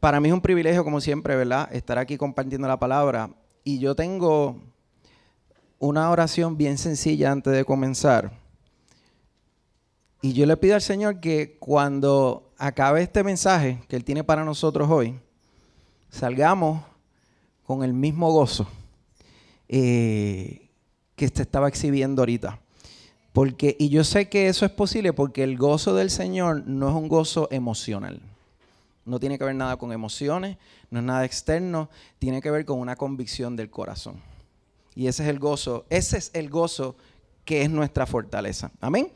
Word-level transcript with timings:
para 0.00 0.20
mí 0.20 0.28
es 0.28 0.34
un 0.34 0.40
privilegio, 0.40 0.84
como 0.84 1.00
siempre, 1.00 1.36
¿verdad? 1.36 1.68
Estar 1.72 1.98
aquí 1.98 2.16
compartiendo 2.16 2.68
la 2.68 2.78
palabra. 2.78 3.30
Y 3.64 3.78
yo 3.78 3.94
tengo 3.94 4.60
una 5.78 6.10
oración 6.10 6.56
bien 6.56 6.78
sencilla 6.78 7.32
antes 7.32 7.52
de 7.52 7.64
comenzar. 7.64 8.32
Y 10.20 10.32
yo 10.32 10.46
le 10.46 10.56
pido 10.56 10.74
al 10.74 10.82
Señor 10.82 11.20
que 11.20 11.56
cuando 11.58 12.52
acabe 12.58 13.02
este 13.02 13.22
mensaje 13.22 13.80
que 13.88 13.96
Él 13.96 14.04
tiene 14.04 14.24
para 14.24 14.44
nosotros 14.44 14.88
hoy, 14.90 15.18
salgamos 16.10 16.82
con 17.64 17.84
el 17.84 17.92
mismo 17.92 18.32
gozo 18.32 18.66
eh, 19.68 20.70
que 21.14 21.28
se 21.28 21.42
estaba 21.42 21.68
exhibiendo 21.68 22.22
ahorita. 22.22 22.60
Porque, 23.32 23.76
y 23.78 23.90
yo 23.90 24.02
sé 24.02 24.28
que 24.28 24.48
eso 24.48 24.64
es 24.64 24.72
posible 24.72 25.12
porque 25.12 25.44
el 25.44 25.56
gozo 25.56 25.94
del 25.94 26.10
Señor 26.10 26.66
no 26.66 26.88
es 26.88 26.94
un 26.94 27.08
gozo 27.08 27.46
emocional. 27.52 28.20
No 29.08 29.18
tiene 29.18 29.38
que 29.38 29.44
ver 29.44 29.54
nada 29.54 29.76
con 29.76 29.92
emociones, 29.92 30.56
no 30.90 31.00
es 31.00 31.04
nada 31.04 31.24
externo, 31.24 31.88
tiene 32.18 32.40
que 32.42 32.50
ver 32.50 32.64
con 32.64 32.78
una 32.78 32.94
convicción 32.96 33.56
del 33.56 33.70
corazón. 33.70 34.22
Y 34.94 35.06
ese 35.06 35.22
es 35.22 35.28
el 35.28 35.38
gozo, 35.38 35.86
ese 35.90 36.18
es 36.18 36.30
el 36.34 36.50
gozo 36.50 36.96
que 37.44 37.62
es 37.62 37.70
nuestra 37.70 38.04
fortaleza. 38.04 38.70
Amén. 38.80 39.10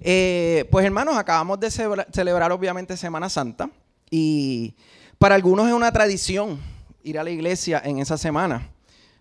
Eh, 0.00 0.66
pues 0.70 0.86
hermanos, 0.86 1.16
acabamos 1.18 1.60
de 1.60 1.70
celebrar 1.70 2.50
obviamente 2.50 2.96
Semana 2.96 3.28
Santa 3.28 3.68
y 4.10 4.74
para 5.18 5.34
algunos 5.34 5.66
es 5.66 5.74
una 5.74 5.92
tradición 5.92 6.58
ir 7.02 7.18
a 7.18 7.24
la 7.24 7.30
iglesia 7.30 7.82
en 7.84 7.98
esa 7.98 8.16
semana. 8.16 8.70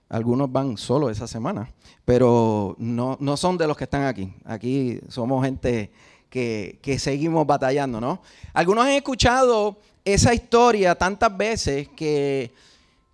Algunos 0.07 0.51
van 0.51 0.77
solo 0.77 1.09
esa 1.09 1.27
semana, 1.27 1.69
pero 2.05 2.75
no, 2.77 3.17
no 3.19 3.35
son 3.35 3.57
de 3.57 3.67
los 3.67 3.75
que 3.75 3.83
están 3.83 4.03
aquí. 4.03 4.33
Aquí 4.45 5.01
somos 5.09 5.43
gente 5.43 5.91
que, 6.29 6.79
que 6.81 6.99
seguimos 6.99 7.45
batallando, 7.45 7.99
¿no? 7.99 8.21
Algunos 8.53 8.85
han 8.85 8.91
escuchado 8.91 9.79
esa 10.05 10.33
historia 10.33 10.95
tantas 10.95 11.35
veces 11.35 11.89
que, 11.89 12.53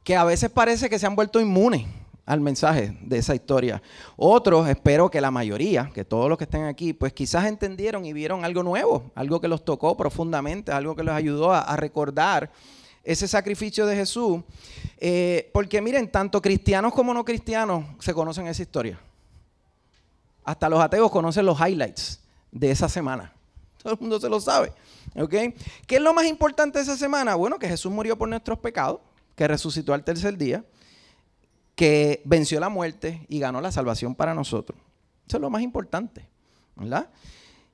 que 0.04 0.16
a 0.16 0.26
veces 0.26 0.50
parece 0.50 0.90
que 0.90 1.00
se 1.00 1.08
han 1.08 1.16
vuelto 1.16 1.40
inmunes 1.40 1.86
al 2.26 2.42
mensaje 2.42 2.96
de 3.02 3.18
esa 3.18 3.34
historia. 3.34 3.82
Otros, 4.16 4.68
espero 4.68 5.10
que 5.10 5.22
la 5.22 5.32
mayoría, 5.32 5.90
que 5.94 6.06
todos 6.06 6.30
los 6.30 6.38
que 6.38 6.44
están 6.44 6.66
aquí, 6.66 6.94
pues 6.94 7.14
quizás 7.14 7.46
entendieron 7.46 8.06
y 8.06 8.14
vieron 8.14 8.46
algo 8.46 8.62
nuevo, 8.62 9.12
algo 9.16 9.42
que 9.42 9.48
los 9.48 9.66
tocó 9.66 9.98
profundamente, 9.98 10.72
algo 10.72 10.96
que 10.96 11.04
los 11.04 11.16
ayudó 11.16 11.54
a, 11.54 11.76
recordar 11.78 12.52
ese 13.04 13.28
sacrificio 13.28 13.86
de 13.86 13.96
Jesús. 13.96 14.42
Eh, 14.98 15.50
porque 15.54 15.82
miren, 15.82 16.12
tanto 16.12 16.42
cristianos 16.42 16.94
como 16.94 17.14
no 17.14 17.26
cristianos 17.26 17.86
se 18.00 18.14
conocen 18.14 18.48
esa 18.48 18.62
historia. 18.62 19.00
Hasta 20.44 20.70
los 20.70 20.80
ateos 20.80 21.12
conocen 21.12 21.46
los 21.46 21.60
highlights 21.60 22.20
de 22.52 22.72
esa 22.72 22.90
semana. 22.90 23.34
Todo 23.82 23.94
el 23.94 24.00
mundo 24.00 24.20
se 24.20 24.30
lo 24.30 24.40
sabe. 24.40 24.72
¿Ok? 25.16 25.34
¿Qué 25.88 25.96
es 25.96 26.02
lo 26.02 26.14
más 26.14 26.26
importante 26.26 26.80
de 26.80 26.84
esa 26.84 26.98
semana? 26.98 27.36
Bueno, 27.36 27.60
que 27.60 27.68
Jesús 27.68 27.92
murió 27.92 28.18
por 28.18 28.30
nuestros 28.30 28.60
pecados, 28.60 29.00
que 29.36 29.48
resucitó 29.48 29.94
al 29.94 30.04
tercer 30.04 30.38
día 30.38 30.64
que 31.82 32.22
venció 32.26 32.60
la 32.60 32.70
muerte 32.70 33.26
y 33.28 33.40
ganó 33.40 33.60
la 33.60 33.72
salvación 33.72 34.14
para 34.14 34.36
nosotros. 34.36 34.80
Eso 35.28 35.38
es 35.38 35.42
lo 35.42 35.50
más 35.50 35.64
importante, 35.64 36.28
¿verdad? 36.76 37.10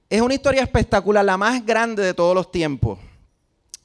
Es 0.09 0.21
una 0.21 0.33
historia 0.33 0.63
espectacular, 0.63 1.25
la 1.25 1.37
más 1.37 1.65
grande 1.65 2.03
de 2.03 2.13
todos 2.13 2.33
los 2.33 2.49
tiempos. 2.49 2.99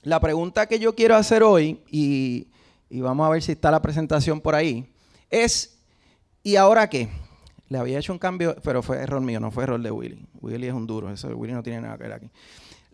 La 0.02 0.20
pregunta 0.20 0.66
que 0.66 0.78
yo 0.78 0.94
quiero 0.94 1.16
hacer 1.16 1.42
hoy, 1.42 1.80
y, 1.90 2.46
vamos 2.90 3.26
a 3.26 3.30
ver 3.30 3.42
si 3.42 3.50
está 3.50 3.72
la 3.72 3.82
presentación 3.82 4.40
por 4.40 4.54
ahí, 4.54 4.92
es, 5.28 5.78
¿y 6.44 6.54
ahora 6.54 6.88
qué? 6.88 7.08
Le 7.68 7.78
había 7.78 7.98
hecho 7.98 8.12
un 8.12 8.20
cambio, 8.20 8.54
pero 8.62 8.82
fue 8.82 8.98
error 8.98 9.22
mío, 9.22 9.40
no 9.40 9.50
fue 9.50 9.64
error 9.64 9.80
de 9.80 9.90
Willy. 9.90 10.24
Willy 10.40 10.68
es 10.68 10.74
un 10.74 10.86
duro, 10.86 11.12
Willy 11.34 11.52
no 11.52 11.62
tiene 11.62 11.80
nada 11.80 11.96
que 11.96 12.04
ver 12.04 12.12
aquí. 12.12 12.30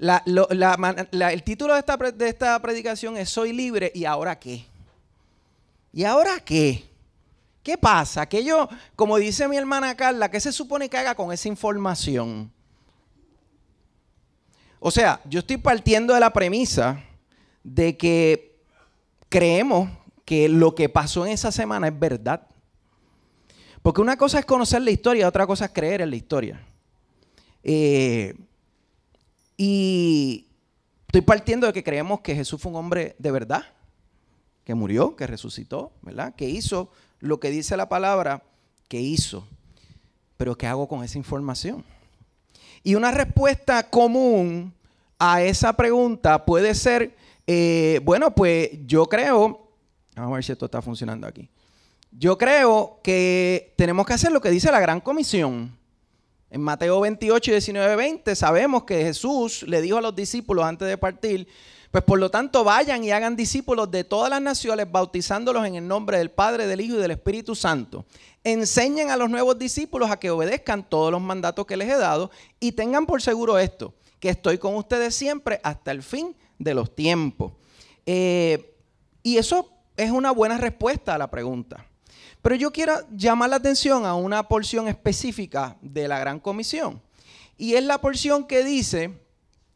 El 0.00 1.42
título 1.42 1.74
de 1.74 1.80
esta, 1.80 1.96
de 1.96 2.28
esta 2.28 2.60
predicación 2.60 3.16
es 3.16 3.30
Soy 3.30 3.52
libre 3.52 3.90
y 3.94 4.04
ahora 4.04 4.38
qué. 4.38 4.64
¿Y 5.92 6.04
ahora 6.04 6.38
qué? 6.40 6.84
¿Qué 7.62 7.76
pasa? 7.76 8.26
Que 8.26 8.44
yo, 8.44 8.68
como 8.94 9.18
dice 9.18 9.48
mi 9.48 9.56
hermana 9.56 9.96
Carla, 9.96 10.30
¿qué 10.30 10.40
se 10.40 10.52
supone 10.52 10.88
que 10.88 10.96
haga 10.96 11.14
con 11.14 11.32
esa 11.32 11.48
información? 11.48 12.50
O 14.80 14.90
sea, 14.90 15.20
yo 15.24 15.40
estoy 15.40 15.56
partiendo 15.56 16.14
de 16.14 16.20
la 16.20 16.32
premisa 16.32 17.02
de 17.64 17.96
que 17.96 18.56
creemos 19.28 19.90
que 20.24 20.48
lo 20.48 20.74
que 20.74 20.88
pasó 20.88 21.26
en 21.26 21.32
esa 21.32 21.50
semana 21.50 21.88
es 21.88 21.98
verdad. 21.98 22.46
Porque 23.82 24.00
una 24.00 24.16
cosa 24.16 24.38
es 24.38 24.44
conocer 24.44 24.82
la 24.82 24.90
historia, 24.90 25.28
otra 25.28 25.46
cosa 25.46 25.66
es 25.66 25.72
creer 25.72 26.00
en 26.02 26.10
la 26.10 26.16
historia. 26.16 26.60
Eh, 27.62 28.34
y 29.58 30.46
estoy 31.08 31.20
partiendo 31.22 31.66
de 31.66 31.72
que 31.72 31.82
creemos 31.82 32.20
que 32.20 32.34
Jesús 32.34 32.62
fue 32.62 32.70
un 32.70 32.78
hombre 32.78 33.16
de 33.18 33.32
verdad, 33.32 33.64
que 34.64 34.74
murió, 34.74 35.16
que 35.16 35.26
resucitó, 35.26 35.92
¿verdad? 36.00 36.34
Que 36.36 36.48
hizo 36.48 36.90
lo 37.18 37.40
que 37.40 37.50
dice 37.50 37.76
la 37.76 37.88
palabra 37.88 38.44
que 38.86 39.00
hizo. 39.00 39.46
Pero 40.36 40.56
¿qué 40.56 40.68
hago 40.68 40.86
con 40.86 41.02
esa 41.02 41.18
información? 41.18 41.84
Y 42.84 42.94
una 42.94 43.10
respuesta 43.10 43.90
común 43.90 44.72
a 45.18 45.42
esa 45.42 45.72
pregunta 45.72 46.44
puede 46.44 46.74
ser, 46.74 47.16
eh, 47.46 48.00
bueno, 48.04 48.34
pues 48.34 48.70
yo 48.86 49.06
creo, 49.06 49.72
vamos 50.14 50.32
a 50.32 50.34
ver 50.36 50.44
si 50.44 50.52
esto 50.52 50.66
está 50.66 50.80
funcionando 50.80 51.26
aquí. 51.26 51.50
Yo 52.12 52.38
creo 52.38 53.00
que 53.02 53.74
tenemos 53.76 54.06
que 54.06 54.12
hacer 54.12 54.30
lo 54.30 54.40
que 54.40 54.50
dice 54.50 54.70
la 54.70 54.80
Gran 54.80 55.00
Comisión. 55.00 55.77
En 56.50 56.62
Mateo 56.62 57.00
28 57.00 57.50
y 57.50 57.54
19, 57.54 57.96
20 57.96 58.34
sabemos 58.34 58.84
que 58.84 59.02
Jesús 59.02 59.64
le 59.64 59.82
dijo 59.82 59.98
a 59.98 60.00
los 60.00 60.16
discípulos 60.16 60.64
antes 60.64 60.88
de 60.88 60.96
partir, 60.96 61.46
pues 61.90 62.04
por 62.04 62.18
lo 62.18 62.30
tanto 62.30 62.64
vayan 62.64 63.04
y 63.04 63.10
hagan 63.10 63.36
discípulos 63.36 63.90
de 63.90 64.04
todas 64.04 64.30
las 64.30 64.40
naciones, 64.40 64.90
bautizándolos 64.90 65.66
en 65.66 65.74
el 65.74 65.86
nombre 65.86 66.18
del 66.18 66.30
Padre, 66.30 66.66
del 66.66 66.80
Hijo 66.80 66.96
y 66.96 67.00
del 67.00 67.10
Espíritu 67.10 67.54
Santo. 67.54 68.06
Enseñen 68.44 69.10
a 69.10 69.16
los 69.16 69.28
nuevos 69.28 69.58
discípulos 69.58 70.10
a 70.10 70.18
que 70.18 70.30
obedezcan 70.30 70.88
todos 70.88 71.12
los 71.12 71.20
mandatos 71.20 71.66
que 71.66 71.76
les 71.76 71.88
he 71.88 71.96
dado 71.96 72.30
y 72.60 72.72
tengan 72.72 73.04
por 73.04 73.20
seguro 73.20 73.58
esto, 73.58 73.94
que 74.20 74.30
estoy 74.30 74.56
con 74.58 74.74
ustedes 74.74 75.14
siempre 75.14 75.60
hasta 75.62 75.90
el 75.90 76.02
fin 76.02 76.34
de 76.58 76.74
los 76.74 76.94
tiempos. 76.94 77.52
Eh, 78.06 78.74
y 79.22 79.36
eso 79.36 79.70
es 79.98 80.10
una 80.10 80.30
buena 80.30 80.56
respuesta 80.56 81.14
a 81.14 81.18
la 81.18 81.30
pregunta. 81.30 81.84
Pero 82.42 82.54
yo 82.54 82.72
quiero 82.72 82.94
llamar 83.10 83.50
la 83.50 83.56
atención 83.56 84.06
a 84.06 84.14
una 84.14 84.48
porción 84.48 84.88
específica 84.88 85.76
de 85.82 86.08
la 86.08 86.18
Gran 86.18 86.40
Comisión. 86.40 87.02
Y 87.56 87.74
es 87.74 87.82
la 87.82 88.00
porción 88.00 88.46
que 88.46 88.64
dice, 88.64 89.18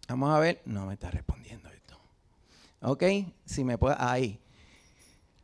vamos 0.09 0.31
a 0.31 0.39
ver, 0.39 0.63
no 0.65 0.87
me 0.87 0.95
está 0.95 1.11
respondiendo. 1.11 1.43
¿Ok? 2.83 3.05
Si 3.45 3.65
me 3.65 3.79
puede, 3.79 3.97
ahí. 3.99 4.39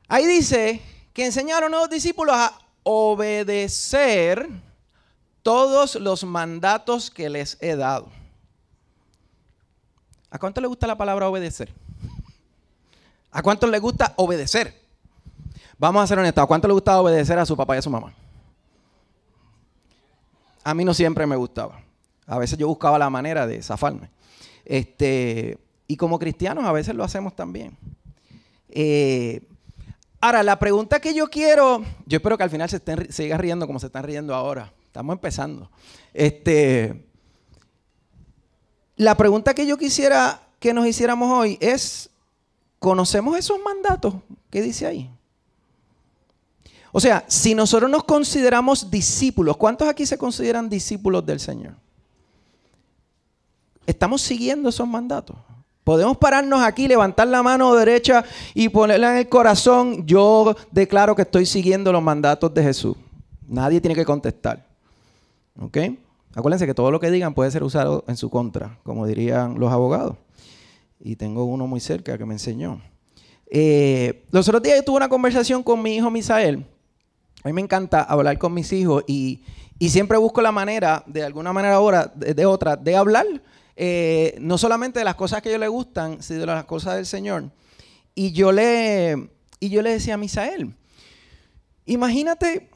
Ahí 0.09 0.27
dice 0.27 0.83
que 1.13 1.27
enseñaron 1.27 1.73
a 1.75 1.79
los 1.79 1.91
discípulos 1.91 2.35
a 2.37 2.59
obedecer 2.83 4.49
todos 5.43 5.95
los 5.97 6.25
mandatos 6.25 7.11
que 7.11 7.29
les 7.29 7.57
he 7.61 7.77
dado. 7.77 8.11
¿A 10.31 10.39
cuánto 10.39 10.61
le 10.61 10.67
gusta 10.67 10.87
la 10.87 10.99
palabra 10.99 11.29
obedecer? 11.29 11.73
¿A 13.31 13.43
cuánto 13.43 13.67
le 13.67 13.79
gusta 13.79 14.15
obedecer? 14.17 14.88
Vamos 15.79 16.03
a 16.03 16.07
ser 16.07 16.19
honestos. 16.19 16.43
¿A 16.43 16.47
cuánto 16.47 16.67
le 16.67 16.75
gusta 16.75 17.01
obedecer 17.01 17.39
a 17.39 17.47
su 17.47 17.57
papá 17.57 17.77
y 17.77 17.79
a 17.79 17.83
su 17.83 17.91
mamá? 17.91 18.13
A 20.65 20.75
mí 20.75 20.85
no 20.85 20.93
siempre 20.93 21.27
me 21.27 21.37
gustaba. 21.37 21.81
A 22.27 22.39
veces 22.39 22.59
yo 22.59 22.67
buscaba 22.67 22.99
la 22.99 23.09
manera 23.09 23.47
de 23.47 23.63
zafarme. 23.63 24.11
Este, 24.65 25.57
y 25.87 25.97
como 25.97 26.19
cristianos 26.19 26.65
a 26.65 26.73
veces 26.73 26.95
lo 26.95 27.05
hacemos 27.05 27.35
también. 27.35 27.77
Eh, 28.69 29.41
ahora, 30.21 30.43
la 30.43 30.59
pregunta 30.59 31.01
que 31.01 31.15
yo 31.15 31.29
quiero, 31.29 31.83
yo 32.07 32.17
espero 32.17 32.37
que 32.37 32.45
al 32.45 32.51
final 32.51 32.69
se 32.69 32.77
estén, 32.77 33.11
sigan 33.11 33.39
riendo 33.39 33.67
como 33.67 33.79
se 33.79 33.87
están 33.87 34.03
riendo 34.03 34.35
ahora. 34.35 34.73
Estamos 34.87 35.15
empezando. 35.15 35.71
Este, 36.13 37.07
la 38.97 39.17
pregunta 39.17 39.55
que 39.55 39.65
yo 39.65 39.79
quisiera 39.79 40.43
que 40.59 40.75
nos 40.75 40.87
hiciéramos 40.87 41.31
hoy 41.31 41.57
es, 41.61 42.11
¿conocemos 42.81 43.39
esos 43.39 43.61
mandatos 43.61 44.17
que 44.51 44.61
dice 44.61 44.87
ahí? 44.87 45.11
O 46.99 47.01
sea, 47.01 47.25
si 47.29 47.55
nosotros 47.55 47.89
nos 47.89 48.03
consideramos 48.03 48.91
discípulos, 48.91 49.57
¿cuántos 49.57 49.87
aquí 49.87 50.05
se 50.05 50.19
consideran 50.19 50.69
discípulos 50.69 51.25
del 51.25 51.39
Señor? 51.39 51.75
¿Estamos 53.87 54.21
siguiendo 54.21 54.69
esos 54.69 54.89
mandatos? 54.89 55.37
Podemos 55.85 56.17
pararnos 56.17 56.61
aquí, 56.61 56.89
levantar 56.89 57.29
la 57.29 57.41
mano 57.41 57.73
derecha 57.77 58.25
y 58.53 58.69
ponerla 58.69 59.13
en 59.13 59.19
el 59.19 59.29
corazón. 59.29 60.09
Yo 60.09 60.57
declaro 60.73 61.15
que 61.15 61.23
estoy 61.23 61.47
siguiendo 61.47 61.93
los 61.93 62.03
mandatos 62.03 62.53
de 62.53 62.65
Jesús. 62.65 62.97
Nadie 63.47 63.81
tiene 63.81 63.95
que 63.95 64.05
contestar. 64.05 64.67
¿Ok? 65.61 65.79
Acuérdense 66.35 66.67
que 66.67 66.75
todo 66.75 66.91
lo 66.91 66.99
que 66.99 67.13
digan 67.13 67.33
puede 67.33 67.53
ser 67.53 67.63
usado 67.63 68.03
en 68.09 68.17
su 68.17 68.29
contra, 68.29 68.77
como 68.83 69.07
dirían 69.07 69.61
los 69.61 69.71
abogados. 69.71 70.17
Y 70.99 71.15
tengo 71.15 71.45
uno 71.45 71.69
muy 71.69 71.79
cerca 71.79 72.19
que 72.19 72.25
me 72.25 72.35
enseñó. 72.35 72.81
Eh, 73.49 74.25
los 74.33 74.49
otros 74.49 74.65
días 74.65 74.79
yo 74.79 74.83
tuve 74.83 74.97
una 74.97 75.09
conversación 75.09 75.63
con 75.63 75.81
mi 75.81 75.95
hijo 75.95 76.11
Misael. 76.11 76.67
A 77.45 77.49
mí 77.49 77.53
me 77.53 77.61
encanta 77.61 78.03
hablar 78.03 78.39
con 78.39 78.53
mis 78.55 78.73
hijos 78.73 79.05
y, 79.07 79.43
siempre 79.81 80.19
busco 80.19 80.43
la 80.43 80.53
manera, 80.53 81.05
de 81.07 81.23
alguna 81.23 81.53
manera 81.53 81.75
ahora, 81.75 82.13
de 82.15 82.47
otra, 82.47 82.77
de 82.77 82.97
hablar 82.97 83.27
eh, 83.77 84.35
no 84.41 84.59
solamente 84.59 84.99
de 84.99 85.05
las 85.05 85.15
cosas 85.15 85.41
que 85.41 85.51
a 85.51 85.53
ellos 85.53 85.61
les 85.61 85.71
gustan, 85.71 86.21
sino 86.21 86.41
de 86.41 86.47
las 86.47 86.65
cosas 86.65 86.97
del 86.97 87.07
Señor. 87.07 87.51
y 88.15 88.33
yo 88.33 88.51
le, 88.51 89.31
y 89.61 89.69
yo 89.69 89.83
le 89.83 89.93
decía 89.93 90.15
a 90.15 90.17
Misael, 90.17 90.75
imagínate 91.87 92.69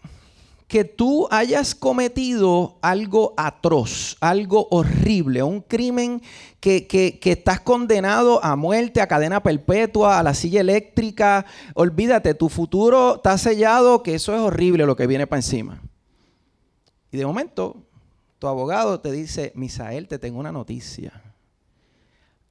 que 0.72 0.84
tú 0.84 1.28
hayas 1.30 1.74
cometido 1.74 2.78
algo 2.80 3.34
atroz, 3.36 4.16
algo 4.22 4.69
horrible, 4.70 5.42
un 5.42 5.60
crimen 5.60 6.22
que, 6.60 6.86
que, 6.86 7.20
estás 7.30 7.60
condenado 7.60 8.42
a 8.42 8.56
muerte, 8.56 9.02
a 9.02 9.06
cadena 9.06 9.42
perpetua, 9.42 10.19
a 10.19 10.22
la 10.22 10.32
silla 10.32 10.62
eléctrica. 10.62 11.44
Olvídate, 11.74 12.32
tu 12.32 12.48
futuro 12.48 13.16
está 13.16 13.36
sellado, 13.36 14.02
que 14.02 14.14
eso 14.14 14.34
es 14.34 14.40
horrible 14.40 14.86
lo 14.86 14.96
que 14.96 15.06
viene 15.06 15.26
para 15.26 15.40
encima. 15.40 15.82
Y 17.10 17.19
de 17.19 17.26
momento, 17.26 17.76
tu 18.38 18.46
abogado 18.46 18.98
te 18.98 19.12
dice, 19.12 19.52
Misael, 19.54 20.08
te 20.08 20.19
tengo 20.19 20.40
una 20.40 20.52
noticia. 20.52 21.12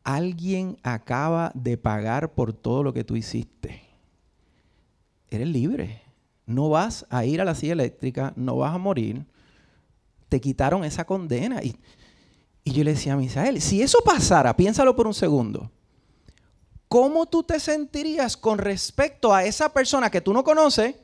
Alguien 0.04 0.78
acaba 0.84 1.52
de 1.56 1.76
pagar 1.76 2.36
por 2.36 2.54
todo 2.54 2.84
lo 2.84 2.94
que 2.94 3.04
tú 3.04 3.16
hiciste. 3.16 3.82
Eres 5.32 5.48
libre 5.48 6.01
no 6.52 6.70
vas 6.70 7.06
a 7.10 7.26
ir 7.26 7.42
a 7.42 7.46
la 7.46 7.56
silla 7.56 7.74
eléctrica, 7.74 8.34
no 8.36 8.58
vas 8.58 8.76
a 8.76 8.78
morir. 8.78 9.26
Te 10.30 10.40
quitaron 10.40 10.84
esa 10.84 11.06
condena. 11.06 11.64
Y, 11.64 11.76
yo 12.64 12.84
le 12.84 12.94
decía 12.94 13.14
a 13.14 13.18
Misael, 13.18 13.62
si 13.62 13.82
eso 13.82 14.00
pasara, 14.06 14.56
piénsalo 14.56 14.96
por 14.96 15.08
un 15.08 15.14
segundo. 15.14 15.72
¿Cómo 16.88 17.26
tú 17.26 17.44
te 17.44 17.60
sentirías 17.60 18.38
con 18.38 18.58
respecto 18.58 19.34
a 19.34 19.44
esa 19.46 19.74
persona 19.74 20.10
que 20.10 20.22
tú 20.22 20.34
no 20.34 20.44
conoces? 20.44 20.96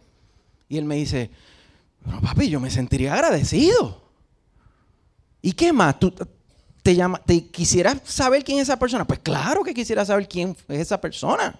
Y 0.69 0.77
él 0.77 0.85
me 0.85 0.95
dice, 0.95 1.31
no, 2.05 2.21
papi, 2.21 2.49
yo 2.49 2.59
me 2.59 2.69
sentiría 2.69 3.13
agradecido. 3.13 4.01
¿Y 5.41 5.53
qué 5.53 5.71
más? 5.71 5.99
¿Tú 5.99 6.13
te, 6.83 6.95
llama, 6.95 7.21
te 7.25 7.47
quisieras 7.47 8.01
saber 8.03 8.43
quién 8.43 8.59
es 8.59 8.63
esa 8.63 8.77
persona? 8.77 9.05
Pues 9.05 9.19
claro 9.19 9.63
que 9.63 9.73
quisiera 9.73 10.05
saber 10.05 10.27
quién 10.27 10.55
es 10.67 10.79
esa 10.79 10.99
persona. 10.99 11.59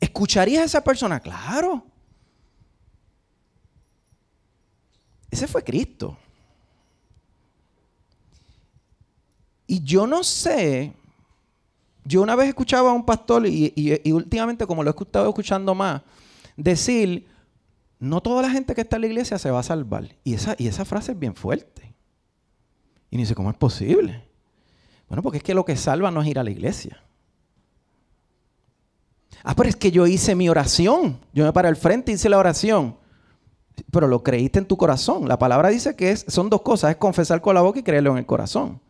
¿Escucharías 0.00 0.62
a 0.62 0.64
esa 0.64 0.80
persona? 0.82 1.20
Claro. 1.20 1.84
Ese 5.30 5.46
fue 5.46 5.62
Cristo. 5.62 6.16
Y 9.66 9.84
yo 9.84 10.06
no 10.06 10.24
sé, 10.24 10.92
yo 12.04 12.22
una 12.22 12.34
vez 12.34 12.48
escuchaba 12.48 12.90
a 12.90 12.92
un 12.92 13.04
pastor 13.04 13.46
y, 13.46 14.02
últimamente 14.12 14.66
como 14.66 14.82
lo 14.82 14.90
he 14.90 15.02
estado 15.02 15.28
escuchando 15.28 15.76
más, 15.76 16.02
decir, 16.56 17.28
no 18.00 18.20
toda 18.20 18.42
la 18.42 18.50
gente 18.50 18.74
que 18.74 18.80
está 18.80 18.96
en 18.96 19.02
la 19.02 19.08
iglesia 19.08 19.38
se 19.38 19.50
va 19.50 19.60
a 19.60 19.62
salvar. 19.62 20.08
Y 20.24 20.34
esa, 20.34 20.56
y 20.58 20.66
esa 20.66 20.84
frase 20.84 21.12
es 21.12 21.18
bien 21.18 21.36
fuerte. 21.36 21.94
Y 23.10 23.16
dice, 23.16 23.36
¿cómo 23.36 23.50
es 23.50 23.56
posible? 23.56 24.24
Bueno, 25.08 25.22
porque 25.22 25.38
es 25.38 25.44
que 25.44 25.54
lo 25.54 25.64
que 25.64 25.76
salva 25.76 26.10
no 26.10 26.22
es 26.22 26.28
ir 26.28 26.40
a 26.40 26.44
la 26.44 26.50
iglesia. 26.50 27.00
Ah, 29.44 29.54
pero 29.54 29.68
es 29.68 29.76
que 29.76 29.92
yo 29.92 30.06
hice 30.06 30.34
mi 30.34 30.48
oración. 30.48 31.20
Yo 31.32 31.44
me 31.44 31.52
paré 31.52 31.68
al 31.68 31.76
frente 31.76 32.10
y 32.10 32.16
hice 32.16 32.28
la 32.28 32.38
oración 32.38 32.99
pero 33.90 34.06
lo 34.06 34.22
creíste 34.22 34.58
en 34.58 34.66
tu 34.66 34.76
corazón. 34.76 35.28
La 35.28 35.38
palabra 35.38 35.68
dice 35.68 35.96
que 35.96 36.16
son 36.16 36.50
dos 36.50 36.62
cosas, 36.62 36.90
es 36.90 36.96
confesar 36.96 37.40
con 37.40 37.54
la 37.54 37.60
boca 37.60 37.78
y 37.78 37.82
creerlo 37.82 38.12
en 38.12 38.18
el 38.18 38.26
corazón. 38.26 38.80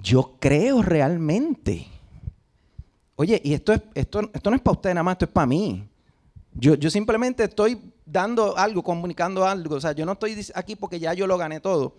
Yo 0.00 0.36
creo 0.38 0.82
realmente. 0.82 1.86
Oye, 3.16 3.40
y 3.44 3.54
esto, 3.54 3.72
es, 3.72 3.82
esto, 3.94 4.30
esto 4.32 4.50
no 4.50 4.56
es 4.56 4.62
para 4.62 4.76
usted 4.76 4.90
nada 4.90 5.02
más, 5.02 5.12
esto 5.12 5.24
es 5.26 5.30
para 5.30 5.46
mí. 5.46 5.88
Yo, 6.52 6.74
yo 6.74 6.90
simplemente 6.90 7.44
estoy 7.44 7.78
dando 8.04 8.56
algo, 8.56 8.82
comunicando 8.82 9.46
algo. 9.46 9.76
O 9.76 9.80
sea, 9.80 9.92
yo 9.92 10.04
no 10.04 10.12
estoy 10.12 10.46
aquí 10.54 10.76
porque 10.76 10.98
ya 10.98 11.14
yo 11.14 11.26
lo 11.26 11.38
gané 11.38 11.60
todo. 11.60 11.94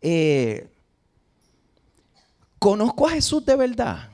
Eh, 0.00 0.68
conozco 2.58 3.06
a 3.06 3.10
Jesús 3.10 3.44
de 3.44 3.56
verdad 3.56 4.09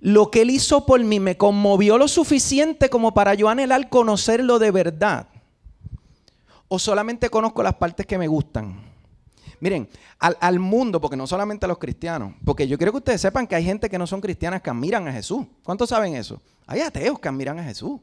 lo 0.00 0.30
que 0.30 0.42
Él 0.42 0.50
hizo 0.50 0.86
por 0.86 1.02
mí 1.02 1.20
me 1.20 1.36
conmovió 1.36 1.98
lo 1.98 2.08
suficiente 2.08 2.88
como 2.88 3.14
para 3.14 3.34
yo 3.34 3.48
anhelar 3.48 3.88
conocerlo 3.88 4.58
de 4.58 4.70
verdad. 4.70 5.28
O 6.68 6.78
solamente 6.78 7.30
conozco 7.30 7.62
las 7.62 7.74
partes 7.74 8.06
que 8.06 8.18
me 8.18 8.28
gustan. 8.28 8.88
Miren, 9.60 9.88
al, 10.20 10.58
mundo, 10.60 11.00
porque 11.00 11.16
no 11.16 11.26
solamente 11.26 11.64
a 11.64 11.68
los 11.68 11.78
cristianos, 11.78 12.34
porque 12.44 12.68
yo 12.68 12.76
quiero 12.76 12.92
que 12.92 12.98
ustedes 12.98 13.20
sepan 13.20 13.46
que 13.46 13.56
hay 13.56 13.64
gente 13.64 13.88
que 13.88 13.98
no 13.98 14.06
son 14.06 14.20
cristianas 14.20 14.62
que 14.62 14.70
admiran 14.70 15.08
a 15.08 15.12
Jesús. 15.12 15.46
¿Cuántos 15.64 15.88
saben 15.88 16.14
eso? 16.14 16.40
Hay 16.66 16.80
ateos 16.80 17.18
que 17.18 17.28
admiran 17.28 17.58
a 17.58 17.64
Jesús. 17.64 18.00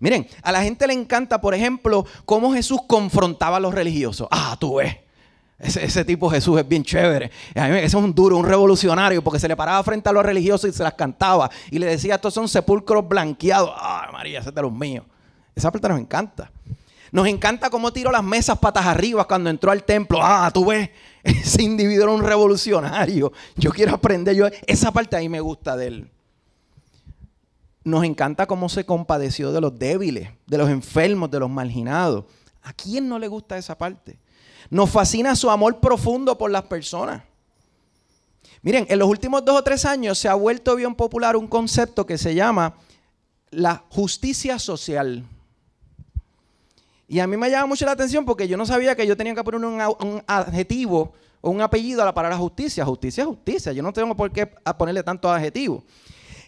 Miren, 0.00 0.26
a 0.42 0.52
la 0.52 0.62
gente 0.62 0.86
le 0.86 0.94
encanta, 0.94 1.40
por 1.40 1.54
ejemplo, 1.54 2.06
cómo 2.24 2.52
Jesús 2.52 2.80
confrontaba 2.86 3.58
a 3.58 3.60
los 3.60 3.74
religiosos. 3.74 4.28
Ah, 4.30 4.56
tú 4.58 4.76
ves. 4.76 4.96
Ese, 5.58 6.04
tipo 6.04 6.28
Jesús 6.28 6.58
es 6.58 6.68
bien 6.68 6.82
chévere. 6.82 7.30
Ese 7.54 7.84
es 7.84 7.94
un 7.94 8.14
duro, 8.14 8.36
un 8.36 8.46
revolucionario, 8.46 9.22
porque 9.22 9.38
se 9.38 9.48
le 9.48 9.56
paraba 9.56 9.82
frente 9.82 10.08
a 10.08 10.12
los 10.12 10.24
religiosos 10.24 10.68
y 10.68 10.72
se 10.72 10.82
las 10.82 10.94
cantaba. 10.94 11.50
Y 11.70 11.78
le 11.78 11.86
decía, 11.86 12.16
estos 12.16 12.34
son 12.34 12.48
sepulcros 12.48 13.08
blanqueados. 13.08 13.72
Ay, 13.78 14.12
María, 14.12 14.40
ese 14.40 14.48
es 14.48 14.54
de 14.54 14.62
los 14.62 14.72
míos. 14.72 15.04
Esa 15.54 15.70
parte 15.70 15.88
nos 15.88 16.00
encanta. 16.00 16.50
Nos 17.12 17.28
encanta 17.28 17.70
cómo 17.70 17.92
tiró 17.92 18.10
las 18.10 18.24
mesas 18.24 18.58
patas 18.58 18.84
arriba 18.86 19.24
cuando 19.26 19.48
entró 19.48 19.70
al 19.70 19.84
templo. 19.84 20.18
Ah, 20.20 20.50
tú 20.52 20.66
ves, 20.66 20.90
ese 21.22 21.62
individuo 21.62 22.04
era 22.04 22.12
un 22.12 22.24
revolucionario. 22.24 23.32
Yo 23.56 23.70
quiero 23.70 23.94
aprender. 23.94 24.34
Yo, 24.34 24.48
esa 24.66 24.90
parte 24.90 25.16
a 25.16 25.20
mí 25.20 25.28
me 25.28 25.40
gusta 25.40 25.76
de 25.76 25.86
él. 25.86 26.10
Nos 27.84 28.02
encanta 28.02 28.46
cómo 28.46 28.68
se 28.68 28.84
compadeció 28.84 29.52
de 29.52 29.60
los 29.60 29.78
débiles, 29.78 30.30
de 30.46 30.58
los 30.58 30.68
enfermos, 30.68 31.30
de 31.30 31.38
los 31.38 31.50
marginados. 31.50 32.24
¿A 32.62 32.72
quién 32.72 33.08
no 33.08 33.18
le 33.18 33.28
gusta 33.28 33.58
esa 33.58 33.78
parte? 33.78 34.18
Nos 34.74 34.90
fascina 34.90 35.36
su 35.36 35.48
amor 35.48 35.78
profundo 35.78 36.36
por 36.36 36.50
las 36.50 36.64
personas. 36.64 37.22
Miren, 38.60 38.84
en 38.88 38.98
los 38.98 39.08
últimos 39.08 39.44
dos 39.44 39.60
o 39.60 39.62
tres 39.62 39.84
años 39.84 40.18
se 40.18 40.28
ha 40.28 40.34
vuelto 40.34 40.74
bien 40.74 40.96
popular 40.96 41.36
un 41.36 41.46
concepto 41.46 42.04
que 42.04 42.18
se 42.18 42.34
llama 42.34 42.74
la 43.50 43.84
justicia 43.90 44.58
social. 44.58 45.24
Y 47.06 47.20
a 47.20 47.28
mí 47.28 47.36
me 47.36 47.48
llama 47.50 47.66
mucho 47.66 47.86
la 47.86 47.92
atención 47.92 48.24
porque 48.24 48.48
yo 48.48 48.56
no 48.56 48.66
sabía 48.66 48.96
que 48.96 49.06
yo 49.06 49.16
tenía 49.16 49.32
que 49.32 49.44
poner 49.44 49.64
un, 49.64 50.24
adjetivo 50.26 51.12
o 51.40 51.50
un 51.50 51.60
apellido 51.60 52.02
a 52.02 52.06
la 52.06 52.12
palabra 52.12 52.36
justicia. 52.36 52.84
Justicia 52.84 53.24
justicia. 53.24 53.70
Yo 53.70 53.80
no 53.80 53.92
tengo 53.92 54.16
por 54.16 54.32
qué 54.32 54.44
ponerle 54.76 55.04
tantos 55.04 55.30
adjetivos. 55.30 55.84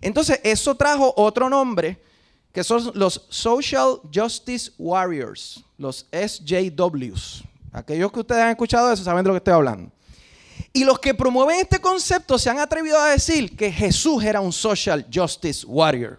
Entonces, 0.01 0.41
eso 0.43 0.75
trajo 0.75 1.15
otro 1.17 1.49
nombre 1.49 2.03
que 2.51 2.65
son 2.65 2.91
los 2.95 3.25
Social 3.29 4.01
Justice 4.13 4.73
Warriors, 4.79 5.63
los 5.79 6.09
SJWs. 6.11 7.45
Aquellos 7.77 8.11
que 8.11 8.21
ustedes 8.21 8.43
han 8.43 8.49
escuchado 8.49 8.91
eso 8.91 9.05
saben 9.05 9.23
de 9.23 9.29
lo 9.29 9.35
que 9.35 9.39
estoy 9.39 9.53
hablando. 9.53 9.93
Y 10.73 10.83
los 10.85 10.99
que 10.99 11.13
promueven 11.13 11.61
este 11.61 11.79
concepto 11.79 12.39
se 12.39 12.49
han 12.49 12.59
atrevido 12.59 12.99
a 12.99 13.11
decir 13.11 13.55
que 13.55 13.71
Jesús 13.71 14.25
era 14.25 14.41
un 14.41 14.51
social 14.51 15.07
justice 15.13 15.67
warrior. 15.67 16.19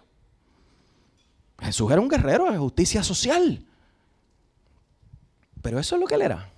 Jesús 1.58 1.90
era 1.90 2.00
un 2.00 2.08
guerrero 2.08 2.48
de 2.48 2.56
justicia 2.56 3.02
social. 3.02 3.66
Pero 5.60 5.80
eso 5.80 5.96
es 5.96 6.00
lo 6.00 6.06
que 6.06 6.14
él 6.14 6.22
era. 6.22 6.48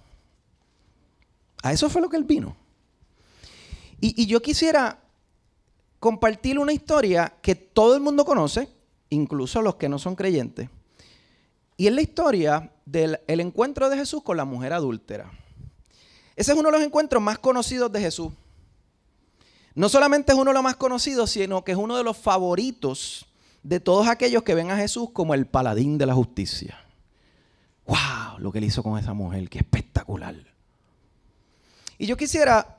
A 1.62 1.72
eso 1.72 1.88
fue 1.88 2.02
lo 2.02 2.10
que 2.10 2.18
él 2.18 2.24
vino. 2.24 2.54
Y, 4.02 4.26
yo 4.26 4.42
quisiera 4.42 4.98
compartir 5.98 6.58
una 6.58 6.74
historia 6.74 7.32
que 7.40 7.54
todo 7.54 7.94
el 7.94 8.02
mundo 8.02 8.26
conoce, 8.26 8.68
incluso 9.08 9.62
los 9.62 9.76
que 9.76 9.88
no 9.88 9.98
son 9.98 10.14
creyentes. 10.14 10.68
Y 11.78 11.86
es 11.86 11.94
la 11.94 12.02
historia 12.02 12.70
del 12.90 13.20
encuentro 13.26 13.88
de 13.88 13.96
Jesús 13.96 14.22
con 14.22 14.36
la 14.36 14.44
mujer 14.44 14.72
adúltera. 14.72 15.30
Ese 16.36 16.52
es 16.52 16.58
uno 16.58 16.70
de 16.70 16.78
los 16.78 16.86
encuentros 16.86 17.22
más 17.22 17.38
conocidos 17.38 17.92
de 17.92 18.00
Jesús. 18.00 18.32
No 19.74 19.88
solamente 19.88 20.32
es 20.32 20.38
uno 20.38 20.50
de 20.50 20.54
los 20.54 20.62
más 20.62 20.76
conocidos, 20.76 21.30
sino 21.30 21.62
que 21.62 21.72
es 21.72 21.78
uno 21.78 21.96
de 21.96 22.02
los 22.02 22.16
favoritos 22.16 23.26
de 23.62 23.78
todos 23.78 24.08
aquellos 24.08 24.42
que 24.42 24.54
ven 24.54 24.70
a 24.70 24.76
Jesús 24.76 25.10
como 25.12 25.34
el 25.34 25.46
paladín 25.46 25.98
de 25.98 26.06
la 26.06 26.14
justicia. 26.14 26.78
¡Wow! 27.86 28.38
Lo 28.38 28.50
que 28.50 28.58
él 28.58 28.64
hizo 28.64 28.82
con 28.82 28.98
esa 28.98 29.12
mujer, 29.12 29.48
qué 29.48 29.58
espectacular. 29.58 30.34
Y 31.98 32.06
yo 32.06 32.16
quisiera, 32.16 32.78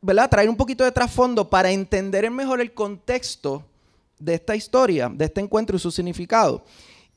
¿verdad?, 0.00 0.28
traer 0.30 0.48
un 0.48 0.56
poquito 0.56 0.84
de 0.84 0.92
trasfondo 0.92 1.48
para 1.48 1.70
entender 1.70 2.30
mejor 2.30 2.60
el 2.60 2.74
contexto 2.74 3.64
de 4.18 4.34
esta 4.34 4.54
historia, 4.54 5.08
de 5.08 5.24
este 5.24 5.40
encuentro 5.40 5.76
y 5.76 5.80
su 5.80 5.90
significado. 5.90 6.64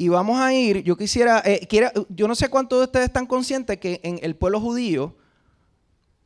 Y 0.01 0.09
vamos 0.09 0.39
a 0.39 0.51
ir, 0.51 0.81
yo 0.81 0.97
quisiera, 0.97 1.43
eh, 1.45 1.67
yo 2.09 2.27
no 2.27 2.33
sé 2.33 2.49
cuántos 2.49 2.79
de 2.79 2.85
ustedes 2.85 3.05
están 3.05 3.27
conscientes 3.27 3.77
que 3.77 3.99
en 4.01 4.19
el 4.23 4.35
pueblo 4.35 4.59
judío 4.59 5.15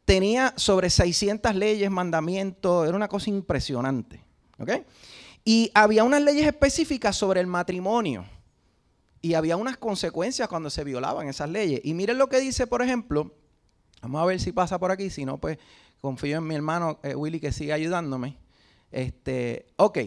tenía 0.05 0.53
sobre 0.55 0.89
600 0.89 1.53
leyes, 1.53 1.91
mandamientos, 1.91 2.87
era 2.87 2.95
una 2.95 3.09
cosa 3.09 3.29
impresionante. 3.29 4.23
Y 5.43 5.71
había 5.73 6.05
unas 6.05 6.21
leyes 6.21 6.47
específicas 6.47 7.17
sobre 7.17 7.41
el 7.41 7.47
matrimonio. 7.47 8.23
Y 9.21 9.33
había 9.33 9.57
unas 9.57 9.75
consecuencias 9.75 10.47
cuando 10.47 10.69
se 10.69 10.85
violaban 10.85 11.27
esas 11.27 11.49
leyes. 11.49 11.81
Y 11.83 11.95
miren 11.95 12.17
lo 12.17 12.29
que 12.29 12.39
dice, 12.39 12.67
por 12.67 12.81
ejemplo, 12.81 13.33
vamos 14.01 14.21
a 14.21 14.25
ver 14.25 14.39
si 14.39 14.53
pasa 14.53 14.79
por 14.79 14.91
aquí, 14.91 15.09
si 15.09 15.25
no, 15.25 15.37
pues 15.37 15.57
confío 15.99 16.37
en 16.37 16.47
mi 16.47 16.55
hermano 16.55 17.01
eh, 17.03 17.13
Willy 17.13 17.41
que 17.41 17.51
siga 17.51 17.75
ayudándome. 17.75 18.37
Este, 18.89 19.65
ok, 19.75 19.97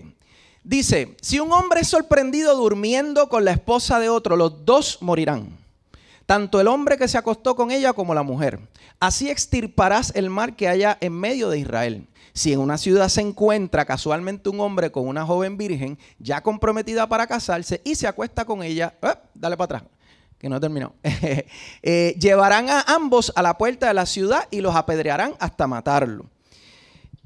Dice, 0.64 1.16
si 1.20 1.40
un 1.40 1.52
hombre 1.52 1.80
es 1.80 1.88
sorprendido 1.88 2.56
durmiendo 2.56 3.28
con 3.28 3.44
la 3.44 3.52
esposa 3.52 4.00
de 4.00 4.08
otro, 4.08 4.36
los 4.36 4.64
dos 4.64 4.98
morirán. 5.00 5.56
tanto 6.26 6.60
el 6.60 6.68
hombre 6.68 6.98
que 6.98 7.08
se 7.08 7.16
acostó 7.16 7.56
con 7.56 7.70
ella 7.70 7.94
como 7.94 8.14
la 8.14 8.22
mujer. 8.22 8.60
Así 9.00 9.30
extirparás 9.30 10.12
el 10.14 10.28
mal 10.28 10.56
que 10.56 10.68
haya 10.68 10.98
en 11.00 11.14
medio 11.14 11.48
de 11.48 11.58
Israel. 11.58 12.06
Si 12.34 12.52
en 12.52 12.60
una 12.60 12.76
ciudad 12.76 13.08
se 13.08 13.22
encuentra 13.22 13.86
casualmente 13.86 14.50
un 14.50 14.60
hombre 14.60 14.92
con 14.92 15.08
una 15.08 15.24
joven 15.24 15.56
virgen 15.56 15.98
ya 16.18 16.42
comprometida 16.42 17.08
para 17.08 17.26
casarse 17.26 17.80
y 17.82 17.94
se 17.94 18.06
acuesta 18.06 18.44
con 18.44 18.62
ella, 18.62 18.94
¡eh! 19.02 19.14
dale 19.34 19.56
para 19.56 19.78
atrás, 19.78 19.90
que 20.38 20.48
no 20.48 20.56
he 20.56 20.60
terminado, 20.60 20.94
eh, 21.82 22.14
llevarán 22.20 22.68
a 22.68 22.82
ambos 22.82 23.32
a 23.34 23.42
la 23.42 23.56
puerta 23.56 23.88
de 23.88 23.94
la 23.94 24.06
ciudad 24.06 24.46
y 24.50 24.60
los 24.60 24.76
apedrearán 24.76 25.34
hasta 25.38 25.66
matarlo. 25.66 26.26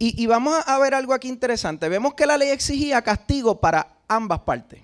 Y, 0.04 0.26
vamos 0.26 0.60
a 0.66 0.80
ver 0.80 0.94
algo 0.94 1.14
aquí 1.14 1.28
interesante. 1.28 1.88
Vemos 1.88 2.14
que 2.14 2.26
la 2.26 2.36
ley 2.36 2.48
exigía 2.48 3.00
castigo 3.02 3.60
para 3.60 3.86
ambas 4.08 4.40
partes, 4.40 4.82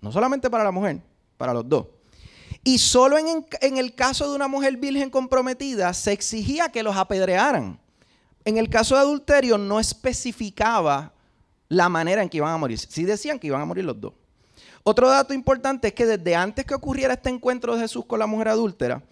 no 0.00 0.12
solamente 0.12 0.48
para 0.48 0.62
la 0.62 0.70
mujer, 0.70 1.00
para 1.36 1.52
los 1.52 1.68
dos. 1.68 1.86
Y 2.62 2.78
solo 2.78 3.18
en, 3.18 3.76
el 3.76 3.94
caso 3.96 4.30
de 4.30 4.36
una 4.36 4.46
mujer 4.46 4.76
virgen 4.76 5.10
comprometida 5.10 5.92
se 5.92 6.12
exigía 6.12 6.68
que 6.68 6.84
los 6.84 6.96
apedrearan. 6.96 7.76
En 8.44 8.56
el 8.56 8.70
caso 8.70 8.94
de 8.94 9.00
adulterio 9.00 9.58
no 9.58 9.80
especificaba 9.80 11.12
la 11.68 11.88
manera 11.88 12.22
en 12.22 12.28
que 12.28 12.36
iban 12.36 12.54
a 12.54 12.56
morir. 12.56 12.78
Sí 12.78 13.02
decían 13.02 13.40
que 13.40 13.48
iban 13.48 13.62
a 13.62 13.64
morir 13.64 13.84
los 13.84 14.00
dos. 14.00 14.12
Otro 14.84 15.08
dato 15.08 15.34
importante 15.34 15.88
es 15.88 15.94
que 15.94 16.06
desde 16.06 16.36
antes 16.36 16.64
que 16.64 16.74
ocurriera 16.74 17.14
este 17.14 17.30
encuentro 17.30 17.74
de 17.74 17.80
Jesús 17.80 18.04
con 18.04 18.20
la 18.20 18.26
mujer 18.26 18.46
adúltera, 18.46 19.02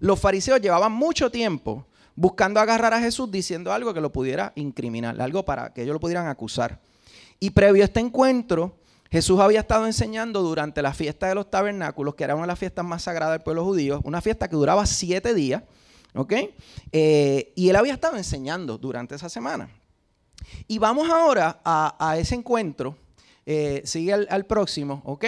los 0.00 0.20
fariseos 0.20 0.60
llevaban 0.60 0.92
mucho 0.92 1.30
tiempo 1.30 1.86
buscando 2.18 2.58
agarrar 2.58 2.92
a 2.94 3.00
Jesús 3.00 3.30
diciendo 3.30 3.72
algo 3.72 3.94
que 3.94 4.00
lo 4.00 4.10
pudiera 4.10 4.52
incriminar, 4.56 5.20
algo 5.22 5.44
para 5.44 5.72
que 5.72 5.82
ellos 5.82 5.92
lo 5.92 6.00
pudieran 6.00 6.26
acusar. 6.26 6.80
Y 7.38 7.50
previo 7.50 7.84
a 7.84 7.86
este 7.86 8.00
encuentro, 8.00 8.74
Jesús 9.08 9.38
había 9.38 9.60
estado 9.60 9.86
enseñando 9.86 10.42
durante 10.42 10.82
la 10.82 10.92
fiesta 10.92 11.28
de 11.28 11.36
los 11.36 11.48
tabernáculos, 11.48 12.16
que 12.16 12.24
era 12.24 12.34
una 12.34 12.42
de 12.42 12.48
las 12.48 12.58
fiestas 12.58 12.84
más 12.84 13.04
sagradas 13.04 13.34
del 13.34 13.44
pueblo 13.44 13.64
judío, 13.64 14.00
una 14.02 14.20
fiesta 14.20 14.48
que 14.48 14.56
duraba 14.56 14.84
siete 14.84 15.32
días, 15.32 15.62
¿ok? 16.12 16.32
Eh, 16.90 17.52
y 17.54 17.68
él 17.68 17.76
había 17.76 17.92
estado 17.92 18.16
enseñando 18.16 18.78
durante 18.78 19.14
esa 19.14 19.28
semana. 19.28 19.70
Y 20.66 20.80
vamos 20.80 21.08
ahora 21.08 21.60
a, 21.64 22.16
ese 22.18 22.34
encuentro, 22.34 22.96
eh, 23.46 23.80
sigue 23.84 24.12
al, 24.12 24.44
próximo, 24.46 25.02
¿ok? 25.04 25.24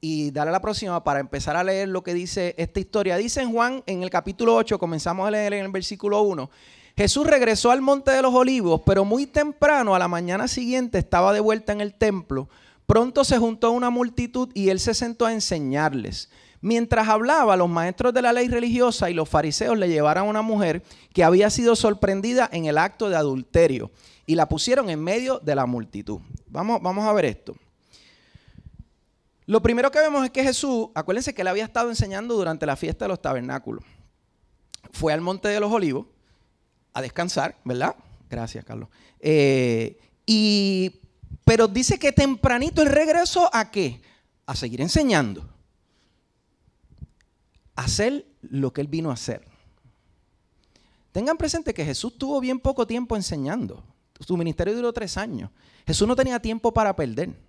Y 0.00 0.30
dale 0.30 0.50
a 0.50 0.52
la 0.52 0.60
próxima 0.60 1.02
para 1.02 1.20
empezar 1.20 1.56
a 1.56 1.64
leer 1.64 1.88
lo 1.88 2.02
que 2.02 2.14
dice 2.14 2.54
esta 2.58 2.80
historia. 2.80 3.16
Dice 3.16 3.40
en 3.40 3.52
Juan, 3.52 3.82
en 3.86 4.02
el 4.02 4.10
capítulo 4.10 4.54
8, 4.54 4.78
comenzamos 4.78 5.26
a 5.26 5.30
leer 5.30 5.54
en 5.54 5.64
el 5.64 5.72
versículo 5.72 6.22
1. 6.22 6.50
Jesús 6.96 7.26
regresó 7.26 7.70
al 7.70 7.80
monte 7.80 8.10
de 8.10 8.22
los 8.22 8.34
olivos, 8.34 8.82
pero 8.84 9.04
muy 9.04 9.26
temprano, 9.26 9.94
a 9.94 9.98
la 9.98 10.08
mañana 10.08 10.48
siguiente, 10.48 10.98
estaba 10.98 11.32
de 11.32 11.40
vuelta 11.40 11.72
en 11.72 11.80
el 11.80 11.94
templo 11.94 12.48
Pronto 12.88 13.22
se 13.22 13.36
juntó 13.36 13.70
una 13.72 13.90
multitud 13.90 14.48
y 14.54 14.70
él 14.70 14.80
se 14.80 14.94
sentó 14.94 15.26
a 15.26 15.34
enseñarles. 15.34 16.30
Mientras 16.62 17.06
hablaba, 17.06 17.54
los 17.54 17.68
maestros 17.68 18.14
de 18.14 18.22
la 18.22 18.32
ley 18.32 18.48
religiosa 18.48 19.10
y 19.10 19.14
los 19.14 19.28
fariseos 19.28 19.76
le 19.76 19.90
llevaron 19.90 20.24
a 20.24 20.30
una 20.30 20.40
mujer 20.40 20.82
que 21.12 21.22
había 21.22 21.50
sido 21.50 21.76
sorprendida 21.76 22.48
en 22.50 22.64
el 22.64 22.78
acto 22.78 23.10
de 23.10 23.16
adulterio 23.16 23.90
y 24.24 24.36
la 24.36 24.48
pusieron 24.48 24.88
en 24.88 25.04
medio 25.04 25.38
de 25.38 25.54
la 25.54 25.66
multitud. 25.66 26.20
Vamos, 26.46 26.80
vamos 26.80 27.04
a 27.04 27.12
ver 27.12 27.26
esto. 27.26 27.54
Lo 29.48 29.62
primero 29.62 29.90
que 29.90 29.98
vemos 29.98 30.22
es 30.26 30.30
que 30.30 30.42
Jesús, 30.42 30.88
acuérdense 30.94 31.34
que 31.34 31.40
él 31.40 31.48
había 31.48 31.64
estado 31.64 31.88
enseñando 31.88 32.34
durante 32.34 32.66
la 32.66 32.76
fiesta 32.76 33.06
de 33.06 33.08
los 33.08 33.22
tabernáculos. 33.22 33.82
Fue 34.92 35.10
al 35.10 35.22
monte 35.22 35.48
de 35.48 35.58
los 35.58 35.72
olivos 35.72 36.04
a 36.92 37.00
descansar, 37.00 37.56
¿verdad? 37.64 37.96
Gracias, 38.28 38.62
Carlos. 38.62 38.90
Eh, 39.18 39.98
y 40.26 41.00
pero 41.44 41.66
dice 41.66 41.98
que 41.98 42.12
tempranito 42.12 42.82
el 42.82 42.90
regreso 42.90 43.48
a 43.50 43.70
qué? 43.70 44.02
A 44.44 44.54
seguir 44.54 44.82
enseñando. 44.82 45.48
A 47.74 47.84
hacer 47.84 48.26
lo 48.42 48.74
que 48.74 48.82
él 48.82 48.86
vino 48.86 49.08
a 49.08 49.14
hacer. 49.14 49.46
Tengan 51.10 51.38
presente 51.38 51.72
que 51.72 51.86
Jesús 51.86 52.18
tuvo 52.18 52.38
bien 52.42 52.60
poco 52.60 52.86
tiempo 52.86 53.16
enseñando. 53.16 53.82
Su 54.20 54.36
ministerio 54.36 54.76
duró 54.76 54.92
tres 54.92 55.16
años. 55.16 55.50
Jesús 55.86 56.06
no 56.06 56.14
tenía 56.14 56.38
tiempo 56.38 56.70
para 56.70 56.94
perder. 56.94 57.47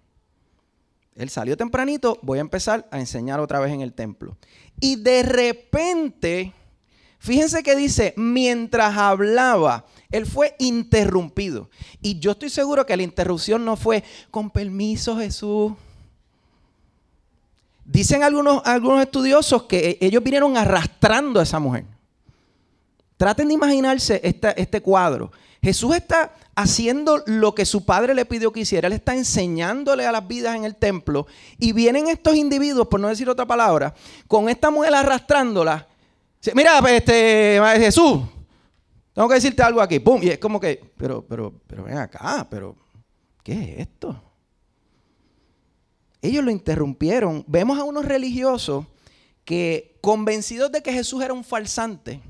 Él 1.16 1.30
salió 1.30 1.58
tempranito, 1.58 2.18
voy 2.22 2.38
a 2.38 2.42
empezar 2.42 2.88
a 2.92 3.00
enseñar 3.00 3.39
otra 3.39 3.60
vez 3.60 3.74
en 3.74 3.82
el 3.82 3.94
templo. 3.94 4.38
Y 4.80 4.96
de 4.96 5.24
repente, 5.24 6.54
fíjense 7.20 7.63
que 7.63 7.75
dice, 7.75 8.13
mientras 8.16 8.98
hablaba, 8.98 9.86
él 10.12 10.25
fue 10.25 10.56
interrumpido. 10.60 11.70
Y 12.01 12.20
yo 12.20 12.32
estoy 12.32 12.50
seguro 12.50 12.86
que 12.86 12.96
la 12.96 13.04
interrupción 13.04 13.66
no 13.66 13.75
fue, 13.75 14.04
con 14.32 14.50
permiso 14.50 15.18
Jesús. 15.18 15.74
Dicen 17.84 18.24
algunos, 18.24 18.62
algunos 18.66 19.01
estudiosos 19.01 19.63
que 19.63 19.98
ellos 20.00 20.24
vinieron 20.24 20.56
arrastrando 20.56 21.39
a 21.39 21.44
esa 21.44 21.60
mujer. 21.60 21.86
Traten 23.18 23.50
de 23.50 23.56
imaginarse 23.56 24.22
este 24.24 24.82
cuadro. 24.82 25.32
Jesús 25.62 25.96
está 25.96 26.34
haciendo 26.56 27.22
lo 27.25 27.54
que 27.54 27.66
su 27.66 27.86
padre 27.86 28.13
le 28.16 28.25
pidió 28.25 28.51
que 28.51 28.62
hiciera. 28.62 28.88
Él 28.88 28.94
está 28.94 29.16
enseñándole 29.16 30.06
a 30.06 30.12
las 30.12 30.28
vidas 30.28 30.56
en 30.56 30.63
el 30.63 30.75
templo. 30.75 31.28
Y 31.58 31.74
vienen 31.74 32.08
estos 32.08 32.36
individuos, 32.36 32.88
por 32.88 33.00
no 33.00 33.10
decir 33.10 33.30
otra 33.30 33.46
palabra, 33.46 33.94
con 34.28 34.50
esta 34.50 34.70
mujer 34.70 34.94
arrastrándola. 34.94 35.88
Mira, 36.54 36.80
este, 36.89 37.60
Jesús, 37.78 38.22
tengo 39.13 39.28
que 39.28 39.36
decirte 39.36 39.62
algo 39.62 39.82
aquí, 39.82 40.00
pum, 40.00 40.22
y 40.24 40.30
es 40.30 40.38
como 40.38 40.60
que, 40.60 40.82
pero, 40.98 41.25
pero, 41.28 41.54
pero 41.68 41.84
ven 41.84 41.98
acá, 41.98 42.48
pero, 42.50 42.75
¿qué 43.44 43.51
es 43.51 43.80
esto? 43.80 44.22
Ellos 46.22 46.44
lo 46.44 46.51
interrumpieron. 46.51 47.44
Vemos 47.48 47.78
a 47.78 47.84
unos 47.84 48.06
religiosos 48.06 48.86
que, 49.44 49.98
convencidos 50.01 50.72
de 50.72 50.82
que 50.82 50.94
Jesús 50.94 51.22
era 51.22 51.34
un 51.34 51.44
falsante, 51.44 52.22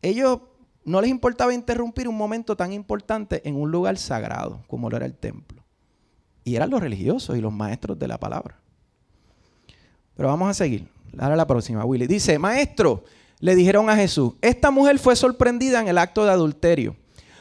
ellos 0.00 0.40
no 0.88 1.00
les 1.00 1.10
importaba 1.10 1.54
interrumpir 1.54 2.08
un 2.08 2.16
momento 2.16 2.56
tan 2.56 2.72
importante 2.72 3.46
en 3.48 3.56
un 3.56 3.70
lugar 3.70 3.98
sagrado 3.98 4.62
como 4.66 4.90
lo 4.90 4.96
era 4.96 5.06
el 5.06 5.14
templo. 5.14 5.62
Y 6.44 6.56
eran 6.56 6.70
los 6.70 6.80
religiosos 6.80 7.36
y 7.36 7.40
los 7.40 7.52
maestros 7.52 7.98
de 7.98 8.08
la 8.08 8.18
palabra. 8.18 8.58
Pero 10.16 10.28
vamos 10.28 10.48
a 10.48 10.54
seguir. 10.54 10.88
Ahora 11.18 11.36
la 11.36 11.46
próxima, 11.46 11.84
Willy. 11.84 12.06
Dice, 12.06 12.38
maestro, 12.38 13.04
le 13.40 13.54
dijeron 13.54 13.88
a 13.88 13.96
Jesús, 13.96 14.32
esta 14.40 14.70
mujer 14.70 14.98
fue 14.98 15.14
sorprendida 15.14 15.80
en 15.80 15.88
el 15.88 15.98
acto 15.98 16.24
de 16.24 16.30
adulterio. 16.30 16.96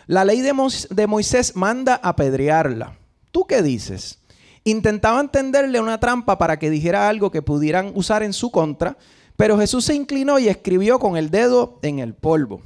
La 0.06 0.24
ley 0.24 0.42
de, 0.42 1.08
Moisés 1.08 1.56
manda 1.56 1.96
apedrearla. 1.96 2.98
¿Tú 3.32 3.46
qué 3.46 3.62
dices? 3.62 4.20
Intentaban 4.64 5.32
tenderle 5.32 5.80
una 5.80 6.00
trampa 6.00 6.38
para 6.38 6.60
que 6.60 6.70
dijera 6.70 7.10
algo 7.10 7.32
que 7.32 7.42
pudieran 7.42 7.92
usar 7.96 8.24
en 8.24 8.34
su 8.34 8.52
contra, 8.52 8.98
pero 9.36 9.58
Jesús 9.58 9.86
se 9.86 9.96
inclinó 9.96 10.40
y 10.40 10.48
escribió 10.48 11.00
con 11.00 11.18
el 11.18 11.30
dedo 11.30 11.80
en 11.82 12.00
el 12.00 12.14
polvo. 12.14 12.62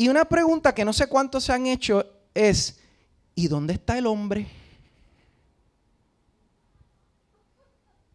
Y 0.00 0.08
una 0.08 0.24
pregunta 0.24 0.72
que 0.72 0.84
no 0.84 0.92
sé 0.92 1.08
cuántos 1.08 1.42
se 1.42 1.52
han 1.52 1.66
hecho 1.66 2.06
es, 2.32 2.78
¿y 3.34 3.48
dónde 3.48 3.74
está 3.74 3.98
el 3.98 4.06
hombre? 4.06 4.46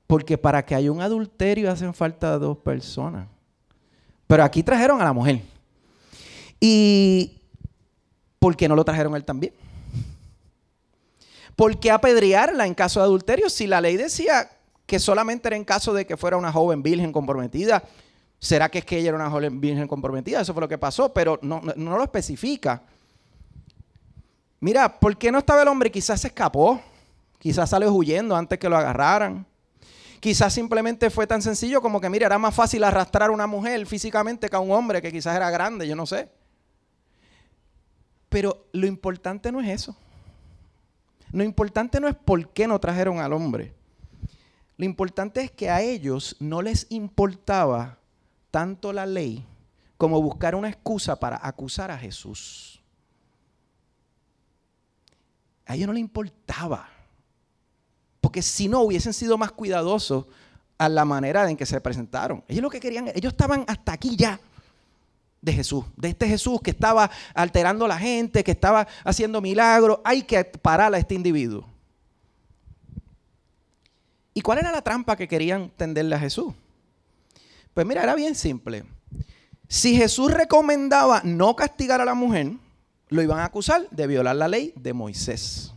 Porque 0.07 0.37
para 0.37 0.65
que 0.65 0.75
haya 0.75 0.93
un 0.93 1.01
adulterio 1.01 1.69
hacen 1.69 1.93
falta 1.93 2.39
dos 2.39 2.57
personas. 2.57 3.27
Pero 4.27 4.45
aquí 4.45 4.63
trajeron 4.63 5.01
a 5.01 5.03
la 5.03 5.11
mujer. 5.11 5.41
¿Y 6.57 7.41
por 8.39 8.55
qué 8.55 8.69
no 8.69 8.77
lo 8.77 8.85
trajeron 8.85 9.13
él 9.17 9.25
también? 9.25 9.53
¿Por 11.57 11.77
qué 11.81 11.91
apedrearla 11.91 12.65
en 12.65 12.75
caso 12.75 13.01
de 13.01 13.07
adulterio? 13.07 13.49
Si 13.49 13.67
la 13.67 13.81
ley 13.81 13.97
decía 13.97 14.49
que 14.85 14.99
solamente 14.99 15.49
era 15.49 15.57
en 15.57 15.65
caso 15.65 15.93
de 15.93 16.05
que 16.05 16.15
fuera 16.15 16.37
una 16.37 16.53
joven 16.53 16.81
virgen 16.81 17.11
comprometida, 17.11 17.83
¿será 18.43 18.67
que 18.67 18.79
es 18.79 18.85
que 18.85 18.97
ella 18.97 19.07
era 19.07 19.17
una 19.17 19.29
joven 19.29 19.61
virgen 19.61 19.87
comprometida? 19.87 20.41
Eso 20.41 20.53
fue 20.53 20.59
lo 20.59 20.67
que 20.67 20.77
pasó, 20.77 21.13
pero 21.13 21.39
no, 21.41 21.61
no 21.61 21.97
lo 21.97 22.03
especifica. 22.03 22.83
Mira, 24.59 24.99
¿por 24.99 25.17
qué 25.17 25.31
no 25.31 25.39
estaba 25.39 25.61
el 25.61 25.67
hombre? 25.69 25.89
Quizás 25.89 26.19
se 26.19 26.27
escapó, 26.27 26.81
quizás 27.39 27.69
salió 27.69 27.89
huyendo 27.93 28.35
antes 28.35 28.59
que 28.59 28.67
lo 28.67 28.75
agarraran. 28.75 29.45
Quizás 30.19 30.53
simplemente 30.53 31.09
fue 31.09 31.25
tan 31.25 31.41
sencillo 31.41 31.81
como 31.81 32.01
que, 32.01 32.09
mira, 32.09 32.25
era 32.25 32.37
más 32.37 32.53
fácil 32.53 32.83
arrastrar 32.83 33.29
a 33.29 33.33
una 33.33 33.47
mujer 33.47 33.85
físicamente 33.85 34.49
que 34.49 34.55
a 34.57 34.59
un 34.59 34.71
hombre 34.71 35.01
que 35.01 35.11
quizás 35.11 35.37
era 35.37 35.49
grande, 35.49 35.87
yo 35.87 35.95
no 35.95 36.05
sé. 36.05 36.29
Pero 38.27 38.67
lo 38.73 38.87
importante 38.87 39.53
no 39.53 39.61
es 39.61 39.69
eso. 39.69 39.95
Lo 41.31 41.45
importante 41.45 42.01
no 42.01 42.09
es 42.09 42.15
por 42.15 42.49
qué 42.49 42.67
no 42.67 42.77
trajeron 42.77 43.19
al 43.19 43.31
hombre. 43.31 43.73
Lo 44.75 44.83
importante 44.83 45.41
es 45.41 45.51
que 45.51 45.69
a 45.69 45.81
ellos 45.81 46.35
no 46.39 46.61
les 46.61 46.87
importaba 46.89 48.02
tanto 48.53 48.93
la 48.93 49.07
ley 49.07 49.43
como 49.97 50.21
buscar 50.21 50.53
una 50.53 50.69
excusa 50.69 51.19
para 51.19 51.39
acusar 51.41 51.89
a 51.89 51.97
Jesús. 51.97 52.79
A 55.65 55.73
ellos 55.73 55.87
no 55.87 55.93
les 55.93 56.01
importaba. 56.01 56.87
Porque 58.21 58.43
si 58.43 58.67
no, 58.67 58.81
hubiesen 58.81 59.11
sido 59.11 59.39
más 59.39 59.51
cuidadosos 59.51 60.27
a 60.77 60.87
la 60.87 61.03
manera 61.03 61.49
en 61.49 61.57
que 61.57 61.65
se 61.65 61.81
presentaron. 61.81 62.43
Ellos 62.47 62.61
lo 62.61 62.69
que 62.69 62.79
querían, 62.79 63.07
ellos 63.15 63.33
estaban 63.33 63.65
hasta 63.67 63.93
aquí 63.93 64.15
ya 64.15 64.39
de 65.41 65.51
Jesús, 65.51 65.85
de 65.97 66.09
este 66.09 66.27
Jesús 66.27 66.61
que 66.61 66.69
estaba 66.69 67.09
alterando 67.33 67.85
a 67.85 67.87
la 67.87 67.97
gente, 67.97 68.43
que 68.43 68.51
estaba 68.51 68.87
haciendo 69.03 69.41
milagros. 69.41 69.97
Hay 70.03 70.21
que 70.21 70.45
parar 70.45 70.93
a 70.93 70.99
este 70.99 71.15
individuo. 71.15 71.67
¿Y 74.35 74.41
cuál 74.41 74.59
era 74.59 74.71
la 74.71 74.83
trampa 74.83 75.15
que 75.15 75.27
querían 75.27 75.71
tenderle 75.71 76.13
a 76.13 76.19
Jesús? 76.19 76.53
Pues 77.73 77.87
mira, 77.87 78.03
era 78.03 78.15
bien 78.15 78.35
simple. 78.35 78.83
Si 79.67 79.95
Jesús 79.95 80.31
recomendaba 80.31 81.21
no 81.23 81.55
castigar 81.55 82.01
a 82.01 82.05
la 82.05 82.13
mujer, 82.13 82.53
lo 83.09 83.21
iban 83.21 83.39
a 83.39 83.45
acusar 83.45 83.89
de 83.89 84.07
violar 84.07 84.35
la 84.35 84.47
ley 84.47 84.73
de 84.75 84.93
Moisés. 84.93 85.73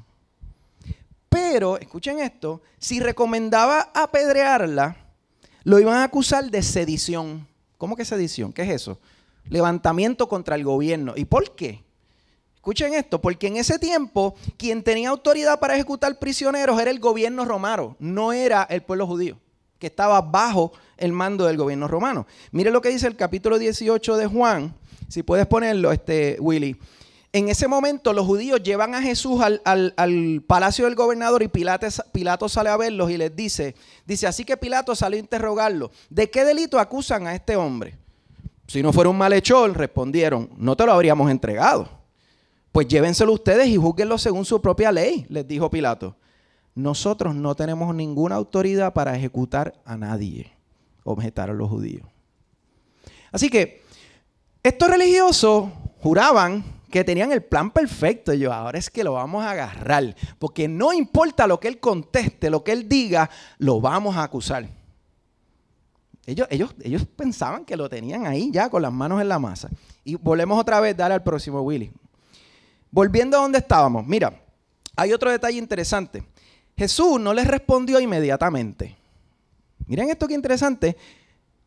Pero, 1.28 1.78
escuchen 1.78 2.18
esto, 2.18 2.62
si 2.78 3.00
recomendaba 3.00 3.90
apedrearla, 3.94 4.96
lo 5.64 5.78
iban 5.78 5.96
a 5.96 6.04
acusar 6.04 6.50
de 6.50 6.62
sedición. 6.62 7.46
¿Cómo 7.78 7.96
que 7.96 8.04
sedición? 8.04 8.52
¿Qué 8.52 8.62
es 8.62 8.70
eso? 8.70 8.98
Levantamiento 9.48 10.28
contra 10.28 10.56
el 10.56 10.64
gobierno. 10.64 11.14
¿Y 11.16 11.24
por 11.24 11.54
qué? 11.54 11.84
Escuchen 12.54 12.94
esto, 12.94 13.20
porque 13.20 13.46
en 13.46 13.56
ese 13.56 13.78
tiempo 13.78 14.34
quien 14.56 14.82
tenía 14.82 15.10
autoridad 15.10 15.60
para 15.60 15.74
ejecutar 15.74 16.18
prisioneros 16.18 16.80
era 16.80 16.90
el 16.90 16.98
gobierno 16.98 17.44
romano, 17.44 17.96
no 18.00 18.32
era 18.32 18.64
el 18.64 18.82
pueblo 18.82 19.06
judío, 19.06 19.38
que 19.78 19.86
estaba 19.86 20.20
bajo 20.20 20.72
el 20.96 21.12
mando 21.12 21.46
del 21.46 21.56
gobierno 21.56 21.88
romano. 21.88 22.26
Mire 22.52 22.70
lo 22.70 22.80
que 22.80 22.88
dice 22.88 23.06
el 23.06 23.16
capítulo 23.16 23.58
18 23.58 24.16
de 24.16 24.26
Juan, 24.26 24.74
si 25.08 25.22
puedes 25.22 25.46
ponerlo, 25.46 25.92
este, 25.92 26.36
Willy. 26.40 26.76
En 27.32 27.48
ese 27.48 27.68
momento 27.68 28.14
los 28.14 28.24
judíos 28.24 28.62
llevan 28.62 28.94
a 28.94 29.02
Jesús 29.02 29.42
al, 29.42 30.42
palacio 30.46 30.86
del 30.86 30.94
gobernador 30.94 31.42
y 31.42 31.48
Pilato, 31.48 32.48
sale 32.48 32.70
a 32.70 32.76
verlos 32.78 33.10
y 33.10 33.18
les 33.18 33.36
dice, 33.36 33.74
dice, 34.06 34.26
así 34.26 34.44
que 34.44 34.56
Pilato 34.56 34.94
salió 34.94 35.18
a 35.18 35.20
interrogarlo, 35.20 35.90
¿de 36.08 36.30
qué 36.30 36.44
delito 36.44 36.78
acusan 36.78 37.26
a 37.26 37.34
este 37.34 37.56
hombre? 37.56 37.98
Si 38.66 38.82
no 38.82 38.92
fuera 38.92 39.10
un 39.10 39.18
malhechor, 39.18 39.76
respondieron, 39.76 40.48
no 40.56 40.76
te 40.76 40.86
lo 40.86 40.92
habríamos 40.92 41.30
entregado. 41.30 41.90
Pues 42.72 42.88
llévenselo 42.88 43.32
ustedes 43.32 43.68
y 43.68 43.76
juzguenlo 43.76 44.16
según 44.18 44.44
su 44.44 44.60
propia 44.60 44.90
ley, 44.90 45.26
les 45.28 45.46
dijo 45.46 45.70
Pilato. 45.70 46.16
Nosotros 46.74 47.34
no 47.34 47.54
tenemos 47.54 47.94
ninguna 47.94 48.36
autoridad 48.36 48.92
para 48.92 49.14
ejecutar 49.14 49.74
a 49.84 49.96
nadie, 49.96 50.55
objetaron 51.06 51.56
los 51.56 51.70
judíos. 51.70 52.06
Así 53.32 53.48
que 53.48 53.82
estos 54.62 54.88
religiosos 54.90 55.70
juraban 56.02 56.64
que 56.90 57.04
tenían 57.04 57.32
el 57.32 57.42
plan 57.42 57.70
perfecto. 57.70 58.32
Y 58.32 58.40
yo, 58.40 58.52
ahora 58.52 58.78
es 58.78 58.90
que 58.90 59.04
lo 59.04 59.14
vamos 59.14 59.44
a 59.44 59.50
agarrar. 59.52 60.14
Porque 60.38 60.68
no 60.68 60.92
importa 60.92 61.46
lo 61.46 61.58
que 61.60 61.68
él 61.68 61.80
conteste, 61.80 62.50
lo 62.50 62.62
que 62.64 62.72
él 62.72 62.88
diga, 62.88 63.30
lo 63.58 63.80
vamos 63.80 64.16
a 64.16 64.22
acusar. 64.22 64.68
Ellos, 66.26 66.48
ellos, 66.50 66.74
ellos 66.82 67.06
pensaban 67.14 67.64
que 67.64 67.76
lo 67.76 67.88
tenían 67.88 68.26
ahí 68.26 68.50
ya 68.50 68.68
con 68.68 68.82
las 68.82 68.92
manos 68.92 69.20
en 69.20 69.28
la 69.28 69.38
masa. 69.38 69.68
Y 70.04 70.16
volvemos 70.16 70.58
otra 70.58 70.80
vez, 70.80 70.96
dale 70.96 71.14
al 71.14 71.22
próximo 71.22 71.60
Willy. 71.60 71.92
Volviendo 72.90 73.36
a 73.36 73.42
donde 73.42 73.58
estábamos, 73.58 74.06
mira, 74.06 74.40
hay 74.96 75.12
otro 75.12 75.30
detalle 75.30 75.58
interesante. 75.58 76.24
Jesús 76.76 77.20
no 77.20 77.32
les 77.32 77.46
respondió 77.46 78.00
inmediatamente. 78.00 78.96
Miren 79.86 80.10
esto 80.10 80.26
que 80.28 80.34
interesante. 80.34 80.96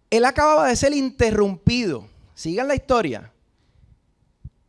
Él 0.09 0.25
acababa 0.25 0.67
de 0.67 0.75
ser 0.75 0.93
interrumpido. 0.93 2.07
Sigan 2.33 2.67
la 2.67 2.75
historia. 2.75 3.31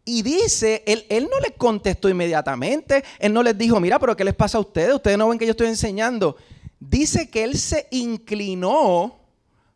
Y 0.05 0.23
dice, 0.23 0.83
él, 0.87 1.07
él, 1.09 1.29
no 1.31 1.39
les 1.41 1.53
contestó 1.53 2.09
inmediatamente, 2.09 3.05
él 3.19 3.33
no 3.33 3.43
les 3.43 3.57
dijo, 3.57 3.79
mira, 3.79 3.99
pero 3.99 4.17
¿qué 4.17 4.25
les 4.25 4.35
pasa 4.35 4.59
a 4.59 4.61
ustedes? 4.61 4.95
Ustedes 4.95 5.19
no 5.19 5.29
ven 5.29 5.39
que 5.39 5.45
yo 5.45 5.53
estoy 5.53 5.69
enseñando. 5.69 6.37
Dice 6.81 7.29
que 7.29 7.45
él 7.45 7.59
se 7.59 7.87
inclinó, 7.91 9.21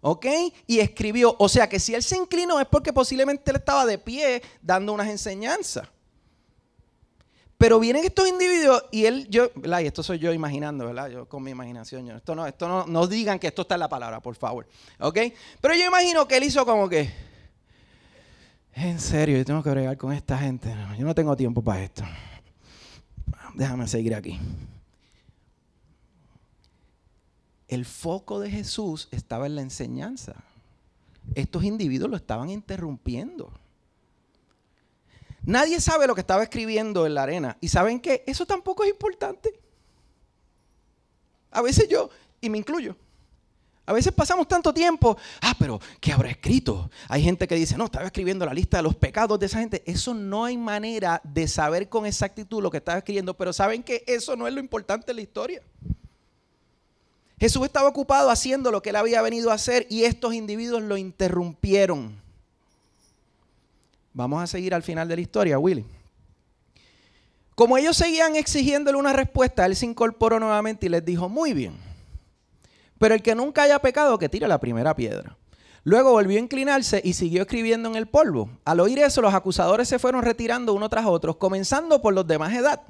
¿ok? 0.00 0.26
Y 0.66 0.80
escribió. 0.80 1.36
O 1.38 1.48
sea 1.48 1.68
que 1.68 1.78
si 1.78 1.94
él 1.94 2.02
se 2.02 2.16
inclinó 2.16 2.58
es 2.58 2.66
porque 2.66 2.92
posiblemente 2.92 3.50
él 3.50 3.58
estaba 3.58 3.86
de 3.86 3.98
pie 3.98 4.42
dando 4.62 4.92
unas 4.92 5.08
enseñanzas. 5.08 5.88
Pero 7.64 7.80
vienen 7.80 8.04
estos 8.04 8.28
individuos 8.28 8.85
y 8.90 9.06
él, 9.06 9.26
yo, 9.30 9.50
¿verdad? 9.54 9.80
Y 9.80 9.87
esto 9.87 10.02
soy 10.02 10.18
yo 10.18 10.35
imaginando, 10.35 10.85
¿verdad? 10.85 11.09
Yo 11.09 11.26
con 11.26 11.42
mi 11.42 11.50
imaginación. 11.50 12.11
esto 12.11 12.35
no, 12.35 12.47
esto 12.47 12.68
no, 12.68 12.87
no 12.87 13.06
digan 13.06 13.38
que 13.38 13.47
esto 13.47 13.62
está 13.62 13.76
en 13.76 13.80
la 13.80 13.88
palabra, 13.88 14.21
por 14.21 14.35
favor. 14.35 14.68
¿Ok? 15.00 15.18
Pero 15.62 15.75
yo 15.75 15.87
imagino 15.87 16.28
que 16.28 16.37
él 16.37 16.44
hizo 16.44 16.66
como 16.66 16.90
que, 16.90 17.11
en 18.75 19.00
serio, 19.00 19.38
yo 19.38 19.47
tengo 19.47 19.62
que 19.62 19.71
bregar 19.71 19.97
con 19.97 20.12
esta 20.12 20.37
gente. 20.37 20.76
Yo 20.99 21.06
no 21.06 21.14
tengo 21.14 21.35
tiempo 21.38 21.64
para 21.64 21.85
esto. 21.85 22.04
Déjame 23.54 23.88
seguir 23.88 24.14
aquí. 24.14 24.38
El 27.66 27.87
foco 27.87 28.40
de 28.40 28.50
Jesús 28.50 29.09
estaba 29.11 29.46
en 29.46 29.55
la 29.55 29.62
enseñanza. 29.62 30.35
Estos 31.35 31.64
individuos 31.64 32.11
lo 32.11 32.18
estaban 32.18 32.50
interrumpiendo. 32.50 33.50
Nadie 35.46 35.80
sabe 35.80 36.07
lo 36.07 36.14
que 36.14 36.22
estaba 36.22 36.42
escribiendo 36.42 37.07
en 37.07 37.14
la 37.14 37.22
arena. 37.22 37.57
¿Y 37.61 37.68
saben 37.68 38.00
qué? 38.00 38.24
Eso 38.26 38.46
tampoco 38.46 38.85
es 38.85 38.90
importante. 38.90 39.52
A 41.50 41.62
veces 41.62 41.88
yo, 41.88 42.11
y 42.40 42.50
me 42.50 42.59
incluyo, 42.59 42.96
a 43.87 43.92
veces 43.92 44.12
pasamos 44.12 44.48
tanto 44.48 44.72
tiempo, 44.72 45.16
ah, 45.42 45.54
pero 45.59 45.78
¿qué 46.00 46.12
habrá 46.12 46.30
escrito? 46.30 46.90
Hay 47.09 47.22
gente 47.22 47.46
que 47.46 47.54
dice, 47.54 47.76
no, 47.76 47.85
estaba 47.85 48.07
escribiendo 48.07 48.46
la 48.46 48.54
lista 48.54 48.78
de 48.78 48.83
los 48.83 48.94
pecados 48.94 49.38
de 49.38 49.46
esa 49.46 49.59
gente. 49.59 49.83
Eso 49.87 50.14
no 50.14 50.46
hay 50.46 50.57
manera 50.57 51.20
de 51.22 51.46
saber 51.46 51.90
con 51.90 52.07
exactitud 52.07 52.62
lo 52.62 52.70
que 52.70 52.78
estaba 52.78 52.98
escribiendo, 52.98 53.35
pero 53.35 53.52
saben 53.52 53.83
que 53.83 54.02
eso 54.07 54.37
no 54.37 54.48
es 54.48 54.54
lo 54.54 54.61
importante 54.61 55.12
en 55.12 55.16
la 55.16 55.22
historia. 55.22 55.62
Jesús 57.38 57.64
estaba 57.64 57.88
ocupado 57.88 58.30
haciendo 58.30 58.70
lo 58.70 58.80
que 58.80 58.88
él 58.90 58.96
había 58.96 59.20
venido 59.20 59.50
a 59.50 59.54
hacer 59.54 59.87
y 59.90 60.04
estos 60.04 60.33
individuos 60.33 60.83
lo 60.83 60.96
interrumpieron. 60.96 62.23
Vamos 64.14 64.42
a 64.42 64.46
seguir 64.46 64.72
al 64.74 64.83
final 64.83 65.07
de 65.07 65.16
la 65.16 65.20
historia, 65.20 65.59
Willy. 65.59 65.85
Como 67.55 67.77
ellos 67.77 67.98
seguían 67.98 68.35
exigiéndole 68.37 68.96
una 68.96 69.12
respuesta, 69.12 69.66
él 69.66 69.77
se 69.77 69.85
incorporó 69.85 70.40
nuevamente 70.40 70.87
y 70.87 70.88
les 70.88 71.05
dijo, 71.05 71.29
muy 71.29 71.53
bien 71.53 71.94
pero 72.98 73.14
el 73.14 73.22
que 73.22 73.35
nunca 73.35 73.64
haya 73.64 73.79
pecado, 73.81 74.18
que 74.18 74.31
tire 74.31 74.48
la 74.48 74.59
primera 74.59 74.94
piedra. 74.96 75.37
Luego 75.83 76.12
volvió 76.12 76.38
a 76.38 76.42
inclinarse 76.42 77.03
y 77.05 77.12
siguió 77.12 77.42
escribiendo 77.42 77.88
en 77.90 77.96
el 77.96 78.07
polvo. 78.07 78.48
Al 78.64 78.81
oír 78.81 78.98
eso, 78.98 79.20
los 79.20 79.35
acusadores 79.35 79.88
se 79.88 79.98
fueron 79.98 80.22
retirando 80.22 80.72
uno 80.72 80.88
tras 80.88 81.05
otro, 81.05 81.38
comenzando 81.38 82.00
por 82.00 82.14
los 82.14 82.27
de 82.27 82.38
más 82.38 82.55
edad, 82.55 82.81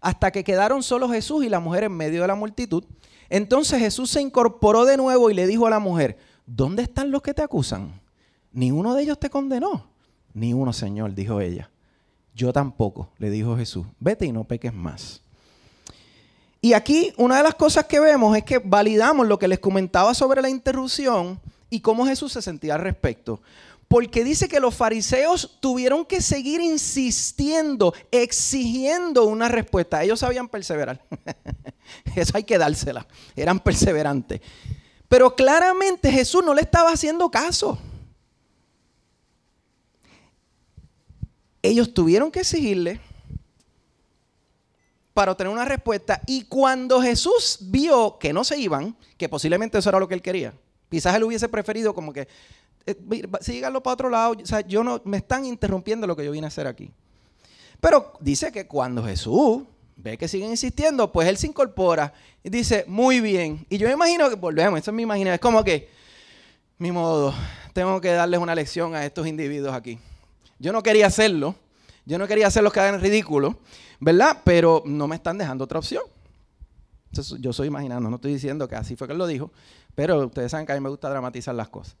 hasta 0.00 0.32
que 0.32 0.42
quedaron 0.42 0.82
solo 0.82 1.08
Jesús 1.08 1.44
y 1.44 1.48
la 1.48 1.60
mujer 1.60 1.84
en 1.84 1.92
medio 1.92 2.22
de 2.22 2.26
la 2.26 2.34
multitud. 2.34 2.84
Entonces 3.28 3.78
Jesús 3.78 4.10
se 4.10 4.20
incorporó 4.20 4.84
de 4.84 4.96
nuevo 4.96 5.30
y 5.30 5.34
le 5.34 5.46
dijo 5.46 5.68
a 5.68 5.70
la 5.70 5.78
mujer, 5.78 6.18
¿dónde 6.44 6.82
están 6.82 7.12
los 7.12 7.22
que 7.22 7.32
te 7.32 7.42
acusan? 7.42 8.00
Ni 8.50 8.72
uno 8.72 8.94
de 8.94 9.04
ellos 9.04 9.20
te 9.20 9.30
condenó. 9.30 9.91
Ni 10.34 10.52
uno, 10.54 10.72
Señor, 10.72 11.14
dijo 11.14 11.40
ella. 11.40 11.70
Yo 12.34 12.52
tampoco, 12.52 13.10
le 13.18 13.30
dijo 13.30 13.56
Jesús. 13.56 13.86
Vete 14.00 14.26
y 14.26 14.32
no 14.32 14.44
peques 14.44 14.72
más. 14.72 15.20
Y 16.60 16.74
aquí 16.74 17.12
una 17.16 17.38
de 17.38 17.42
las 17.42 17.56
cosas 17.56 17.86
que 17.86 18.00
vemos 18.00 18.36
es 18.36 18.44
que 18.44 18.58
validamos 18.58 19.26
lo 19.26 19.38
que 19.38 19.48
les 19.48 19.58
comentaba 19.58 20.14
sobre 20.14 20.40
la 20.40 20.48
interrupción 20.48 21.40
y 21.68 21.80
cómo 21.80 22.06
Jesús 22.06 22.32
se 22.32 22.40
sentía 22.40 22.76
al 22.76 22.82
respecto. 22.82 23.40
Porque 23.88 24.24
dice 24.24 24.48
que 24.48 24.60
los 24.60 24.74
fariseos 24.74 25.58
tuvieron 25.60 26.06
que 26.06 26.22
seguir 26.22 26.60
insistiendo, 26.60 27.92
exigiendo 28.10 29.24
una 29.24 29.48
respuesta. 29.48 30.02
Ellos 30.02 30.20
sabían 30.20 30.48
perseverar. 30.48 31.02
Eso 32.16 32.32
hay 32.36 32.44
que 32.44 32.56
dársela. 32.56 33.06
Eran 33.36 33.60
perseverantes. 33.60 34.40
Pero 35.08 35.34
claramente 35.34 36.10
Jesús 36.10 36.42
no 36.42 36.54
le 36.54 36.62
estaba 36.62 36.90
haciendo 36.90 37.30
caso. 37.30 37.78
Ellos 41.62 41.94
tuvieron 41.94 42.30
que 42.30 42.40
exigirle 42.40 43.00
para 45.14 45.32
obtener 45.32 45.52
una 45.52 45.64
respuesta. 45.64 46.20
Y 46.26 46.44
cuando 46.44 47.00
Jesús 47.00 47.58
vio 47.60 48.18
que 48.18 48.32
no 48.32 48.44
se 48.44 48.58
iban, 48.58 48.96
que 49.16 49.28
posiblemente 49.28 49.78
eso 49.78 49.88
era 49.88 50.00
lo 50.00 50.08
que 50.08 50.14
él 50.14 50.22
quería, 50.22 50.54
quizás 50.90 51.14
él 51.14 51.24
hubiese 51.24 51.48
preferido 51.48 51.94
como 51.94 52.12
que, 52.12 52.28
eh, 52.86 52.96
síganlo 53.40 53.82
para 53.82 53.94
otro 53.94 54.10
lado, 54.10 54.36
o 54.42 54.46
sea, 54.46 54.60
yo 54.60 54.82
no, 54.82 55.00
me 55.04 55.18
están 55.18 55.44
interrumpiendo 55.44 56.06
lo 56.06 56.16
que 56.16 56.24
yo 56.24 56.32
vine 56.32 56.46
a 56.46 56.48
hacer 56.48 56.66
aquí. 56.66 56.90
Pero 57.80 58.12
dice 58.20 58.52
que 58.52 58.66
cuando 58.66 59.04
Jesús 59.04 59.62
ve 59.96 60.18
que 60.18 60.28
siguen 60.28 60.50
insistiendo, 60.50 61.12
pues 61.12 61.28
él 61.28 61.36
se 61.36 61.46
incorpora 61.46 62.12
y 62.42 62.50
dice, 62.50 62.84
muy 62.88 63.20
bien. 63.20 63.66
Y 63.68 63.78
yo 63.78 63.86
me 63.86 63.94
imagino 63.94 64.28
que, 64.28 64.36
volvemos, 64.36 64.80
eso 64.80 64.90
es 64.90 64.94
mi 64.94 65.02
imaginación, 65.02 65.34
es 65.34 65.40
como 65.40 65.62
que, 65.62 65.88
mi 66.78 66.90
modo, 66.90 67.34
tengo 67.72 68.00
que 68.00 68.10
darles 68.10 68.40
una 68.40 68.54
lección 68.54 68.94
a 68.94 69.04
estos 69.04 69.26
individuos 69.26 69.74
aquí. 69.74 69.98
Yo 70.62 70.72
no 70.72 70.80
quería 70.80 71.08
hacerlo, 71.08 71.56
yo 72.04 72.18
no 72.18 72.28
quería 72.28 72.46
hacerlos 72.46 72.72
quedar 72.72 72.94
en 72.94 73.00
ridículo, 73.00 73.58
¿verdad? 73.98 74.42
Pero 74.44 74.84
no 74.86 75.08
me 75.08 75.16
están 75.16 75.36
dejando 75.36 75.64
otra 75.64 75.80
opción. 75.80 76.04
yo 77.40 77.52
soy 77.52 77.66
imaginando, 77.66 78.08
no 78.08 78.14
estoy 78.14 78.34
diciendo 78.34 78.68
que 78.68 78.76
así 78.76 78.94
fue 78.94 79.08
que 79.08 79.12
él 79.12 79.18
lo 79.18 79.26
dijo, 79.26 79.50
pero 79.96 80.24
ustedes 80.24 80.52
saben 80.52 80.64
que 80.64 80.70
a 80.70 80.76
mí 80.76 80.80
me 80.80 80.88
gusta 80.88 81.10
dramatizar 81.10 81.52
las 81.56 81.68
cosas. 81.68 81.96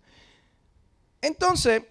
Entonces, 1.20 1.82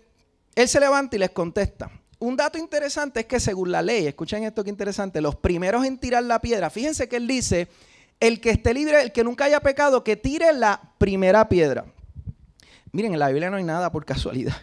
él 0.56 0.68
se 0.70 0.80
levanta 0.80 1.18
y 1.18 1.20
les 1.20 1.32
contesta. 1.32 1.92
Un 2.20 2.38
dato 2.38 2.58
interesante 2.58 3.20
es 3.20 3.26
que 3.26 3.42
según 3.42 3.70
la 3.70 3.82
ley, 3.82 4.08
escuchen 4.08 4.46
esto 4.46 4.64
que 4.64 4.70
interesante, 4.70 5.20
los 5.20 5.36
primeros 5.36 5.84
en 5.84 5.98
tirar 5.98 6.24
la 6.24 6.40
piedra, 6.40 6.70
fíjense 6.70 7.10
que 7.10 7.18
él 7.18 7.28
dice, 7.28 7.68
el 8.22 8.40
que 8.40 8.52
esté 8.52 8.74
libre, 8.74 9.02
el 9.02 9.12
que 9.12 9.26
nunca 9.26 9.44
haya 9.44 9.60
pecado, 9.60 10.06
que 10.06 10.16
tire 10.16 10.54
la 10.54 10.82
primera 10.98 11.50
piedra. 11.50 11.84
Miren, 12.94 13.12
en 13.12 13.20
la 13.20 13.28
Biblia 13.28 13.50
no 13.50 13.58
hay 13.58 13.66
nada 13.66 13.92
por 13.92 14.06
casualidad. 14.06 14.56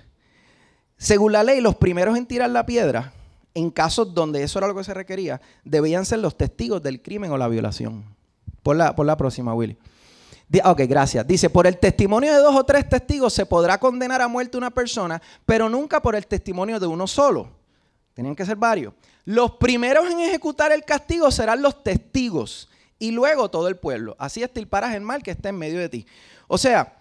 Según 0.99 1.33
la 1.33 1.45
ley, 1.45 1.61
los 1.61 1.77
primeros 1.77 2.19
en 2.19 2.27
tirar 2.27 2.51
la 2.51 2.67
piedra 2.67 3.13
en 3.55 3.71
casos 3.71 4.15
donde 4.15 4.43
eso 4.43 4.59
era 4.59 4.69
lo 4.69 4.75
que 4.75 4.85
se 4.85 4.95
requería, 4.95 5.41
debían 5.65 6.05
ser 6.05 6.19
los 6.19 6.37
testigos 6.37 6.83
del 6.83 7.03
crimen 7.03 7.33
o 7.33 7.39
la 7.39 7.49
violación. 7.49 8.05
Por 8.63 8.77
la, 8.77 8.95
por 8.95 9.07
la 9.07 9.17
próxima, 9.17 9.55
Willy. 9.55 9.77
Ok, 10.65 10.83
gracias. 10.89 11.27
Dice, 11.27 11.51
por 11.51 11.67
el 11.67 11.79
testimonio 11.79 12.33
de 12.35 12.41
dos 12.41 12.55
o 12.55 12.65
tres 12.65 12.89
testigos 12.89 13.33
se 13.33 13.47
podrá 13.47 13.79
condenar 13.79 14.23
a 14.23 14.29
muerte 14.29 14.57
una 14.57 14.71
persona, 14.71 15.21
pero 15.45 15.69
nunca 15.69 16.01
por 16.01 16.15
el 16.15 16.27
testimonio 16.27 16.81
de 16.81 16.87
uno 16.87 17.07
solo. 17.07 17.49
Tenían 18.15 18.35
que 18.35 18.47
ser 18.47 18.57
varios. 18.57 18.95
Los 19.25 19.53
primeros 19.53 20.11
en 20.11 20.21
ejecutar 20.21 20.73
el 20.73 20.85
castigo 20.85 21.31
serán 21.31 21.61
los 21.61 21.83
testigos 21.83 22.69
y 22.99 23.11
luego 23.11 23.51
todo 23.51 23.69
el 23.69 23.77
pueblo. 23.77 24.17
Así 24.19 24.43
estilparás 24.43 24.95
el 24.95 25.03
mal 25.03 25.23
que 25.23 25.31
está 25.31 25.51
en 25.51 25.59
medio 25.59 25.79
de 25.79 25.89
ti. 25.89 26.07
O 26.47 26.57
sea, 26.57 26.97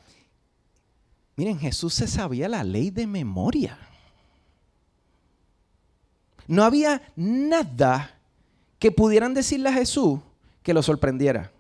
miren, 1.36 1.58
Jesús 1.58 1.94
se 1.94 2.08
sabía 2.08 2.50
la 2.50 2.64
ley 2.64 2.90
de 2.90 3.08
memoria. 3.08 3.78
No 6.48 6.64
había 6.64 7.02
nada 7.16 8.18
que 8.80 8.92
pudieran 8.92 9.34
decirle 9.34 9.70
a 9.70 9.74
Jesús 9.74 10.20
que 10.64 10.74
lo 10.74 10.82
sorprendiera. 10.82 11.52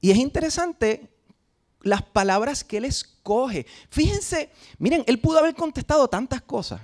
Y 0.00 0.10
es 0.10 0.18
interesante 0.18 1.08
las 1.82 2.02
palabras 2.02 2.64
que 2.64 2.78
él 2.78 2.84
escoge. 2.84 3.66
Fíjense, 3.90 4.50
miren, 4.78 5.04
él 5.06 5.20
pudo 5.20 5.38
haber 5.38 5.54
contestado 5.54 6.08
tantas 6.08 6.42
cosas. 6.42 6.80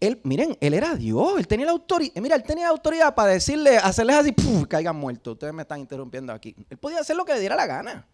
Él, 0.00 0.20
miren, 0.22 0.56
él 0.60 0.74
era 0.74 0.94
Dios, 0.94 1.38
él 1.38 1.46
tenía 1.46 1.66
la 1.66 1.72
autoridad, 1.72 2.14
mira, 2.20 2.36
él 2.36 2.42
tenía 2.42 2.68
autoridad 2.68 3.14
para 3.14 3.32
decirle, 3.32 3.78
hacerles 3.78 4.16
así, 4.16 4.34
caigan 4.68 4.96
muertos. 4.96 5.32
Ustedes 5.32 5.52
me 5.52 5.62
están 5.62 5.80
interrumpiendo 5.80 6.32
aquí. 6.32 6.54
Él 6.70 6.78
podía 6.78 7.00
hacer 7.00 7.16
lo 7.16 7.24
que 7.24 7.32
le 7.34 7.40
diera 7.40 7.56
la 7.56 7.66
gana. 7.66 8.06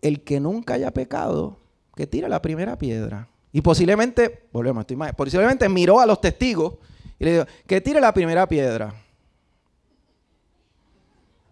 El 0.00 0.22
que 0.22 0.40
nunca 0.40 0.74
haya 0.74 0.92
pecado, 0.92 1.58
que 1.94 2.06
tire 2.06 2.28
la 2.28 2.40
primera 2.40 2.78
piedra. 2.78 3.28
Y 3.58 3.60
posiblemente, 3.60 4.46
volvemos, 4.52 4.82
estoy 4.82 4.96
mal, 4.96 5.12
posiblemente 5.14 5.68
miró 5.68 5.98
a 5.98 6.06
los 6.06 6.20
testigos 6.20 6.74
y 7.18 7.24
le 7.24 7.32
dijo, 7.32 7.46
que 7.66 7.80
tire 7.80 8.00
la 8.00 8.14
primera 8.14 8.46
piedra. 8.46 8.94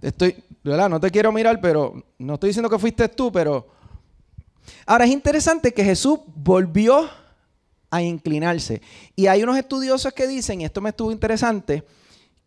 Estoy, 0.01 0.37
¿verdad? 0.63 0.89
No 0.89 1.01
te 1.01 1.11
quiero 1.11 1.33
mirar, 1.33 1.61
pero 1.61 2.01
no 2.19 2.35
estoy 2.35 2.51
diciendo 2.51 2.71
que 2.71 2.79
fuiste 2.79 3.09
tú, 3.09 3.33
pero... 3.33 3.67
Ahora 4.87 5.05
es 5.05 5.11
interesante 5.11 5.75
que 5.75 5.83
Jesús 5.83 6.21
volvió 6.37 7.11
a 7.91 8.01
inclinarse. 8.01 8.81
Y 9.17 9.27
hay 9.27 9.43
unos 9.43 9.59
estudiosos 9.59 10.13
que 10.13 10.29
dicen, 10.29 10.61
y 10.61 10.65
esto 10.65 10.81
me 10.81 10.91
estuvo 10.91 11.11
interesante, 11.11 11.83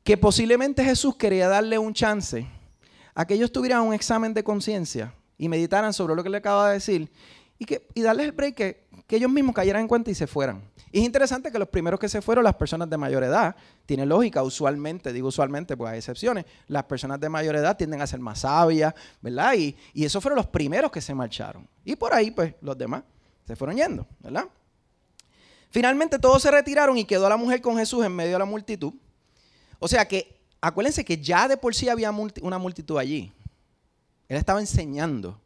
que 0.06 0.16
posiblemente 0.16 0.86
Jesús 0.86 1.18
quería 1.18 1.50
darle 1.50 1.78
un 1.78 1.94
chance 1.94 2.48
a 3.14 3.28
que 3.28 3.34
ellos 3.34 3.52
tuvieran 3.52 3.82
un 3.82 3.94
examen 3.94 4.34
de 4.34 4.42
conciencia 4.42 5.14
y 5.38 5.50
meditaran 5.50 5.92
sobre 5.92 6.16
lo 6.16 6.24
que 6.24 6.30
le 6.30 6.38
acaba 6.38 6.70
de 6.70 6.76
decir 6.76 7.12
y, 7.58 7.66
que, 7.66 7.86
y 7.94 8.02
darles 8.02 8.28
el 8.28 8.32
break 8.32 8.56
que, 8.56 8.89
que 9.10 9.16
ellos 9.16 9.32
mismos 9.32 9.56
cayeran 9.56 9.82
en 9.82 9.88
cuenta 9.88 10.12
y 10.12 10.16
se 10.16 10.28
fueran. 10.28 10.62
Y 10.92 11.00
es 11.00 11.04
interesante 11.04 11.52
que 11.52 11.58
los 11.58 11.68
primeros 11.68 12.00
que 12.00 12.08
se 12.08 12.22
fueron, 12.22 12.44
las 12.44 12.54
personas 12.54 12.88
de 12.88 12.96
mayor 12.96 13.24
edad, 13.24 13.56
tiene 13.88 14.06
lógica, 14.06 14.44
usualmente, 14.44 15.12
digo 15.12 15.30
usualmente, 15.30 15.76
pues 15.76 15.92
hay 15.92 15.98
excepciones, 15.98 16.46
las 16.68 16.84
personas 16.84 17.20
de 17.20 17.28
mayor 17.28 17.56
edad 17.56 17.76
tienden 17.76 18.02
a 18.02 18.08
ser 18.08 18.20
más 18.20 18.42
sabias, 18.42 18.94
¿verdad? 19.20 19.56
Y, 19.56 19.76
esos 19.96 20.22
fueron 20.22 20.38
los 20.38 20.46
primeros 20.46 20.92
que 20.92 21.02
se 21.02 21.16
marcharon. 21.16 21.68
Y 21.84 21.96
por 21.96 22.14
ahí, 22.14 22.30
pues, 22.30 22.54
los 22.62 22.78
demás 22.78 23.02
se 23.48 23.56
fueron 23.56 23.78
yendo, 23.78 24.06
¿verdad? 24.20 24.46
Finalmente 25.72 26.20
todos 26.20 26.44
se 26.44 26.52
retiraron 26.52 26.96
y 26.96 27.04
quedó 27.04 27.28
la 27.28 27.38
mujer 27.38 27.62
con 27.62 27.78
Jesús 27.78 28.06
en 28.06 28.16
medio 28.16 28.34
de 28.34 28.40
la 28.40 28.46
multitud. 28.46 28.94
O 29.80 29.88
sea 29.88 30.08
que, 30.08 30.40
acuérdense 30.62 31.04
que 31.04 31.18
ya 31.18 31.48
de 31.48 31.58
por 31.58 31.74
sí 31.74 31.90
había 31.90 32.12
una 32.12 32.60
multitud 32.60 33.00
allí. 33.00 33.34
Él 34.28 34.38
estaba 34.38 34.60
enseñando. 34.60 35.42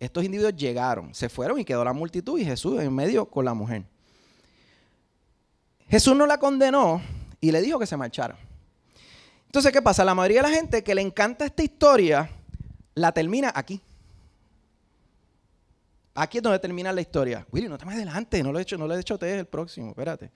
Estos 0.00 0.24
individuos 0.24 0.56
llegaron, 0.56 1.14
se 1.14 1.28
fueron 1.28 1.60
y 1.60 1.64
quedó 1.64 1.84
la 1.84 1.92
multitud 1.92 2.38
y 2.38 2.44
Jesús 2.44 2.80
en 2.80 2.92
medio 2.92 3.26
con 3.26 3.44
la 3.44 3.52
mujer. 3.52 3.84
Jesús 5.90 6.16
no 6.16 6.26
la 6.26 6.38
condenó 6.38 7.02
y 7.38 7.52
le 7.52 7.60
dijo 7.60 7.78
que 7.78 7.86
se 7.86 7.98
marchara. 7.98 8.38
Entonces, 9.44 9.70
¿qué 9.72 9.82
pasa? 9.82 10.02
La 10.02 10.14
mayoría 10.14 10.42
de 10.42 10.48
la 10.48 10.54
gente 10.54 10.82
que 10.82 10.94
le 10.94 11.02
encanta 11.02 11.44
esta 11.44 11.62
historia 11.62 12.30
la 12.94 13.12
termina 13.12 13.52
aquí. 13.54 13.80
Aquí 16.14 16.38
es 16.38 16.42
donde 16.42 16.58
termina 16.58 16.92
la 16.92 17.02
historia. 17.02 17.46
Willy, 17.52 17.68
no 17.68 17.76
te 17.76 17.84
me 17.84 17.92
adelante, 17.92 18.42
no 18.42 18.52
lo 18.52 18.58
he 18.58 18.62
hecho, 18.62 18.78
no 18.78 18.86
lo 18.86 18.96
he 18.96 19.00
hecho 19.00 19.18
te 19.18 19.38
el 19.38 19.46
próximo, 19.46 19.90
espérate. 19.90 20.30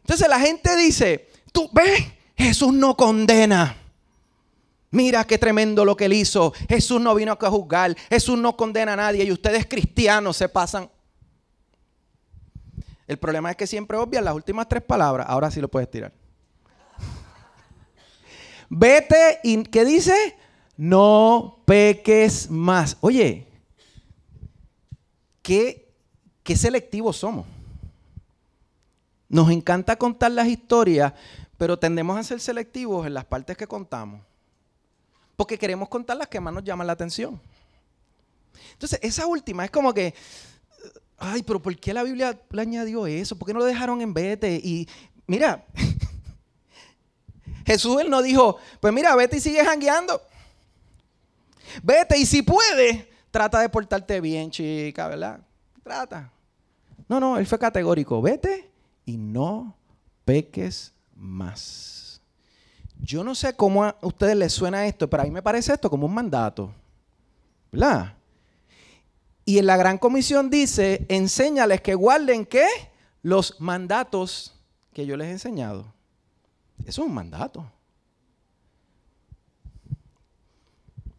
Entonces 0.00 0.28
la 0.28 0.38
gente 0.38 0.76
dice, 0.76 1.28
tú 1.50 1.68
ves, 1.72 2.04
Jesús 2.36 2.72
no 2.72 2.96
condena. 2.96 3.76
Mira 4.90 5.24
qué 5.24 5.36
tremendo 5.36 5.84
lo 5.84 5.96
que 5.96 6.06
él 6.06 6.14
hizo. 6.14 6.52
Jesús 6.68 7.00
no 7.00 7.14
vino 7.14 7.36
a 7.38 7.50
juzgar. 7.50 7.94
Jesús 8.08 8.38
no 8.38 8.56
condena 8.56 8.94
a 8.94 8.96
nadie. 8.96 9.24
Y 9.24 9.32
ustedes 9.32 9.66
cristianos 9.66 10.36
se 10.36 10.48
pasan. 10.48 10.90
El 13.06 13.18
problema 13.18 13.50
es 13.50 13.56
que 13.56 13.66
siempre 13.66 13.96
obvian 13.96 14.24
las 14.24 14.34
últimas 14.34 14.68
tres 14.68 14.82
palabras. 14.82 15.26
Ahora 15.28 15.50
sí 15.50 15.60
lo 15.60 15.68
puedes 15.68 15.90
tirar. 15.90 16.12
Vete 18.68 19.40
y 19.42 19.62
¿qué 19.64 19.84
dice? 19.84 20.36
No 20.76 21.62
peques 21.66 22.50
más. 22.50 22.96
Oye, 23.00 23.46
qué, 25.42 25.92
qué 26.42 26.56
selectivos 26.56 27.16
somos. 27.16 27.46
Nos 29.28 29.50
encanta 29.50 29.96
contar 29.96 30.30
las 30.30 30.46
historias, 30.48 31.12
pero 31.58 31.78
tendemos 31.78 32.18
a 32.18 32.22
ser 32.22 32.40
selectivos 32.40 33.06
en 33.06 33.12
las 33.12 33.26
partes 33.26 33.56
que 33.56 33.66
contamos. 33.66 34.27
Porque 35.38 35.56
queremos 35.56 35.88
contar 35.88 36.16
las 36.16 36.26
que 36.26 36.40
más 36.40 36.52
nos 36.52 36.64
llaman 36.64 36.84
la 36.84 36.94
atención. 36.94 37.40
Entonces, 38.72 38.98
esa 39.02 39.24
última 39.24 39.64
es 39.64 39.70
como 39.70 39.94
que, 39.94 40.12
ay, 41.16 41.44
pero 41.44 41.62
¿por 41.62 41.76
qué 41.76 41.94
la 41.94 42.02
Biblia 42.02 42.36
le 42.50 42.60
añadió 42.60 43.06
eso? 43.06 43.38
¿Por 43.38 43.46
qué 43.46 43.52
no 43.52 43.60
lo 43.60 43.64
dejaron 43.64 44.00
en 44.00 44.12
vete? 44.12 44.56
Y 44.56 44.88
mira, 45.28 45.64
Jesús 47.64 48.00
él 48.00 48.10
no 48.10 48.20
dijo, 48.20 48.58
pues 48.80 48.92
mira, 48.92 49.14
vete 49.14 49.36
y 49.36 49.40
sigue 49.40 49.64
jangueando. 49.64 50.20
Vete 51.84 52.18
y 52.18 52.26
si 52.26 52.42
puedes, 52.42 53.06
trata 53.30 53.60
de 53.60 53.68
portarte 53.68 54.20
bien, 54.20 54.50
chica, 54.50 55.06
¿verdad? 55.06 55.38
Trata. 55.84 56.32
No, 57.08 57.20
no, 57.20 57.38
él 57.38 57.46
fue 57.46 57.60
categórico. 57.60 58.20
Vete 58.20 58.72
y 59.04 59.16
no 59.16 59.76
peques 60.24 60.92
más. 61.14 61.97
Yo 63.00 63.24
no 63.24 63.34
sé 63.34 63.54
cómo 63.54 63.84
a 63.84 63.96
ustedes 64.02 64.36
les 64.36 64.52
suena 64.52 64.86
esto, 64.86 65.08
pero 65.08 65.22
a 65.22 65.26
mí 65.26 65.30
me 65.30 65.42
parece 65.42 65.72
esto 65.72 65.88
como 65.88 66.06
un 66.06 66.14
mandato. 66.14 66.72
¿Verdad? 67.70 68.14
Y 69.44 69.58
en 69.58 69.66
la 69.66 69.76
gran 69.76 69.98
comisión 69.98 70.50
dice, 70.50 71.06
enséñales 71.08 71.80
que 71.80 71.94
guarden 71.94 72.44
qué? 72.44 72.66
Los 73.22 73.60
mandatos 73.60 74.54
que 74.92 75.06
yo 75.06 75.16
les 75.16 75.28
he 75.28 75.30
enseñado. 75.32 75.92
Eso 76.84 77.02
es 77.02 77.08
un 77.08 77.14
mandato. 77.14 77.70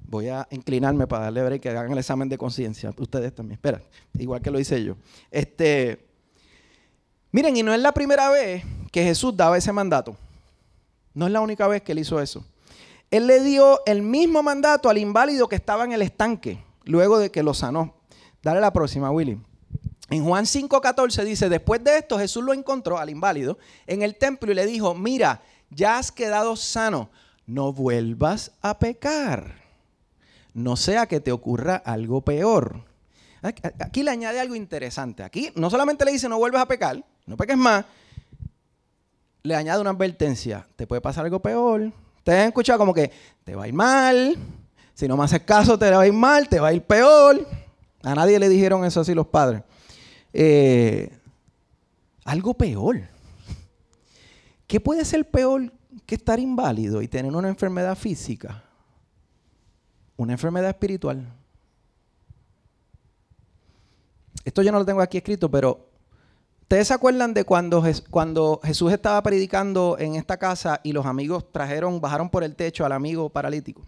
Voy 0.01 0.27
a 0.27 0.47
inclinarme 0.51 1.07
para 1.07 1.25
darle 1.25 1.43
break 1.43 1.61
que 1.61 1.69
hagan 1.69 1.91
el 1.91 1.97
examen 1.97 2.29
de 2.29 2.37
conciencia. 2.37 2.93
Ustedes 2.97 3.33
también. 3.33 3.53
Espera, 3.53 3.81
igual 4.13 4.41
que 4.41 4.51
lo 4.51 4.59
hice 4.59 4.83
yo. 4.83 4.95
Este, 5.29 6.07
miren, 7.31 7.55
y 7.57 7.63
no 7.63 7.73
es 7.73 7.79
la 7.79 7.93
primera 7.93 8.29
vez 8.29 8.63
que 8.91 9.03
Jesús 9.03 9.35
daba 9.35 9.57
ese 9.57 9.71
mandato. 9.71 10.15
No 11.13 11.25
es 11.25 11.31
la 11.31 11.41
única 11.41 11.67
vez 11.67 11.81
que 11.81 11.91
él 11.93 11.99
hizo 11.99 12.19
eso. 12.19 12.45
Él 13.11 13.27
le 13.27 13.43
dio 13.43 13.79
el 13.85 14.01
mismo 14.01 14.43
mandato 14.43 14.89
al 14.89 14.97
inválido 14.97 15.47
que 15.47 15.55
estaba 15.55 15.83
en 15.83 15.93
el 15.93 16.01
estanque, 16.01 16.63
luego 16.83 17.17
de 17.17 17.31
que 17.31 17.43
lo 17.43 17.53
sanó. 17.53 17.95
Dale 18.43 18.61
la 18.61 18.71
próxima, 18.71 19.11
Willy. 19.11 19.39
En 20.09 20.25
Juan 20.25 20.45
5:14 20.45 21.23
dice, 21.23 21.49
después 21.49 21.83
de 21.83 21.97
esto 21.97 22.17
Jesús 22.17 22.43
lo 22.43 22.53
encontró 22.53 22.97
al 22.97 23.09
inválido 23.09 23.57
en 23.87 24.01
el 24.01 24.15
templo 24.15 24.51
y 24.51 24.55
le 24.55 24.65
dijo, 24.65 24.95
mira, 24.95 25.41
ya 25.69 25.97
has 25.97 26.11
quedado 26.11 26.55
sano, 26.55 27.09
no 27.45 27.73
vuelvas 27.73 28.51
a 28.61 28.79
pecar 28.79 29.59
no 30.53 30.75
sea 30.75 31.07
que 31.07 31.19
te 31.19 31.31
ocurra 31.31 31.75
algo 31.77 32.21
peor. 32.21 32.83
Aquí 33.41 34.03
le 34.03 34.11
añade 34.11 34.39
algo 34.39 34.55
interesante. 34.55 35.23
Aquí 35.23 35.49
no 35.55 35.69
solamente 35.69 36.05
le 36.05 36.11
dice 36.11 36.27
no 36.27 36.37
vuelvas 36.37 36.63
a 36.63 36.67
pecar, 36.67 37.03
no 37.25 37.37
peques 37.37 37.57
más, 37.57 37.85
le 39.43 39.55
añade 39.55 39.81
una 39.81 39.91
advertencia. 39.91 40.67
Te 40.75 40.87
puede 40.87 41.01
pasar 41.01 41.25
algo 41.25 41.39
peor. 41.41 41.91
Ustedes 42.17 42.39
han 42.41 42.47
escuchado 42.47 42.79
como 42.79 42.93
que 42.93 43.11
te 43.43 43.55
va 43.55 43.63
a 43.63 43.67
ir 43.67 43.73
mal, 43.73 44.37
si 44.93 45.07
no 45.07 45.15
me 45.15 45.23
haces 45.23 45.41
caso 45.41 45.79
te 45.79 45.89
va 45.89 46.01
a 46.01 46.07
ir 46.07 46.13
mal, 46.13 46.47
te 46.49 46.59
va 46.59 46.69
a 46.69 46.73
ir 46.73 46.83
peor. 46.83 47.47
A 48.03 48.15
nadie 48.15 48.39
le 48.39 48.49
dijeron 48.49 48.85
eso 48.85 49.01
así 49.01 49.13
los 49.13 49.27
padres. 49.27 49.63
Eh, 50.33 51.09
algo 52.25 52.53
peor. 52.53 53.01
¿Qué 54.67 54.79
puede 54.79 55.03
ser 55.05 55.29
peor 55.29 55.71
que 56.05 56.15
estar 56.15 56.39
inválido 56.39 57.01
y 57.01 57.07
tener 57.07 57.35
una 57.35 57.49
enfermedad 57.49 57.97
física? 57.97 58.63
una 60.19 60.33
enfermedad 60.33 60.69
espiritual. 60.69 61.25
Esto 64.43 64.61
yo 64.61 64.71
no 64.71 64.79
lo 64.79 64.85
tengo 64.85 64.99
aquí 64.99 65.17
escrito, 65.17 65.49
pero 65.49 65.88
¿ustedes 66.69 66.89
se 66.89 66.93
acuerdan 66.93 67.33
de 67.33 67.45
cuando, 67.45 67.81
Jesús 68.63 68.93
estaba 68.93 69.23
predicando 69.23 69.97
en 69.97 70.13
esta 70.13 70.37
casa 70.37 70.81
y 70.83 70.93
los 70.93 71.07
amigos 71.07 71.51
trajeron, 71.51 71.99
bajaron 71.99 72.29
por 72.29 72.43
el 72.43 72.55
techo 72.55 72.85
al 72.85 72.91
amigo 72.91 73.27
paralítico? 73.29 73.81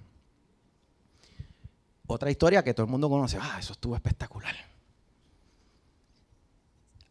Otra 2.07 2.31
historia 2.31 2.63
que 2.63 2.73
todo 2.73 2.87
el 2.87 2.91
mundo 2.91 3.07
conoce. 3.07 3.37
Ah, 3.39 3.57
eso 3.59 3.73
estuvo 3.73 3.93
espectacular. 3.93 4.55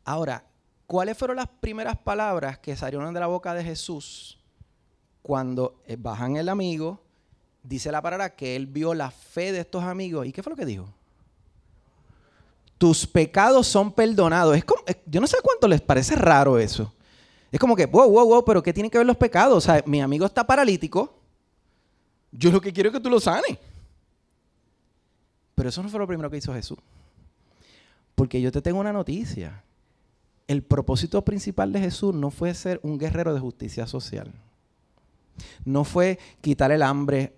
Ahora, 0.04 0.44
¿cuáles 0.88 1.16
fueron 1.16 1.36
las 1.36 1.46
primeras 1.46 1.96
palabras 1.96 2.58
que 2.58 2.74
salieron 2.74 3.14
de 3.14 3.20
la 3.20 3.28
boca 3.28 3.54
de 3.54 3.62
Jesús 3.62 4.40
cuando 5.22 5.80
bajan 5.98 6.34
el 6.34 6.48
amigo 6.48 7.00
dice 7.62 7.92
la 7.92 8.02
palabra 8.02 8.34
que 8.34 8.56
él 8.56 8.66
vio 8.66 8.92
la 8.92 9.12
fe 9.12 9.52
de 9.52 9.60
estos 9.60 9.84
amigos. 9.84 10.26
¿Y 10.26 10.32
qué 10.32 10.42
fue 10.42 10.50
lo 10.50 10.56
que 10.56 10.66
dijo? 10.66 10.92
Tus 12.80 13.06
pecados 13.06 13.66
son 13.66 13.92
perdonados. 13.92 14.56
Es 14.56 14.64
como, 14.64 14.82
yo 15.04 15.20
no 15.20 15.26
sé 15.26 15.36
cuánto 15.42 15.68
les 15.68 15.82
parece 15.82 16.16
raro 16.16 16.58
eso. 16.58 16.90
Es 17.52 17.60
como 17.60 17.76
que, 17.76 17.84
wow, 17.84 18.08
wow, 18.08 18.26
wow, 18.26 18.42
pero 18.42 18.62
¿qué 18.62 18.72
tienen 18.72 18.88
que 18.88 18.96
ver 18.96 19.06
los 19.06 19.18
pecados? 19.18 19.58
O 19.58 19.60
sea, 19.60 19.84
mi 19.84 20.00
amigo 20.00 20.24
está 20.24 20.46
paralítico. 20.46 21.14
Yo 22.32 22.50
lo 22.50 22.58
que 22.58 22.72
quiero 22.72 22.88
es 22.88 22.94
que 22.94 23.00
tú 23.00 23.10
lo 23.10 23.20
sanes. 23.20 23.58
Pero 25.54 25.68
eso 25.68 25.82
no 25.82 25.90
fue 25.90 26.00
lo 26.00 26.06
primero 26.06 26.30
que 26.30 26.38
hizo 26.38 26.54
Jesús. 26.54 26.78
Porque 28.14 28.40
yo 28.40 28.50
te 28.50 28.62
tengo 28.62 28.80
una 28.80 28.94
noticia. 28.94 29.62
El 30.48 30.62
propósito 30.62 31.22
principal 31.22 31.74
de 31.74 31.80
Jesús 31.80 32.14
no 32.14 32.30
fue 32.30 32.54
ser 32.54 32.80
un 32.82 32.96
guerrero 32.96 33.34
de 33.34 33.40
justicia 33.40 33.86
social. 33.86 34.32
No 35.66 35.84
fue 35.84 36.18
quitar 36.40 36.72
el 36.72 36.82
hambre 36.82 37.34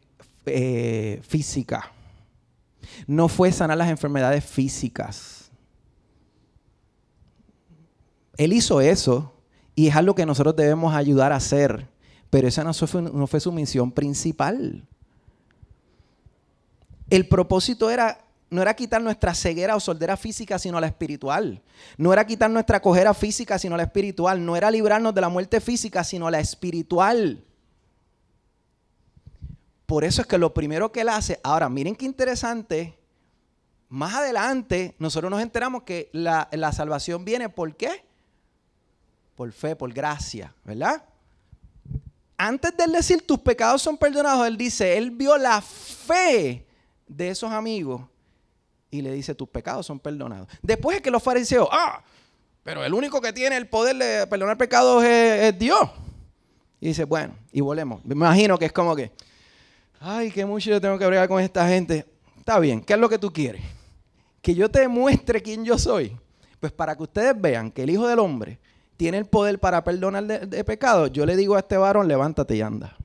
eh, 0.47 1.21
física. 1.27 1.91
No 3.07 3.29
fue 3.29 3.53
sanar 3.53 3.79
las 3.79 3.91
enfermedades 3.91 4.45
físicas. 4.45 5.51
Él 8.37 8.53
hizo 8.53 8.81
eso 8.81 9.33
y 9.75 9.89
es 9.89 9.97
algo 9.97 10.15
que 10.15 10.27
nosotros 10.27 10.57
debemos 10.57 10.95
ayudar 10.95 11.33
a 11.33 11.37
hacer. 11.37 11.89
Pero 12.31 12.49
esa 12.49 12.65
no 12.65 12.73
fue, 12.73 13.41
su 13.41 13.53
misión 13.53 13.93
principal. 13.93 14.87
El 17.11 17.29
propósito 17.29 17.91
era 17.91 18.19
no 18.49 18.61
era 18.61 18.75
quitar 18.75 19.01
nuestra 19.01 19.35
ceguera 19.35 19.77
o 19.77 19.81
soldera 19.81 20.17
física, 20.19 20.59
sino 20.59 20.79
la 20.79 20.87
espiritual. 20.87 21.63
No 21.97 22.13
era 22.13 22.27
quitar 22.27 22.51
nuestra 22.51 22.83
cojera 22.83 23.15
física, 23.15 23.59
sino 23.59 23.79
la 23.79 23.85
espiritual. 23.85 24.45
No 24.45 24.57
era 24.57 24.71
librarnos 24.71 25.15
de 25.15 25.23
la 25.23 25.31
muerte 25.31 25.61
física, 25.61 26.05
sino 26.05 26.31
la 26.31 26.39
espiritual. 26.39 27.43
Por 29.93 30.05
eso 30.05 30.23
es 30.23 30.27
que 30.27 30.39
lo 30.39 30.55
primero 30.55 30.91
que 30.91 31.03
él 31.03 31.11
hace, 31.11 31.39
ahora 31.43 31.69
miren 31.69 31.95
qué 31.95 32.07
interesante, 32.07 32.97
más 33.91 34.15
adelante 34.15 34.95
nosotros 34.99 35.31
nos 35.31 35.43
enteramos 35.43 35.83
que 35.83 36.09
la, 36.15 36.49
salvación 36.73 37.27
viene 37.27 37.51
por 37.51 37.77
qué? 37.77 38.03
Por 39.35 39.53
fe, 39.53 39.77
por 39.77 39.93
gracia, 39.93 40.55
¿verdad? 40.65 41.05
Antes 42.39 42.75
de 42.75 42.85
él 42.85 42.93
decir 42.93 43.27
tus 43.27 43.41
pecados 43.41 43.83
son 43.83 43.99
perdonados, 43.99 44.47
él 44.47 44.57
dice, 44.57 44.97
él 44.97 45.11
vio 45.11 45.37
la 45.37 45.61
fe 45.61 46.65
de 47.07 47.29
esos 47.29 47.53
amigos 47.53 48.01
y 48.91 49.03
le 49.03 49.13
dice, 49.13 49.35
tus 49.35 49.51
pecados 49.51 49.85
son 49.85 50.01
perdonados. 50.01 50.49
Después 50.63 50.97
es 50.97 51.03
que 51.03 51.11
los 51.11 51.23
fariseos, 51.23 51.69
ah, 51.71 52.03
pero 52.63 52.83
el 52.83 52.95
único 52.95 53.21
que 53.21 53.35
tiene 53.35 53.59
el 53.59 53.69
poder 53.69 53.97
de 53.97 54.27
perdonar 54.27 54.57
pecados 54.57 55.05
es, 55.05 55.59
Dios. 55.59 55.91
Y 56.81 56.87
dice, 56.87 57.05
bueno, 57.05 57.37
y 57.53 57.61
volvemos. 57.61 58.03
Me 58.07 58.15
imagino 58.15 58.59
que 58.59 58.65
es 58.65 58.73
como 58.73 58.97
que, 58.97 59.13
ay, 60.03 60.31
qué 60.31 60.45
mucho 60.45 60.71
yo 60.71 60.81
tengo 60.81 60.99
que 60.99 61.07
bregar 61.07 61.29
con 61.29 61.41
esta 61.41 61.67
gente. 61.69 62.07
Está 62.39 62.59
bien, 62.59 62.83
¿qué 62.83 62.95
es 62.95 62.99
lo 62.99 63.09
que 63.09 63.19
tú 63.19 63.33
quieres? 63.33 63.63
Que 64.41 64.55
yo 64.55 64.71
te 64.71 64.89
muestre 64.89 65.43
quién 65.43 65.65
yo 65.65 65.79
soy. 65.79 66.17
Pues 66.61 66.73
para 66.73 66.97
que 66.97 67.03
ustedes 67.05 67.41
vean 67.41 67.71
que 67.71 67.83
el 67.83 67.91
Hijo 67.91 68.07
del 68.07 68.19
Hombre 68.19 68.59
tiene 68.97 69.19
el 69.19 69.27
poder 69.27 69.59
para 69.59 69.83
perdonar 69.83 70.25
de, 70.25 70.47
de 70.47 70.65
pecado, 70.65 71.07
yo 71.07 71.27
le 71.27 71.37
digo 71.37 71.57
a 71.57 71.61
este 71.61 71.77
varón, 71.77 72.09
levántate 72.09 72.57
y 72.57 72.61
anda. 72.61 72.97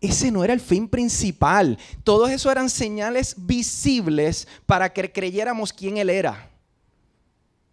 Ese 0.00 0.30
no 0.30 0.44
era 0.44 0.52
el 0.52 0.60
fin 0.60 0.88
principal. 0.88 1.78
Todos 2.04 2.30
eso 2.30 2.50
eran 2.50 2.68
señales 2.68 3.34
visibles 3.38 4.46
para 4.66 4.92
que 4.92 5.10
creyéramos 5.10 5.72
quién 5.72 5.96
Él 5.96 6.10
era. 6.10 6.50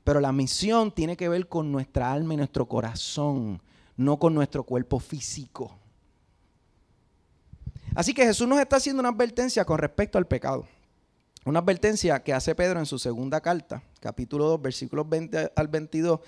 Pero 0.04 0.20
la 0.20 0.32
misión 0.32 0.92
tiene 0.92 1.16
que 1.18 1.30
ver 1.30 1.48
con 1.48 1.72
nuestra 1.72 2.12
alma 2.12 2.34
y 2.34 2.38
nuestro 2.38 2.68
corazón, 2.68 3.62
no 3.96 4.18
con 4.18 4.34
nuestro 4.34 4.64
cuerpo 4.64 5.00
físico. 5.00 5.83
Así 7.96 8.14
que 8.14 8.26
Jesús 8.26 8.48
nos 8.48 8.60
está 8.60 8.78
haciendo 8.78 9.02
una 9.02 9.10
advertencia 9.10 9.66
con 9.66 9.78
respecto 9.78 10.18
al 10.18 10.26
pecado. 10.26 10.68
Una 11.46 11.60
advertencia 11.60 12.24
que 12.24 12.34
hace 12.34 12.56
Pedro 12.56 12.80
en 12.80 12.86
su 12.86 12.98
segunda 12.98 13.42
carta, 13.42 13.84
capítulo 14.00 14.46
2, 14.46 14.62
versículos 14.62 15.08
20 15.08 15.52
al 15.56 15.68
22. 15.68 16.20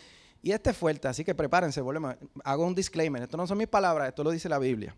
Y 0.44 0.52
este 0.52 0.70
es 0.72 0.78
fuerte, 0.78 1.08
así 1.08 1.24
que 1.24 1.34
prepárense, 1.34 1.82
volvemos. 1.82 2.16
Hago 2.44 2.66
un 2.66 2.76
disclaimer. 2.76 3.24
Esto 3.24 3.38
no 3.38 3.48
son 3.48 3.58
mis 3.58 3.68
palabras, 3.68 4.10
esto 4.10 4.24
lo 4.24 4.32
dice 4.32 4.48
la 4.48 4.60
Biblia. 4.60 4.96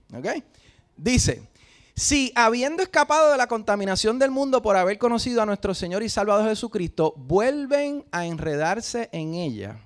Dice, 0.98 1.48
si 1.96 2.34
habiendo 2.36 2.84
escapado 2.84 3.32
de 3.32 3.38
la 3.38 3.48
contaminación 3.48 4.20
del 4.20 4.32
mundo 4.32 4.62
por 4.62 4.76
haber 4.76 4.98
conocido 4.98 5.42
a 5.42 5.46
nuestro 5.46 5.74
Señor 5.74 6.04
y 6.04 6.10
Salvador 6.10 6.50
Jesucristo, 6.50 7.14
vuelven 7.16 8.04
a 8.12 8.26
enredarse 8.26 9.08
en 9.14 9.36
ella 9.36 9.80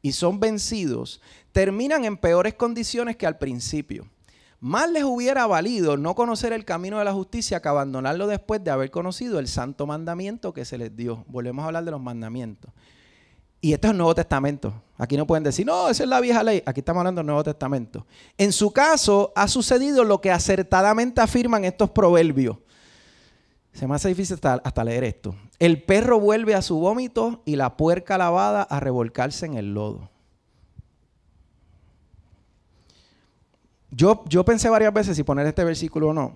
y 0.00 0.12
son 0.12 0.40
vencidos, 0.40 1.20
terminan 1.52 2.04
en 2.04 2.16
peores 2.16 2.54
condiciones 2.54 3.16
que 3.16 3.26
al 3.26 3.38
principio. 3.38 4.08
Más 4.62 4.88
les 4.88 5.02
hubiera 5.02 5.44
valido 5.48 5.96
no 5.96 6.14
conocer 6.14 6.52
el 6.52 6.64
camino 6.64 7.00
de 7.00 7.04
la 7.04 7.12
justicia 7.12 7.60
que 7.60 7.68
abandonarlo 7.68 8.28
después 8.28 8.62
de 8.62 8.70
haber 8.70 8.92
conocido 8.92 9.40
el 9.40 9.48
santo 9.48 9.88
mandamiento 9.88 10.52
que 10.52 10.64
se 10.64 10.78
les 10.78 10.94
dio. 10.94 11.24
Volvemos 11.26 11.64
a 11.64 11.66
hablar 11.66 11.84
de 11.84 11.90
los 11.90 12.00
mandamientos. 12.00 12.70
Y 13.60 13.72
esto 13.72 13.88
es 13.88 13.90
el 13.90 13.96
Nuevo 13.96 14.14
Testamento. 14.14 14.72
Aquí 14.98 15.16
no 15.16 15.26
pueden 15.26 15.42
decir, 15.42 15.66
no, 15.66 15.88
esa 15.88 16.04
es 16.04 16.08
la 16.08 16.20
vieja 16.20 16.44
ley. 16.44 16.62
Aquí 16.64 16.78
estamos 16.78 17.00
hablando 17.00 17.18
del 17.18 17.26
Nuevo 17.26 17.42
Testamento. 17.42 18.06
En 18.38 18.52
su 18.52 18.70
caso, 18.70 19.32
ha 19.34 19.48
sucedido 19.48 20.04
lo 20.04 20.20
que 20.20 20.30
acertadamente 20.30 21.20
afirman 21.20 21.64
estos 21.64 21.90
proverbios. 21.90 22.58
Se 23.72 23.88
me 23.88 23.96
hace 23.96 24.10
difícil 24.10 24.38
hasta, 24.40 24.84
leer 24.84 25.02
esto. 25.02 25.34
El 25.58 25.82
perro 25.82 26.20
vuelve 26.20 26.54
a 26.54 26.62
su 26.62 26.78
vómito 26.78 27.42
y 27.44 27.56
la 27.56 27.76
puerca 27.76 28.16
lavada 28.16 28.62
a 28.62 28.78
revolcarse 28.78 29.44
en 29.44 29.54
el 29.54 29.74
lodo. 29.74 30.11
Yo, 33.94 34.44
pensé 34.44 34.70
varias 34.70 34.92
veces 34.92 35.14
si 35.14 35.22
poner 35.22 35.46
este 35.46 35.62
versículo 35.64 36.08
o 36.08 36.12
no, 36.14 36.32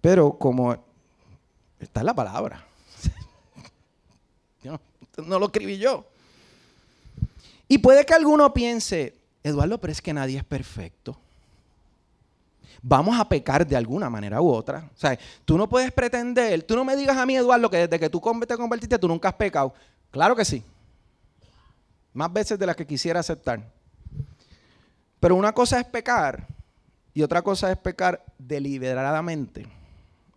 pero 0.00 0.38
como 0.38 0.76
está 1.80 2.00
en 2.00 2.06
la 2.06 2.14
palabra, 2.14 2.64
no 5.26 5.38
lo 5.40 5.46
escribí 5.46 5.76
yo. 5.76 6.06
Y 7.66 7.78
puede 7.78 8.06
que 8.06 8.14
alguno 8.14 8.54
piense, 8.54 9.12
Eduardo, 9.42 9.78
pero 9.78 9.92
es 9.92 10.00
que 10.00 10.12
nadie 10.12 10.38
es 10.38 10.44
perfecto. 10.44 11.18
Vamos 12.80 13.18
a 13.18 13.28
pecar 13.28 13.66
de 13.66 13.74
alguna 13.74 14.08
manera 14.08 14.40
u 14.40 14.48
otra. 14.48 14.88
O 14.94 14.98
sea, 14.98 15.18
tú 15.44 15.58
no 15.58 15.68
puedes 15.68 15.90
pretender, 15.90 16.62
tú 16.62 16.76
no 16.76 16.84
me 16.84 16.94
digas 16.94 17.16
a 17.16 17.26
mí, 17.26 17.34
Eduardo, 17.34 17.68
que 17.70 17.78
desde 17.78 17.98
que 17.98 18.08
tú 18.08 18.22
te 18.46 18.56
convertiste 18.56 18.98
tú 19.00 19.08
nunca 19.08 19.30
has 19.30 19.34
pecado. 19.34 19.74
Claro 20.12 20.36
que 20.36 20.44
sí. 20.44 20.62
Más 22.12 22.32
veces 22.32 22.56
de 22.56 22.66
las 22.66 22.76
que 22.76 22.86
quisiera 22.86 23.18
aceptar. 23.18 23.64
Pero 25.18 25.34
una 25.34 25.52
cosa 25.52 25.80
es 25.80 25.86
pecar 25.86 26.53
y 27.14 27.22
otra 27.22 27.42
cosa 27.42 27.70
es 27.70 27.78
pecar 27.78 28.24
deliberadamente. 28.38 29.66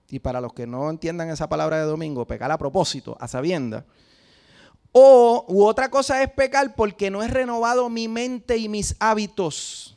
Y 0.09 0.19
para 0.19 0.39
los 0.39 0.53
que 0.53 0.65
no 0.65 0.89
entiendan 0.89 1.29
esa 1.29 1.49
palabra 1.49 1.77
de 1.77 1.83
domingo, 1.83 2.25
pecar 2.25 2.51
a 2.51 2.57
propósito, 2.57 3.17
a 3.19 3.27
sabienda 3.27 3.83
o 4.99 5.45
u 5.47 5.63
otra 5.65 5.89
cosa 5.89 6.23
es 6.23 6.31
pecar 6.31 6.75
porque 6.75 7.11
no 7.11 7.21
he 7.21 7.27
renovado 7.27 7.87
mi 7.87 8.07
mente 8.07 8.57
y 8.57 8.67
mis 8.67 8.95
hábitos. 8.99 9.95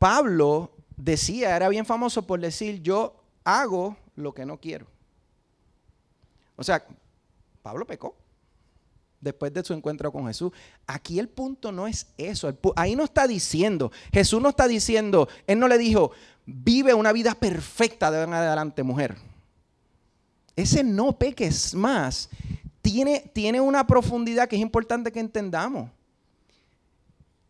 Pablo 0.00 0.72
decía, 0.96 1.54
era 1.54 1.68
bien 1.68 1.86
famoso 1.86 2.26
por 2.26 2.40
decir, 2.40 2.82
yo 2.82 3.14
hago 3.44 3.96
lo 4.16 4.34
que 4.34 4.44
no 4.44 4.58
quiero. 4.58 4.86
O 6.56 6.64
sea, 6.64 6.84
Pablo 7.62 7.86
pecó 7.86 8.16
después 9.22 9.54
de 9.54 9.64
su 9.64 9.72
encuentro 9.72 10.12
con 10.12 10.26
Jesús. 10.26 10.52
Aquí 10.86 11.18
el 11.18 11.30
punto 11.30 11.72
no 11.72 11.86
es 11.86 12.08
eso. 12.18 12.54
Ahí 12.76 12.94
no 12.94 13.04
está 13.04 13.26
diciendo, 13.26 13.90
Jesús 14.12 14.42
no 14.42 14.50
está 14.50 14.68
diciendo, 14.68 15.28
Él 15.46 15.58
no 15.58 15.68
le 15.68 15.78
dijo, 15.78 16.10
vive 16.44 16.92
una 16.92 17.12
vida 17.12 17.34
perfecta 17.34 18.10
de 18.10 18.18
adelante, 18.22 18.82
mujer 18.82 19.16
ese 20.56 20.84
no 20.84 21.18
peques 21.18 21.74
más 21.74 22.28
tiene, 22.80 23.30
tiene 23.32 23.60
una 23.60 23.86
profundidad 23.86 24.48
que 24.48 24.56
es 24.56 24.62
importante 24.62 25.12
que 25.12 25.20
entendamos. 25.20 25.90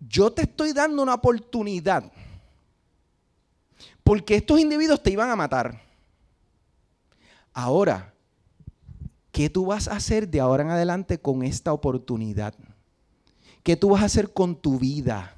Yo 0.00 0.32
te 0.32 0.42
estoy 0.42 0.72
dando 0.72 1.02
una 1.02 1.14
oportunidad 1.14 2.10
porque 4.02 4.36
estos 4.36 4.58
individuos 4.58 5.02
te 5.02 5.10
iban 5.10 5.30
a 5.30 5.36
matar. 5.36 5.80
Ahora, 7.52 8.11
¿qué 9.32 9.50
tú 9.50 9.66
vas 9.66 9.88
a 9.88 9.96
hacer 9.96 10.28
de 10.28 10.40
ahora 10.40 10.62
en 10.62 10.70
adelante 10.70 11.18
con 11.18 11.42
esta 11.42 11.72
oportunidad? 11.72 12.54
¿Qué 13.62 13.76
tú 13.76 13.90
vas 13.90 14.02
a 14.02 14.06
hacer 14.06 14.32
con 14.32 14.54
tu 14.54 14.78
vida? 14.78 15.34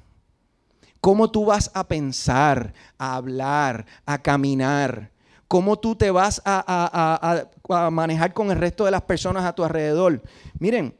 ¿Cómo 1.01 1.31
tú 1.31 1.45
vas 1.45 1.71
a 1.73 1.87
pensar, 1.87 2.73
a 2.97 3.15
hablar, 3.15 3.85
a 4.05 4.21
caminar? 4.21 5.11
cómo 5.47 5.77
tú 5.77 5.95
te 5.95 6.11
vas 6.11 6.41
a, 6.45 7.47
manejar 7.91 8.33
con 8.33 8.51
el 8.51 8.57
resto 8.57 8.85
de 8.85 8.91
las 8.91 9.03
personas 9.03 9.45
a 9.45 9.53
tu 9.53 9.63
alrededor. 9.63 10.21
Miren, 10.59 10.95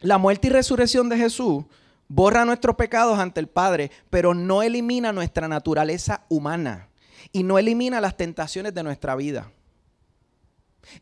la 0.00 0.18
muerte 0.18 0.48
y 0.48 0.50
resurrección 0.50 1.08
de 1.08 1.16
Jesús 1.16 1.64
borra 2.08 2.44
nuestros 2.44 2.76
pecados 2.76 3.18
ante 3.18 3.40
el 3.40 3.48
Padre, 3.48 3.90
pero 4.10 4.34
no 4.34 4.62
elimina 4.62 5.12
nuestra 5.12 5.48
naturaleza 5.48 6.24
humana 6.28 6.88
y 7.32 7.42
no 7.42 7.58
elimina 7.58 8.00
las 8.00 8.16
tentaciones 8.16 8.74
de 8.74 8.82
nuestra 8.82 9.14
vida. 9.14 9.50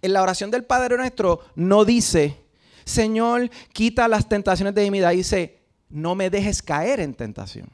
En 0.01 0.13
la 0.13 0.23
oración 0.23 0.51
del 0.51 0.65
Padre 0.65 0.97
nuestro 0.97 1.41
no 1.55 1.85
dice, 1.85 2.39
Señor, 2.85 3.51
quita 3.73 4.09
las 4.09 4.29
tentaciones 4.29 4.75
de 4.75 4.91
mi 4.91 4.99
vida, 4.99 5.11
dice, 5.11 5.61
no 5.89 6.15
me 6.15 6.31
dejes 6.31 6.63
caer 6.63 7.01
en 7.01 7.15
tentación. 7.15 7.69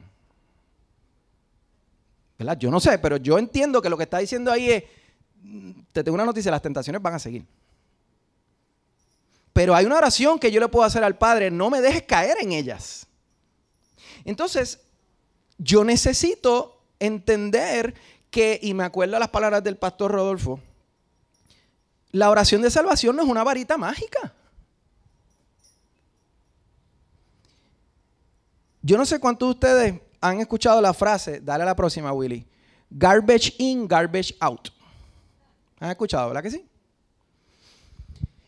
¿verdad? 2.37 2.57
Yo 2.57 2.71
no 2.71 2.79
sé, 2.79 2.97
pero 2.99 3.17
yo 3.17 3.37
entiendo 3.37 3.81
que 3.81 3.89
lo 3.89 3.97
que 3.97 4.03
está 4.03 4.19
diciendo 4.19 4.49
ahí 4.49 4.71
es, 4.71 4.83
mm, 5.41 5.71
te 5.91 6.03
tengo 6.03 6.15
una 6.15 6.25
noticia, 6.25 6.49
las 6.49 6.61
tentaciones 6.61 7.01
van 7.01 7.15
a 7.15 7.19
seguir. 7.19 7.45
Pero 9.51 9.75
hay 9.75 9.85
una 9.85 9.97
oración 9.97 10.39
que 10.39 10.49
yo 10.49 10.61
le 10.61 10.69
puedo 10.69 10.85
hacer 10.85 11.03
al 11.03 11.17
Padre, 11.17 11.51
no 11.51 11.69
me 11.69 11.81
dejes 11.81 12.03
caer 12.03 12.37
en 12.39 12.53
ellas. 12.53 13.07
Entonces, 14.23 14.79
yo 15.57 15.83
necesito 15.83 16.81
entender 16.99 17.93
que, 18.31 18.57
y 18.61 18.73
me 18.73 18.85
acuerdo 18.85 19.19
las 19.19 19.29
palabras 19.29 19.61
del 19.61 19.75
pastor 19.75 20.11
Rodolfo, 20.11 20.61
la 22.11 22.29
oración 22.29 22.61
de 22.61 22.71
salvación 22.71 23.15
no 23.15 23.23
es 23.23 23.29
una 23.29 23.43
varita 23.43 23.77
mágica. 23.77 24.33
Yo 28.81 28.97
no 28.97 29.05
sé 29.05 29.19
cuántos 29.19 29.47
de 29.47 29.51
ustedes 29.51 30.01
han 30.21 30.39
escuchado 30.39 30.81
la 30.81 30.93
frase, 30.93 31.41
dale 31.41 31.63
a 31.63 31.65
la 31.65 31.75
próxima, 31.75 32.11
Willy, 32.11 32.47
garbage 32.89 33.55
in, 33.57 33.87
garbage 33.87 34.35
out. 34.39 34.69
¿Han 35.79 35.91
escuchado, 35.91 36.27
verdad 36.27 36.43
que 36.43 36.51
sí? 36.51 36.65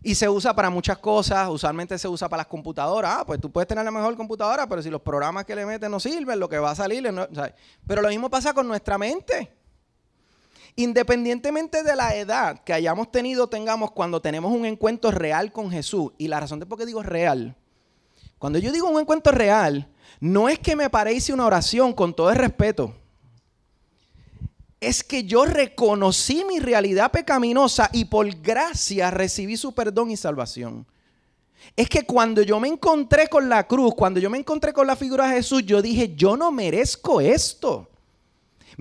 Y 0.03 0.15
se 0.15 0.27
usa 0.27 0.53
para 0.55 0.69
muchas 0.69 0.97
cosas, 0.97 1.47
usualmente 1.49 1.97
se 1.97 2.07
usa 2.07 2.27
para 2.27 2.41
las 2.41 2.47
computadoras. 2.47 3.17
Ah, 3.19 3.25
pues 3.25 3.39
tú 3.39 3.51
puedes 3.51 3.67
tener 3.67 3.85
la 3.85 3.91
mejor 3.91 4.17
computadora, 4.17 4.67
pero 4.67 4.81
si 4.81 4.89
los 4.89 5.01
programas 5.01 5.45
que 5.45 5.55
le 5.55 5.65
meten 5.65 5.91
no 5.91 5.99
sirven, 5.99 6.39
lo 6.39 6.49
que 6.49 6.57
va 6.57 6.71
a 6.71 6.75
salir 6.75 7.13
no, 7.13 7.27
Pero 7.85 8.01
lo 8.01 8.09
mismo 8.09 8.29
pasa 8.29 8.53
con 8.53 8.67
nuestra 8.67 8.97
mente. 8.97 9.60
Independientemente 10.75 11.83
de 11.83 11.95
la 11.95 12.15
edad 12.15 12.63
que 12.63 12.73
hayamos 12.73 13.11
tenido, 13.11 13.47
tengamos 13.47 13.91
cuando 13.91 14.21
tenemos 14.21 14.51
un 14.51 14.65
encuentro 14.65 15.11
real 15.11 15.51
con 15.51 15.69
Jesús, 15.69 16.11
y 16.17 16.27
la 16.27 16.39
razón 16.39 16.59
de 16.59 16.65
por 16.65 16.77
qué 16.77 16.85
digo 16.85 17.03
real, 17.03 17.55
cuando 18.41 18.57
yo 18.57 18.71
digo 18.71 18.89
un 18.89 18.99
encuentro 18.99 19.31
real, 19.31 19.87
no 20.19 20.49
es 20.49 20.57
que 20.57 20.75
me 20.75 20.89
parece 20.89 21.31
una 21.31 21.45
oración 21.45 21.93
con 21.93 22.15
todo 22.15 22.31
el 22.31 22.37
respeto. 22.37 22.95
Es 24.79 25.03
que 25.03 25.25
yo 25.25 25.45
reconocí 25.45 26.43
mi 26.45 26.59
realidad 26.59 27.11
pecaminosa 27.11 27.89
y 27.93 28.05
por 28.05 28.27
gracia 28.41 29.11
recibí 29.11 29.57
su 29.57 29.75
perdón 29.75 30.09
y 30.09 30.17
salvación. 30.17 30.87
Es 31.75 31.87
que 31.87 32.03
cuando 32.03 32.41
yo 32.41 32.59
me 32.59 32.67
encontré 32.67 33.27
con 33.27 33.47
la 33.47 33.67
cruz, 33.67 33.93
cuando 33.95 34.19
yo 34.19 34.29
me 34.31 34.39
encontré 34.39 34.73
con 34.73 34.87
la 34.87 34.95
figura 34.95 35.27
de 35.27 35.35
Jesús, 35.35 35.63
yo 35.63 35.81
dije, 35.81 36.15
yo 36.15 36.35
no 36.35 36.51
merezco 36.51 37.21
esto. 37.21 37.90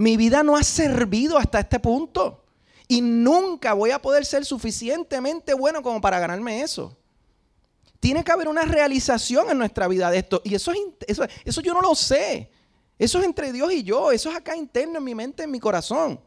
Mi 0.01 0.17
vida 0.17 0.43
no 0.43 0.57
ha 0.57 0.63
servido 0.63 1.37
hasta 1.37 1.61
este 1.61 1.79
punto. 1.79 2.43
Y 2.89 3.03
nunca 3.03 3.75
voy 3.75 3.91
a 3.91 4.01
poder 4.01 4.25
ser 4.25 4.47
suficientemente 4.47 5.53
bueno 5.53 5.83
como 5.83 6.01
para 6.01 6.19
ganarme 6.19 6.63
eso. 6.63 6.97
Tiene 8.01 8.25
que 8.25 8.33
haber 8.33 8.49
una 8.49 8.63
realización 8.63 9.51
en 9.51 9.59
nuestra 9.59 9.89
vida 9.89 10.11
de 10.11 10.17
esto. 10.17 10.41
Y 10.43 10.55
eso, 10.55 10.73
es, 10.73 11.21
eso, 11.45 11.61
yo 11.61 11.75
no 11.75 11.83
lo 11.83 11.95
sé. 11.95 12.51
Eso 12.99 13.19
es 13.19 13.27
entre 13.27 13.53
Dios 13.53 13.71
y 13.75 13.83
yo. 13.83 14.11
Eso 14.11 14.31
es 14.31 14.37
acá 14.37 14.57
interno 14.57 14.97
en 14.97 15.05
mi 15.05 15.15
mente, 15.15 15.43
en 15.43 15.51
mi 15.51 15.61
corazón. 15.61 16.19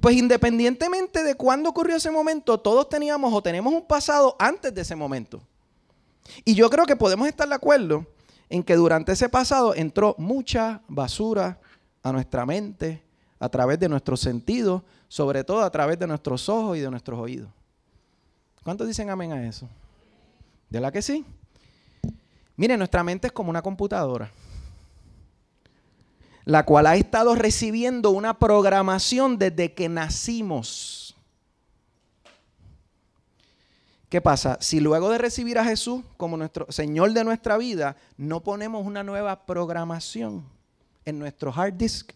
Pues 0.00 0.16
independientemente 0.16 1.24
de 1.24 1.34
cuándo 1.34 1.70
ocurrió 1.70 1.96
ese 1.96 2.12
momento, 2.12 2.60
todos 2.60 2.88
teníamos 2.88 3.34
o 3.34 3.42
tenemos 3.42 3.74
un 3.74 3.84
pasado 3.84 4.36
antes 4.38 4.72
de 4.72 4.82
ese 4.82 4.94
momento. 4.94 5.42
Y 6.44 6.54
yo 6.54 6.70
creo 6.70 6.86
que 6.86 6.94
podemos 6.94 7.26
estar 7.26 7.48
de 7.48 7.54
acuerdo 7.56 8.06
en 8.48 8.62
que 8.62 8.76
durante 8.76 9.10
ese 9.10 9.28
pasado 9.28 9.74
entró 9.74 10.14
mucha 10.18 10.82
basura 10.86 11.58
a 12.04 12.12
nuestra 12.12 12.46
mente, 12.46 13.07
a 13.38 13.48
través 13.48 13.78
de 13.78 13.88
nuestros 13.88 14.20
sentidos, 14.20 14.82
sobre 15.08 15.44
todo 15.44 15.62
a 15.62 15.70
través 15.70 15.98
de 15.98 16.06
nuestros 16.06 16.48
ojos 16.48 16.76
y 16.76 16.80
de 16.80 16.90
nuestros 16.90 17.18
oídos. 17.18 17.48
¿Cuántos 18.62 18.86
dicen 18.86 19.08
amén 19.10 19.32
a 19.32 19.46
eso? 19.46 19.68
¿De 20.68 20.80
la 20.80 20.92
que 20.92 21.00
sí? 21.02 21.24
Mire, 22.56 22.76
nuestra 22.76 23.04
mente 23.04 23.28
es 23.28 23.32
como 23.32 23.50
una 23.50 23.62
computadora, 23.62 24.30
la 26.44 26.64
cual 26.64 26.86
ha 26.86 26.96
estado 26.96 27.34
recibiendo 27.34 28.10
una 28.10 28.38
programación 28.38 29.38
desde 29.38 29.72
que 29.72 29.88
nacimos. 29.88 31.16
¿Qué 34.08 34.20
pasa? 34.20 34.56
Si 34.60 34.80
luego 34.80 35.10
de 35.10 35.18
recibir 35.18 35.58
a 35.58 35.64
Jesús 35.64 36.02
como 36.16 36.36
nuestro 36.36 36.66
Señor 36.70 37.12
de 37.12 37.24
nuestra 37.24 37.58
vida, 37.58 37.96
no 38.16 38.40
ponemos 38.40 38.86
una 38.86 39.04
nueva 39.04 39.44
programación 39.44 40.44
en 41.04 41.18
nuestro 41.18 41.52
hard 41.54 41.74
disk, 41.74 42.12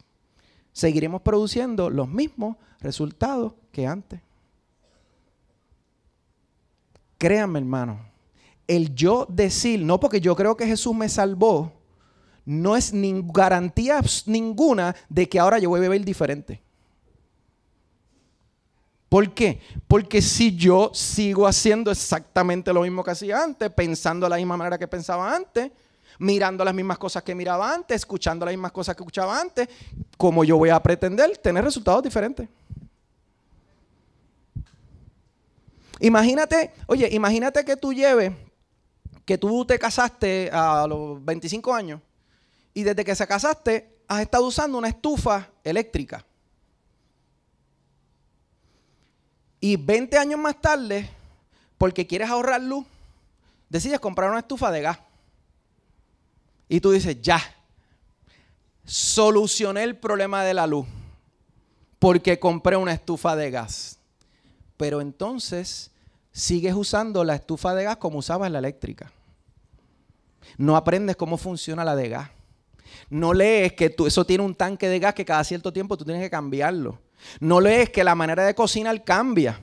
seguiremos 0.72 1.22
produciendo 1.22 1.90
los 1.90 2.08
mismos 2.08 2.56
resultados 2.80 3.52
que 3.70 3.86
antes. 3.86 4.20
Créanme, 7.18 7.60
hermano, 7.60 8.00
el 8.66 8.94
yo 8.94 9.26
decir, 9.28 9.80
no 9.80 10.00
porque 10.00 10.20
yo 10.20 10.34
creo 10.34 10.56
que 10.56 10.66
Jesús 10.66 10.94
me 10.94 11.08
salvó, 11.08 11.72
no 12.44 12.76
es 12.76 12.92
ni 12.92 13.22
garantía 13.32 14.00
ninguna 14.26 14.96
de 15.08 15.28
que 15.28 15.38
ahora 15.38 15.58
yo 15.58 15.68
voy 15.68 15.78
a 15.78 15.88
vivir 15.88 16.04
diferente. 16.04 16.60
¿Por 19.08 19.34
qué? 19.34 19.60
Porque 19.86 20.22
si 20.22 20.56
yo 20.56 20.90
sigo 20.94 21.46
haciendo 21.46 21.90
exactamente 21.90 22.72
lo 22.72 22.80
mismo 22.80 23.04
que 23.04 23.10
hacía 23.10 23.42
antes, 23.42 23.70
pensando 23.70 24.24
de 24.24 24.30
la 24.30 24.36
misma 24.36 24.56
manera 24.56 24.78
que 24.78 24.88
pensaba 24.88 25.36
antes, 25.36 25.70
mirando 26.22 26.64
las 26.64 26.72
mismas 26.72 26.98
cosas 26.98 27.24
que 27.24 27.34
miraba 27.34 27.74
antes, 27.74 27.96
escuchando 27.96 28.46
las 28.46 28.52
mismas 28.52 28.70
cosas 28.70 28.94
que 28.94 29.02
escuchaba 29.02 29.40
antes, 29.40 29.68
como 30.16 30.44
yo 30.44 30.56
voy 30.56 30.70
a 30.70 30.80
pretender 30.80 31.36
tener 31.38 31.64
resultados 31.64 32.02
diferentes. 32.02 32.48
Imagínate, 35.98 36.72
oye, 36.86 37.08
imagínate 37.12 37.64
que 37.64 37.76
tú 37.76 37.92
lleves 37.92 38.32
que 39.24 39.38
tú 39.38 39.64
te 39.64 39.78
casaste 39.78 40.50
a 40.52 40.86
los 40.88 41.24
25 41.24 41.74
años 41.74 42.00
y 42.74 42.82
desde 42.82 43.04
que 43.04 43.14
se 43.14 43.26
casaste 43.26 43.98
has 44.08 44.20
estado 44.20 44.46
usando 44.46 44.78
una 44.78 44.88
estufa 44.88 45.48
eléctrica. 45.64 46.24
Y 49.58 49.76
20 49.76 50.18
años 50.18 50.40
más 50.40 50.60
tarde, 50.60 51.08
porque 51.78 52.06
quieres 52.06 52.28
ahorrar 52.28 52.60
luz, 52.60 52.84
decides 53.68 54.00
comprar 54.00 54.30
una 54.30 54.40
estufa 54.40 54.70
de 54.70 54.82
gas. 54.82 54.98
Y 56.72 56.80
tú 56.80 56.90
dices, 56.90 57.20
ya, 57.20 57.38
solucioné 58.82 59.82
el 59.82 59.94
problema 59.94 60.42
de 60.42 60.54
la 60.54 60.66
luz 60.66 60.86
porque 61.98 62.38
compré 62.38 62.78
una 62.78 62.94
estufa 62.94 63.36
de 63.36 63.50
gas. 63.50 63.98
Pero 64.78 65.02
entonces 65.02 65.90
sigues 66.30 66.72
usando 66.72 67.24
la 67.24 67.34
estufa 67.34 67.74
de 67.74 67.84
gas 67.84 67.98
como 67.98 68.20
usabas 68.20 68.50
la 68.50 68.60
eléctrica. 68.60 69.12
No 70.56 70.74
aprendes 70.74 71.16
cómo 71.16 71.36
funciona 71.36 71.84
la 71.84 71.94
de 71.94 72.08
gas. 72.08 72.30
No 73.10 73.34
lees 73.34 73.74
que 73.74 73.90
tú, 73.90 74.06
eso 74.06 74.24
tiene 74.24 74.42
un 74.42 74.54
tanque 74.54 74.88
de 74.88 74.98
gas 74.98 75.12
que 75.12 75.26
cada 75.26 75.44
cierto 75.44 75.74
tiempo 75.74 75.98
tú 75.98 76.06
tienes 76.06 76.22
que 76.22 76.30
cambiarlo. 76.30 76.98
No 77.38 77.60
lees 77.60 77.90
que 77.90 78.02
la 78.02 78.14
manera 78.14 78.46
de 78.46 78.54
cocinar 78.54 79.04
cambia. 79.04 79.60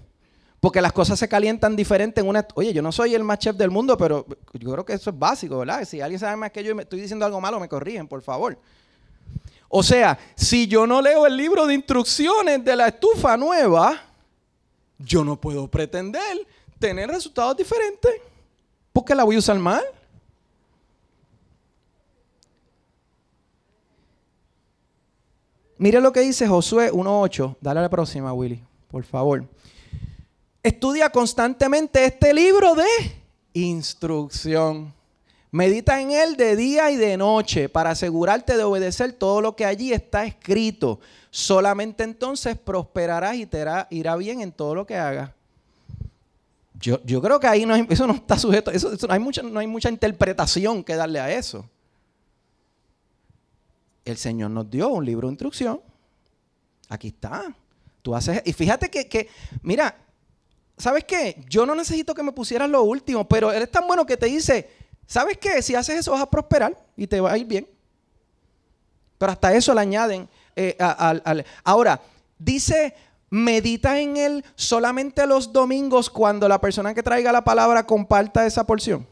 Porque 0.59 0.81
las 0.81 0.91
cosas 0.91 1.17
se 1.17 1.27
calientan 1.27 1.75
diferente 1.75 2.19
en 2.21 2.27
una... 2.27 2.45
Oye, 2.55 2.73
yo 2.73 2.81
no 2.81 2.91
soy 2.91 3.15
el 3.15 3.23
más 3.23 3.39
chef 3.39 3.55
del 3.55 3.71
mundo, 3.71 3.97
pero 3.97 4.25
yo 4.53 4.71
creo 4.71 4.85
que 4.85 4.93
eso 4.93 5.09
es 5.09 5.17
básico, 5.17 5.59
¿verdad? 5.59 5.85
Si 5.85 6.01
alguien 6.01 6.19
sabe 6.19 6.35
más 6.35 6.51
que 6.51 6.63
yo 6.63 6.75
me 6.75 6.83
estoy 6.83 6.99
diciendo 6.99 7.25
algo 7.25 7.39
malo, 7.39 7.59
me 7.59 7.69
corrigen, 7.69 8.07
por 8.07 8.21
favor. 8.21 8.57
O 9.69 9.83
sea, 9.83 10.17
si 10.35 10.67
yo 10.67 10.85
no 10.85 11.01
leo 11.01 11.25
el 11.25 11.37
libro 11.37 11.65
de 11.65 11.75
instrucciones 11.75 12.65
de 12.65 12.75
la 12.75 12.87
estufa 12.87 13.37
nueva, 13.37 14.01
yo 14.97 15.23
no 15.23 15.39
puedo 15.39 15.67
pretender 15.67 16.45
tener 16.79 17.09
resultados 17.09 17.55
diferentes 17.55 18.11
porque 18.91 19.15
la 19.15 19.23
voy 19.23 19.35
a 19.35 19.39
usar 19.39 19.57
mal. 19.59 19.83
Mire 25.77 26.01
lo 26.01 26.11
que 26.11 26.19
dice 26.19 26.45
Josué 26.45 26.91
1.8. 26.91 27.55
Dale 27.61 27.79
a 27.79 27.83
la 27.83 27.89
próxima, 27.89 28.33
Willy, 28.33 28.61
por 28.89 29.03
favor. 29.05 29.45
Estudia 30.61 31.09
constantemente 31.09 32.03
este 32.03 32.33
libro 32.33 32.75
de 32.75 32.85
instrucción. 33.53 34.93
Medita 35.51 36.01
en 36.01 36.11
él 36.11 36.35
de 36.35 36.55
día 36.55 36.91
y 36.91 36.97
de 36.97 37.15
noche 37.15 37.69
para 37.69 37.91
asegurarte 37.91 38.57
de 38.57 38.63
obedecer 38.63 39.13
todo 39.13 39.39
lo 39.41 39.55
que 39.55 39.65
allí 39.65 39.93
está 39.93 40.25
escrito. 40.25 40.99
Solamente 41.31 42.03
entonces 42.03 42.57
prosperarás 42.57 43.35
y 43.35 43.45
te 43.45 43.65
irá, 43.89 44.15
bien 44.17 44.41
en 44.41 44.51
todo 44.51 44.75
lo 44.75 44.85
que 44.85 44.97
hagas. 44.97 45.31
Yo, 46.81 47.21
creo 47.21 47.39
que 47.39 47.47
ahí 47.47 47.65
no 47.65 47.75
eso 47.75 48.07
no 48.07 48.13
está 48.13 48.37
sujeto, 48.37 48.71
eso, 48.71 48.91
hay 49.09 49.19
no 49.19 49.59
hay 49.59 49.67
mucha 49.67 49.89
interpretación 49.89 50.83
que 50.83 50.95
darle 50.95 51.19
a 51.19 51.31
eso. 51.31 51.65
El 54.05 54.17
Señor 54.17 54.51
nos 54.51 54.69
dio 54.69 54.89
un 54.89 55.05
libro 55.05 55.27
de 55.27 55.33
instrucción. 55.33 55.81
Aquí 56.89 57.07
está. 57.09 57.53
Tú 58.01 58.15
haces, 58.15 58.41
y 58.45 58.53
fíjate 58.53 58.89
que 58.89 59.29
mira, 59.61 59.95
¿sabes 60.79 61.03
qué? 61.03 61.43
Yo 61.47 61.65
no 61.65 61.75
necesito 61.75 62.15
que 62.15 62.23
me 62.23 62.31
pusieras 62.31 62.69
lo 62.69 62.83
último, 62.83 63.27
pero 63.27 63.51
Él 63.51 63.61
es 63.61 63.71
tan 63.71 63.85
bueno 63.85 64.05
que 64.05 64.17
te 64.17 64.25
dice, 64.25 64.69
¿sabes 65.05 65.37
qué? 65.37 65.61
Si 65.61 65.75
haces 65.75 65.99
eso 65.99 66.13
vas 66.13 66.21
a 66.21 66.29
prosperar 66.29 66.75
y 66.95 67.05
te 67.05 67.19
va 67.19 67.33
a 67.33 67.37
ir 67.37 67.45
bien. 67.45 67.67
Pero 69.17 69.33
hasta 69.33 69.53
eso 69.53 69.73
le 69.73 69.81
añaden. 69.81 70.27
Eh, 70.55 70.77
ahora, 71.63 72.01
dice, 72.37 72.95
medita 73.29 73.99
en 73.99 74.17
Él 74.17 74.45
solamente 74.55 75.27
los 75.27 75.51
domingos 75.51 76.09
cuando 76.09 76.47
la 76.47 76.61
persona 76.61 76.93
que 76.93 77.03
traiga 77.03 77.31
la 77.31 77.43
palabra 77.43 77.85
comparta 77.85 78.45
esa 78.45 78.65
porción. 78.65 79.05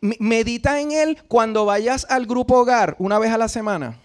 Medita 0.00 0.80
en 0.80 0.92
Él 0.92 1.22
cuando 1.28 1.66
vayas 1.66 2.06
al 2.08 2.24
grupo 2.24 2.58
hogar 2.58 2.96
una 2.98 3.18
vez 3.18 3.30
a 3.30 3.38
la 3.38 3.48
semana. 3.48 3.98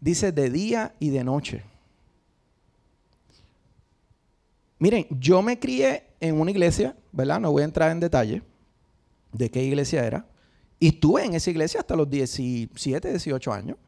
Dice 0.00 0.32
de 0.32 0.50
día 0.50 0.94
y 0.98 1.10
de 1.10 1.22
noche. 1.22 1.75
Miren, 4.78 5.06
yo 5.10 5.42
me 5.42 5.58
crié 5.58 6.04
en 6.20 6.40
una 6.40 6.50
iglesia, 6.50 6.96
¿verdad? 7.12 7.40
No 7.40 7.50
voy 7.52 7.62
a 7.62 7.66
entrar 7.66 7.90
en 7.90 8.00
detalle 8.00 8.42
de 9.32 9.50
qué 9.50 9.62
iglesia 9.62 10.04
era. 10.04 10.26
Y 10.78 10.88
estuve 10.88 11.24
en 11.24 11.34
esa 11.34 11.50
iglesia 11.50 11.80
hasta 11.80 11.96
los 11.96 12.08
17, 12.08 13.08
18 13.08 13.52
años. 13.52 13.78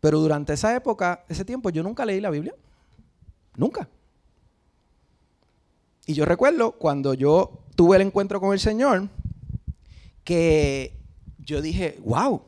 Pero 0.00 0.18
durante 0.18 0.52
esa 0.52 0.74
época, 0.74 1.24
ese 1.28 1.44
tiempo, 1.44 1.70
yo 1.70 1.82
nunca 1.82 2.04
leí 2.04 2.20
la 2.20 2.30
Biblia. 2.30 2.54
Nunca. 3.56 3.88
Y 6.06 6.14
yo 6.14 6.24
recuerdo 6.24 6.72
cuando 6.72 7.14
yo 7.14 7.64
tuve 7.76 7.96
el 7.96 8.02
encuentro 8.02 8.40
con 8.40 8.52
el 8.52 8.60
Señor, 8.60 9.08
que 10.24 10.98
yo 11.38 11.62
dije, 11.62 11.98
wow, 12.04 12.42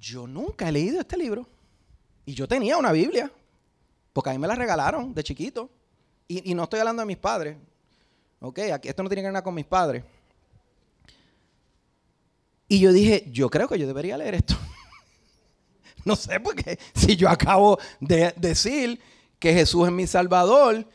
yo 0.00 0.26
nunca 0.26 0.68
he 0.68 0.72
leído 0.72 1.00
este 1.00 1.16
libro. 1.16 1.46
Y 2.24 2.34
yo 2.34 2.48
tenía 2.48 2.76
una 2.76 2.90
Biblia, 2.92 3.30
porque 4.16 4.30
a 4.30 4.32
mí 4.32 4.38
me 4.38 4.48
la 4.48 4.54
regalaron 4.54 5.12
de 5.12 5.22
chiquito. 5.22 5.68
Y, 6.26 6.54
no 6.54 6.62
estoy 6.62 6.80
hablando 6.80 7.02
de 7.02 7.06
mis 7.06 7.18
padres. 7.18 7.54
Ok, 8.40 8.60
esto 8.60 9.02
no 9.02 9.10
tiene 9.10 9.20
que 9.20 9.26
ver 9.26 9.32
nada 9.34 9.44
con 9.44 9.54
mis 9.54 9.66
padres. 9.66 10.04
Y 12.66 12.80
yo 12.80 12.94
dije, 12.94 13.28
yo 13.30 13.50
creo 13.50 13.68
que 13.68 13.78
yo 13.78 13.86
debería 13.86 14.16
leer 14.16 14.36
esto. 14.36 14.56
no 16.06 16.16
sé, 16.16 16.40
porque 16.40 16.78
si 16.94 17.14
yo 17.14 17.28
acabo 17.28 17.78
de 18.00 18.32
decir 18.38 18.98
que 19.38 19.52
Jesús 19.52 19.86
es 19.86 19.92
mi 19.92 20.06
Salvador 20.06 20.88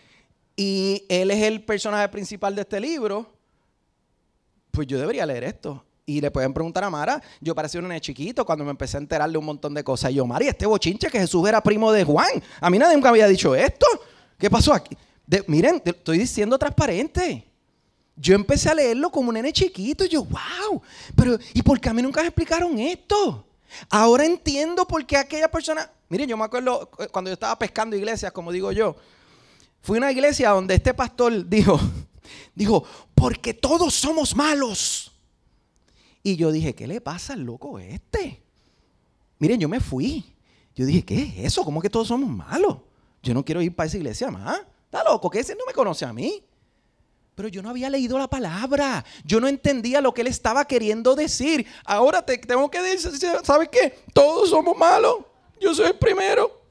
y 0.56 1.06
Él 1.08 1.30
es 1.30 1.44
el 1.44 1.64
personaje 1.64 2.10
principal 2.10 2.56
de 2.56 2.62
este 2.62 2.80
libro, 2.80 3.32
pues 4.72 4.88
yo 4.88 4.98
debería 4.98 5.28
leer 5.28 5.44
esto. 5.44 5.86
Y 6.12 6.20
le 6.20 6.30
pueden 6.30 6.54
preguntar 6.54 6.84
a 6.84 6.90
Mara, 6.90 7.22
yo 7.40 7.56
parecía 7.56 7.80
un 7.80 7.88
nene 7.88 8.02
chiquito 8.02 8.46
cuando 8.46 8.66
me 8.66 8.72
empecé 8.72 8.98
a 8.98 9.00
enterarle 9.00 9.38
un 9.38 9.46
montón 9.46 9.74
de 9.74 9.82
cosas. 9.82 10.12
Y 10.12 10.16
yo, 10.16 10.26
Mari, 10.26 10.48
este 10.48 10.66
bochinche 10.66 11.10
que 11.10 11.20
Jesús 11.20 11.48
era 11.48 11.64
primo 11.64 11.90
de 11.92 12.04
Juan. 12.04 12.44
A 12.60 12.70
mí 12.70 12.78
nadie 12.78 12.96
nunca 12.96 13.10
había 13.10 13.28
dicho 13.28 13.56
esto. 13.56 13.88
¿Qué 14.38 14.50
pasó 14.50 14.74
aquí? 14.74 14.98
miren, 15.48 15.82
estoy 15.86 16.18
diciendo 16.18 16.58
transparente. 16.58 17.48
Yo 18.18 18.36
empecé 18.36 18.70
a 18.70 18.76
leerlo 18.76 19.10
como 19.10 19.30
un 19.30 19.36
nene 19.36 19.54
chiquito 19.54 20.04
y 20.04 20.10
yo, 20.10 20.26
wow, 20.26 20.82
pero 21.16 21.40
¿y 21.54 21.62
por 21.62 21.80
qué 21.80 21.88
a 21.88 21.94
mí 21.94 22.02
nunca 22.02 22.22
me 22.22 22.28
explicaron 22.28 22.78
esto? 22.78 23.48
Ahora 23.90 24.26
entiendo 24.26 24.86
por 24.86 25.06
qué 25.06 25.16
aquella 25.16 25.50
persona, 25.50 25.90
miren, 26.10 26.28
yo 26.28 26.36
me 26.36 26.44
acuerdo 26.44 26.92
eh, 27.00 27.08
cuando 27.08 27.30
yo 27.30 27.34
estaba 27.34 27.58
pescando 27.58 27.96
iglesias, 27.96 28.34
como 28.34 28.52
digo 28.52 28.74
yo, 28.74 28.98
fui 29.82 29.98
a 29.98 30.00
una 30.00 30.12
iglesia 30.12 30.50
donde 30.50 30.76
este 30.76 30.94
pastor 30.94 31.48
dijo, 31.48 31.80
dijo, 32.54 32.84
porque 33.16 33.54
todos 33.54 33.94
somos 33.94 34.36
malos. 34.36 35.11
Y 36.24 36.36
yo 36.36 36.52
dije, 36.52 36.76
¿qué 36.76 36.88
le 36.88 37.02
pasa 37.02 37.34
al 37.34 37.42
loco 37.42 37.80
este? 37.80 38.42
Miren, 39.40 39.60
yo 39.60 39.68
me 39.68 39.80
fui. 39.80 40.36
Yo 40.76 40.86
dije, 40.86 41.04
¿qué 41.04 41.22
es 41.24 41.46
eso? 41.46 41.64
¿Cómo 41.64 41.82
que 41.82 41.90
todos 41.90 42.08
somos 42.08 42.30
malos? 42.30 42.78
Yo 43.24 43.34
no 43.34 43.44
quiero 43.44 43.62
ir 43.62 43.76
para 43.76 43.88
esa 43.88 43.98
iglesia 43.98 44.30
más. 44.30 44.62
Está 44.86 45.04
loco, 45.04 45.30
que 45.30 45.40
ese 45.40 45.56
no 45.56 45.66
me 45.66 45.74
conoce 45.74 46.06
a 46.06 46.14
mí. 46.14 46.44
Pero 47.34 47.48
yo 47.48 47.62
no 47.62 47.70
había 47.70 47.90
leído 47.90 48.20
la 48.20 48.28
palabra. 48.28 49.04
Yo 49.24 49.40
no 49.40 49.48
entendía 49.48 50.02
lo 50.02 50.14
que 50.14 50.22
él 50.22 50.28
estaba 50.28 50.66
queriendo 50.66 51.16
decir. 51.16 51.66
Ahora 51.86 52.24
te 52.24 52.38
tengo 52.38 52.70
que 52.70 52.82
decir, 52.82 53.12
¿sabes 53.44 53.70
qué? 53.70 54.00
Todos 54.14 54.50
somos 54.50 54.78
malos. 54.78 55.18
Yo 55.60 55.74
soy 55.74 55.88
el 55.88 55.98
primero. 55.98 56.62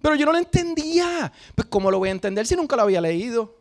Pero 0.00 0.14
yo 0.14 0.26
no 0.26 0.32
lo 0.32 0.38
entendía. 0.38 1.32
Pues 1.54 1.66
¿cómo 1.68 1.90
lo 1.90 1.98
voy 1.98 2.10
a 2.10 2.12
entender 2.12 2.46
si 2.46 2.54
nunca 2.54 2.76
lo 2.76 2.82
había 2.82 3.00
leído? 3.00 3.58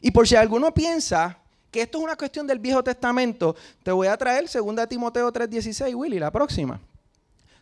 Y 0.00 0.10
por 0.10 0.26
si 0.26 0.36
alguno 0.36 0.72
piensa 0.72 1.38
que 1.70 1.82
esto 1.82 1.98
es 1.98 2.04
una 2.04 2.16
cuestión 2.16 2.46
del 2.46 2.58
Viejo 2.58 2.82
Testamento, 2.82 3.54
te 3.82 3.90
voy 3.90 4.08
a 4.08 4.16
traer 4.16 4.48
2 4.48 4.88
Timoteo 4.88 5.32
3:16, 5.32 5.94
Willy, 5.94 6.18
la 6.18 6.30
próxima. 6.30 6.80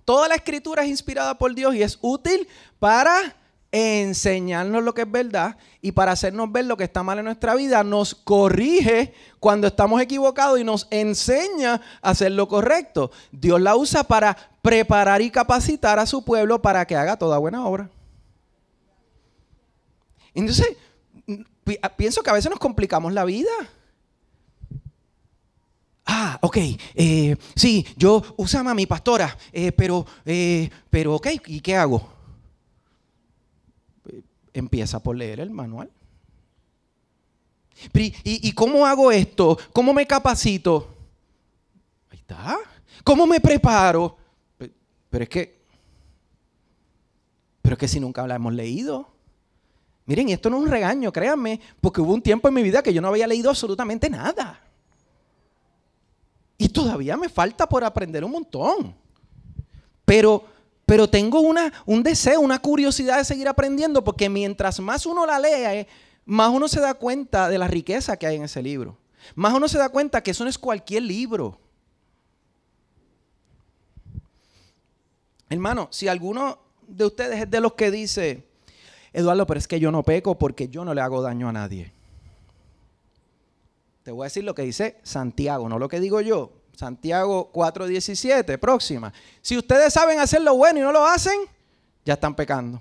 Toda 0.04 0.28
la 0.28 0.36
escritura 0.36 0.84
es 0.84 0.88
inspirada 0.88 1.36
por 1.36 1.54
Dios 1.54 1.74
y 1.74 1.82
es 1.82 1.98
útil 2.00 2.46
para 2.78 3.34
enseñarnos 3.72 4.82
lo 4.82 4.94
que 4.94 5.02
es 5.02 5.10
verdad 5.10 5.56
y 5.82 5.92
para 5.92 6.12
hacernos 6.12 6.50
ver 6.50 6.64
lo 6.64 6.76
que 6.76 6.84
está 6.84 7.02
mal 7.02 7.18
en 7.18 7.24
nuestra 7.24 7.54
vida, 7.54 7.82
nos 7.84 8.14
corrige 8.14 9.12
cuando 9.40 9.66
estamos 9.66 10.00
equivocados 10.00 10.58
y 10.58 10.64
nos 10.64 10.86
enseña 10.90 11.82
a 12.00 12.10
hacer 12.10 12.32
lo 12.32 12.48
correcto. 12.48 13.10
Dios 13.32 13.60
la 13.60 13.76
usa 13.76 14.04
para 14.04 14.36
preparar 14.62 15.20
y 15.20 15.30
capacitar 15.30 15.98
a 15.98 16.06
su 16.06 16.24
pueblo 16.24 16.62
para 16.62 16.86
que 16.86 16.96
haga 16.96 17.18
toda 17.18 17.38
buena 17.38 17.66
obra. 17.66 17.90
Entonces, 20.34 20.76
pienso 21.96 22.22
que 22.22 22.30
a 22.30 22.34
veces 22.34 22.50
nos 22.50 22.60
complicamos 22.60 23.12
la 23.12 23.24
vida. 23.24 23.50
Ah, 26.06 26.38
ok, 26.40 26.56
eh, 26.94 27.36
sí, 27.56 27.84
yo 27.96 28.22
usaba 28.36 28.70
a 28.70 28.74
mi 28.74 28.86
pastora, 28.86 29.36
eh, 29.52 29.72
pero, 29.72 30.06
eh, 30.24 30.70
pero, 30.88 31.16
ok, 31.16 31.26
¿y 31.46 31.60
qué 31.60 31.74
hago? 31.76 32.08
Empieza 34.52 35.02
por 35.02 35.16
leer 35.16 35.40
el 35.40 35.50
manual. 35.50 35.90
¿Y, 37.92 38.52
cómo 38.52 38.86
hago 38.86 39.10
esto? 39.10 39.58
¿Cómo 39.72 39.92
me 39.92 40.06
capacito? 40.06 40.94
Ahí 42.10 42.18
está. 42.18 42.56
¿Cómo 43.04 43.26
me 43.26 43.40
preparo? 43.40 44.16
Pero 45.10 45.24
es 45.24 45.28
que, 45.28 45.58
pero 47.60 47.74
es 47.74 47.78
que 47.78 47.88
si 47.88 48.00
nunca 48.00 48.26
la 48.26 48.36
hemos 48.36 48.54
leído. 48.54 49.08
Miren, 50.06 50.28
esto 50.28 50.48
no 50.48 50.58
es 50.58 50.62
un 50.62 50.70
regaño, 50.70 51.12
créanme, 51.12 51.60
porque 51.80 52.00
hubo 52.00 52.14
un 52.14 52.22
tiempo 52.22 52.46
en 52.48 52.54
mi 52.54 52.62
vida 52.62 52.82
que 52.82 52.94
yo 52.94 53.02
no 53.02 53.08
había 53.08 53.26
leído 53.26 53.50
absolutamente 53.50 54.08
nada. 54.08 54.65
Y 56.58 56.68
todavía 56.68 57.16
me 57.16 57.28
falta 57.28 57.68
por 57.68 57.84
aprender 57.84 58.24
un 58.24 58.32
montón. 58.32 58.94
Pero 60.04 60.44
pero 60.86 61.10
tengo 61.10 61.40
una, 61.40 61.72
un 61.84 62.04
deseo, 62.04 62.40
una 62.40 62.60
curiosidad 62.60 63.18
de 63.18 63.24
seguir 63.24 63.48
aprendiendo, 63.48 64.04
porque 64.04 64.28
mientras 64.28 64.78
más 64.78 65.04
uno 65.04 65.26
la 65.26 65.40
lea, 65.40 65.84
más 66.24 66.50
uno 66.50 66.68
se 66.68 66.80
da 66.80 66.94
cuenta 66.94 67.48
de 67.48 67.58
la 67.58 67.66
riqueza 67.66 68.16
que 68.16 68.28
hay 68.28 68.36
en 68.36 68.44
ese 68.44 68.62
libro. 68.62 68.96
Más 69.34 69.52
uno 69.52 69.66
se 69.66 69.78
da 69.78 69.88
cuenta 69.88 70.22
que 70.22 70.30
eso 70.30 70.44
no 70.44 70.50
es 70.50 70.58
cualquier 70.58 71.02
libro. 71.02 71.58
Hermano, 75.48 75.88
si 75.90 76.06
alguno 76.06 76.60
de 76.86 77.04
ustedes 77.04 77.40
es 77.40 77.50
de 77.50 77.60
los 77.60 77.72
que 77.74 77.90
dice, 77.90 78.46
Eduardo, 79.12 79.44
pero 79.44 79.58
es 79.58 79.66
que 79.66 79.80
yo 79.80 79.90
no 79.90 80.04
peco 80.04 80.38
porque 80.38 80.68
yo 80.68 80.84
no 80.84 80.94
le 80.94 81.00
hago 81.00 81.20
daño 81.20 81.48
a 81.48 81.52
nadie. 81.52 81.92
Te 84.06 84.12
voy 84.12 84.22
a 84.22 84.26
decir 84.26 84.44
lo 84.44 84.54
que 84.54 84.62
dice 84.62 85.00
Santiago, 85.02 85.68
no 85.68 85.80
lo 85.80 85.88
que 85.88 85.98
digo 85.98 86.20
yo. 86.20 86.52
Santiago 86.76 87.50
4:17, 87.52 88.56
próxima. 88.56 89.12
Si 89.42 89.58
ustedes 89.58 89.92
saben 89.92 90.20
hacer 90.20 90.42
lo 90.42 90.54
bueno 90.54 90.78
y 90.78 90.82
no 90.82 90.92
lo 90.92 91.04
hacen, 91.04 91.36
ya 92.04 92.14
están 92.14 92.36
pecando. 92.36 92.80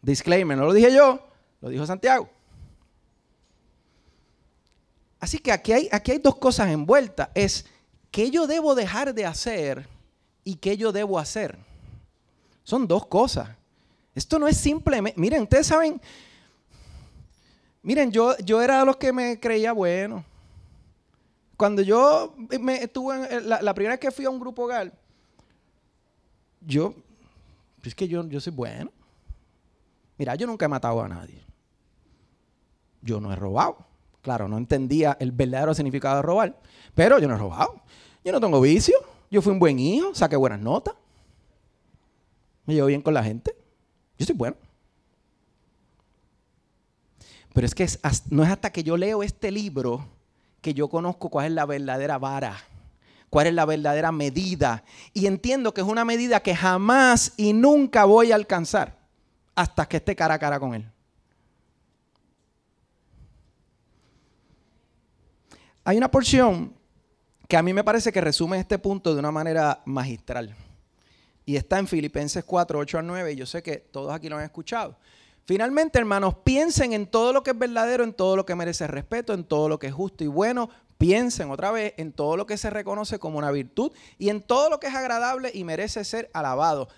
Disclaimer, 0.00 0.56
no 0.56 0.66
lo 0.66 0.72
dije 0.72 0.94
yo, 0.94 1.26
lo 1.60 1.70
dijo 1.70 1.84
Santiago. 1.86 2.30
Así 5.18 5.40
que 5.40 5.50
aquí 5.50 5.72
hay, 5.72 5.88
aquí 5.90 6.12
hay 6.12 6.18
dos 6.18 6.36
cosas 6.36 6.70
envueltas. 6.70 7.30
Es 7.34 7.66
qué 8.12 8.30
yo 8.30 8.46
debo 8.46 8.76
dejar 8.76 9.12
de 9.14 9.26
hacer 9.26 9.88
y 10.44 10.54
qué 10.54 10.76
yo 10.76 10.92
debo 10.92 11.18
hacer. 11.18 11.58
Son 12.62 12.86
dos 12.86 13.06
cosas. 13.06 13.48
Esto 14.14 14.38
no 14.38 14.46
es 14.46 14.56
simplemente, 14.56 15.18
miren, 15.18 15.42
ustedes 15.42 15.66
saben, 15.66 16.00
miren, 17.82 18.10
yo, 18.10 18.36
yo 18.38 18.62
era 18.62 18.80
de 18.80 18.86
los 18.86 18.96
que 18.96 19.12
me 19.12 19.38
creía 19.38 19.72
bueno 19.72 20.24
cuando 21.62 21.80
yo 21.80 22.34
me 22.60 22.82
estuve, 22.82 23.36
en, 23.36 23.48
la, 23.48 23.72
primera 23.72 23.92
vez 23.92 24.00
que 24.00 24.10
fui 24.10 24.24
a 24.24 24.30
un 24.30 24.40
grupo 24.40 24.64
hogar, 24.64 24.92
yo, 26.60 26.92
es 27.84 27.94
que 27.94 28.08
yo, 28.08 28.26
yo 28.26 28.40
soy 28.40 28.52
bueno. 28.52 28.90
Mira, 30.18 30.34
yo 30.34 30.48
nunca 30.48 30.64
he 30.64 30.68
matado 30.68 31.00
a 31.00 31.06
nadie. 31.06 31.40
Yo 33.00 33.20
no 33.20 33.32
he 33.32 33.36
robado. 33.36 33.76
Claro, 34.22 34.48
no 34.48 34.58
entendía 34.58 35.16
el 35.20 35.30
verdadero 35.30 35.72
significado 35.72 36.16
de 36.16 36.22
robar, 36.22 36.58
pero 36.96 37.20
yo 37.20 37.28
no 37.28 37.36
he 37.36 37.38
robado. 37.38 37.80
Yo 38.24 38.32
no 38.32 38.40
tengo 38.40 38.60
vicio. 38.60 38.96
Yo 39.30 39.40
fui 39.40 39.52
un 39.52 39.60
buen 39.60 39.78
hijo, 39.78 40.16
saqué 40.16 40.34
buenas 40.34 40.58
notas. 40.58 40.96
Me 42.66 42.74
llevo 42.74 42.88
bien 42.88 43.02
con 43.02 43.14
la 43.14 43.22
gente. 43.22 43.54
Yo 44.18 44.26
soy 44.26 44.34
bueno. 44.34 44.56
Pero 47.52 47.66
es 47.66 47.74
que 47.74 47.86
no 48.30 48.44
es 48.44 48.50
hasta 48.50 48.72
que 48.72 48.82
yo 48.82 48.96
leo 48.96 49.22
este 49.22 49.50
libro 49.50 50.06
que 50.60 50.74
yo 50.74 50.88
conozco 50.88 51.28
cuál 51.28 51.46
es 51.46 51.52
la 51.52 51.66
verdadera 51.66 52.18
vara, 52.18 52.56
cuál 53.28 53.48
es 53.48 53.54
la 53.54 53.64
verdadera 53.64 54.12
medida. 54.12 54.84
Y 55.12 55.26
entiendo 55.26 55.74
que 55.74 55.80
es 55.80 55.86
una 55.86 56.04
medida 56.04 56.40
que 56.40 56.54
jamás 56.54 57.32
y 57.36 57.52
nunca 57.52 58.04
voy 58.04 58.32
a 58.32 58.36
alcanzar 58.36 58.96
hasta 59.54 59.86
que 59.86 59.98
esté 59.98 60.16
cara 60.16 60.34
a 60.34 60.38
cara 60.38 60.58
con 60.60 60.74
Él. 60.74 60.88
Hay 65.84 65.96
una 65.96 66.10
porción 66.10 66.72
que 67.48 67.56
a 67.56 67.62
mí 67.62 67.72
me 67.74 67.84
parece 67.84 68.12
que 68.12 68.20
resume 68.20 68.58
este 68.58 68.78
punto 68.78 69.12
de 69.12 69.18
una 69.18 69.32
manera 69.32 69.82
magistral. 69.84 70.54
Y 71.44 71.56
está 71.56 71.78
en 71.80 71.88
Filipenses 71.88 72.44
4, 72.44 72.78
8 72.78 72.98
a 72.98 73.02
9. 73.02 73.32
Y 73.32 73.36
yo 73.36 73.46
sé 73.46 73.62
que 73.62 73.78
todos 73.78 74.12
aquí 74.12 74.28
lo 74.28 74.36
han 74.36 74.44
escuchado. 74.44 74.96
Finalmente, 75.44 75.98
hermanos, 75.98 76.36
piensen 76.44 76.92
en 76.92 77.06
todo 77.06 77.32
lo 77.32 77.42
que 77.42 77.50
es 77.50 77.58
verdadero, 77.58 78.04
en 78.04 78.12
todo 78.12 78.36
lo 78.36 78.46
que 78.46 78.54
merece 78.54 78.86
respeto, 78.86 79.34
en 79.34 79.44
todo 79.44 79.68
lo 79.68 79.78
que 79.78 79.88
es 79.88 79.92
justo 79.92 80.22
y 80.22 80.28
bueno, 80.28 80.70
Piensen 81.02 81.50
otra 81.50 81.72
vez 81.72 81.94
en 81.96 82.12
todo 82.12 82.36
lo 82.36 82.46
que 82.46 82.56
se 82.56 82.70
reconoce 82.70 83.18
como 83.18 83.36
una 83.36 83.50
virtud 83.50 83.90
y 84.18 84.28
en 84.28 84.40
todo 84.40 84.70
lo 84.70 84.78
que 84.78 84.86
es 84.86 84.94
agradable 84.94 85.50
y 85.52 85.64
merece 85.64 86.04
ser 86.04 86.30
alabado. 86.32 86.88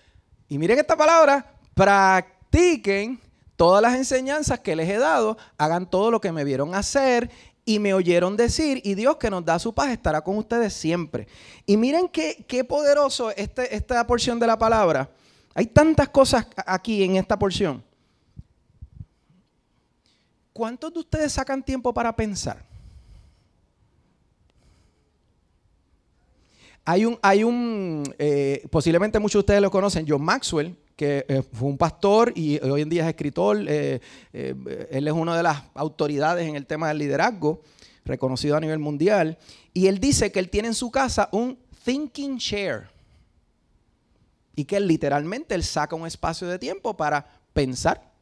Y 0.46 0.58
miren 0.58 0.78
esta 0.78 0.94
palabra, 0.94 1.54
practiquen 1.72 3.18
todas 3.56 3.80
las 3.80 3.94
enseñanzas 3.94 4.60
que 4.60 4.76
les 4.76 4.90
he 4.90 4.98
dado, 4.98 5.38
hagan 5.56 5.88
todo 5.88 6.10
lo 6.10 6.20
que 6.20 6.32
me 6.32 6.44
vieron 6.44 6.74
hacer 6.74 7.30
y 7.64 7.78
me 7.78 7.94
oyeron 7.94 8.36
decir, 8.36 8.82
y 8.84 8.94
Dios 8.94 9.16
que 9.16 9.30
nos 9.30 9.42
da 9.42 9.58
su 9.58 9.72
paz 9.72 9.88
estará 9.88 10.20
con 10.20 10.36
ustedes 10.36 10.74
siempre. 10.74 11.26
Y 11.64 11.78
miren 11.78 12.08
qué, 12.08 12.62
poderoso 12.68 13.30
este, 13.30 13.74
esta 13.74 14.06
porción 14.06 14.38
de 14.38 14.46
la 14.46 14.58
palabra. 14.58 15.08
Hay 15.54 15.64
tantas 15.64 16.10
cosas 16.10 16.46
aquí 16.66 17.04
en 17.04 17.16
esta 17.16 17.38
porción. 17.38 17.82
¿Cuántos 20.54 20.94
de 20.94 21.00
ustedes 21.00 21.32
sacan 21.32 21.64
tiempo 21.64 21.92
para 21.92 22.14
pensar? 22.14 22.64
Hay 26.84 27.04
un, 27.04 27.18
hay 27.20 27.42
un 27.42 28.14
eh, 28.20 28.64
posiblemente 28.70 29.18
muchos 29.18 29.40
de 29.40 29.40
ustedes 29.40 29.60
lo 29.60 29.70
conocen, 29.72 30.06
John 30.08 30.22
Maxwell, 30.22 30.76
que 30.94 31.26
eh, 31.28 31.42
fue 31.52 31.68
un 31.68 31.76
pastor 31.76 32.32
y 32.36 32.60
hoy 32.60 32.82
en 32.82 32.88
día 32.88 33.02
es 33.02 33.08
escritor. 33.08 33.64
Eh, 33.66 34.00
él 34.32 35.08
es 35.08 35.12
una 35.12 35.36
de 35.36 35.42
las 35.42 35.60
autoridades 35.74 36.48
en 36.48 36.54
el 36.54 36.66
tema 36.66 36.86
del 36.86 36.98
liderazgo, 36.98 37.60
reconocido 38.04 38.56
a 38.56 38.60
nivel 38.60 38.78
mundial. 38.78 39.36
Y 39.72 39.88
él 39.88 39.98
dice 39.98 40.30
que 40.30 40.38
él 40.38 40.50
tiene 40.50 40.68
en 40.68 40.74
su 40.74 40.88
casa 40.92 41.28
un 41.32 41.58
thinking 41.84 42.38
chair. 42.38 42.84
Y 44.54 44.66
que 44.66 44.78
literalmente 44.78 45.56
él 45.56 45.64
saca 45.64 45.96
un 45.96 46.06
espacio 46.06 46.46
de 46.46 46.60
tiempo 46.60 46.96
para 46.96 47.26
pensar. 47.52 48.13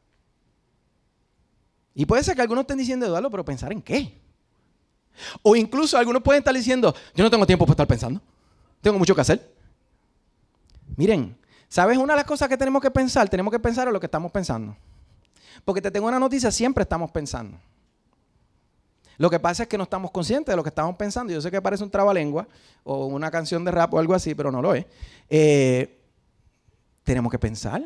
Y 1.95 2.05
puede 2.05 2.23
ser 2.23 2.35
que 2.35 2.41
algunos 2.41 2.63
estén 2.63 2.77
diciendo, 2.77 3.05
Eduardo, 3.05 3.29
pero 3.29 3.45
pensar 3.45 3.71
en 3.71 3.81
qué. 3.81 4.19
O 5.41 5.55
incluso 5.55 5.97
algunos 5.97 6.23
pueden 6.23 6.39
estar 6.39 6.53
diciendo, 6.53 6.93
yo 7.13 7.23
no 7.23 7.29
tengo 7.29 7.45
tiempo 7.45 7.65
para 7.65 7.73
estar 7.73 7.87
pensando. 7.87 8.21
Tengo 8.81 8.97
mucho 8.97 9.13
que 9.13 9.21
hacer. 9.21 9.53
Miren, 10.95 11.37
¿Sabes 11.73 11.97
una 11.97 12.13
de 12.13 12.17
las 12.17 12.25
cosas 12.25 12.47
que 12.47 12.55
tenemos 12.55 12.83
que 12.83 12.91
pensar? 12.91 13.27
Tenemos 13.27 13.51
que 13.51 13.57
pensar 13.57 13.87
en 13.87 13.95
lo 13.95 13.99
que 13.99 14.05
estamos 14.05 14.31
pensando. 14.31 14.77
Porque 15.65 15.81
te 15.81 15.89
tengo 15.89 16.07
una 16.07 16.19
noticia, 16.19 16.51
siempre 16.51 16.83
estamos 16.83 17.09
pensando. 17.09 17.57
Lo 19.17 19.27
que 19.27 19.39
pasa 19.39 19.63
es 19.63 19.69
que 19.69 19.75
no 19.75 19.85
estamos 19.85 20.11
conscientes 20.11 20.53
de 20.53 20.55
lo 20.55 20.61
que 20.61 20.69
estamos 20.69 20.95
pensando. 20.97 21.33
Yo 21.33 21.41
sé 21.41 21.49
que 21.49 21.59
parece 21.63 21.83
un 21.83 21.89
trabalengua 21.89 22.47
o 22.83 23.07
una 23.07 23.31
canción 23.31 23.65
de 23.65 23.71
rap 23.71 23.91
o 23.91 23.97
algo 23.97 24.13
así, 24.13 24.35
pero 24.35 24.51
no 24.51 24.61
lo 24.61 24.75
es. 24.75 24.85
Eh, 25.31 25.99
tenemos 27.03 27.31
que 27.31 27.39
pensar. 27.39 27.81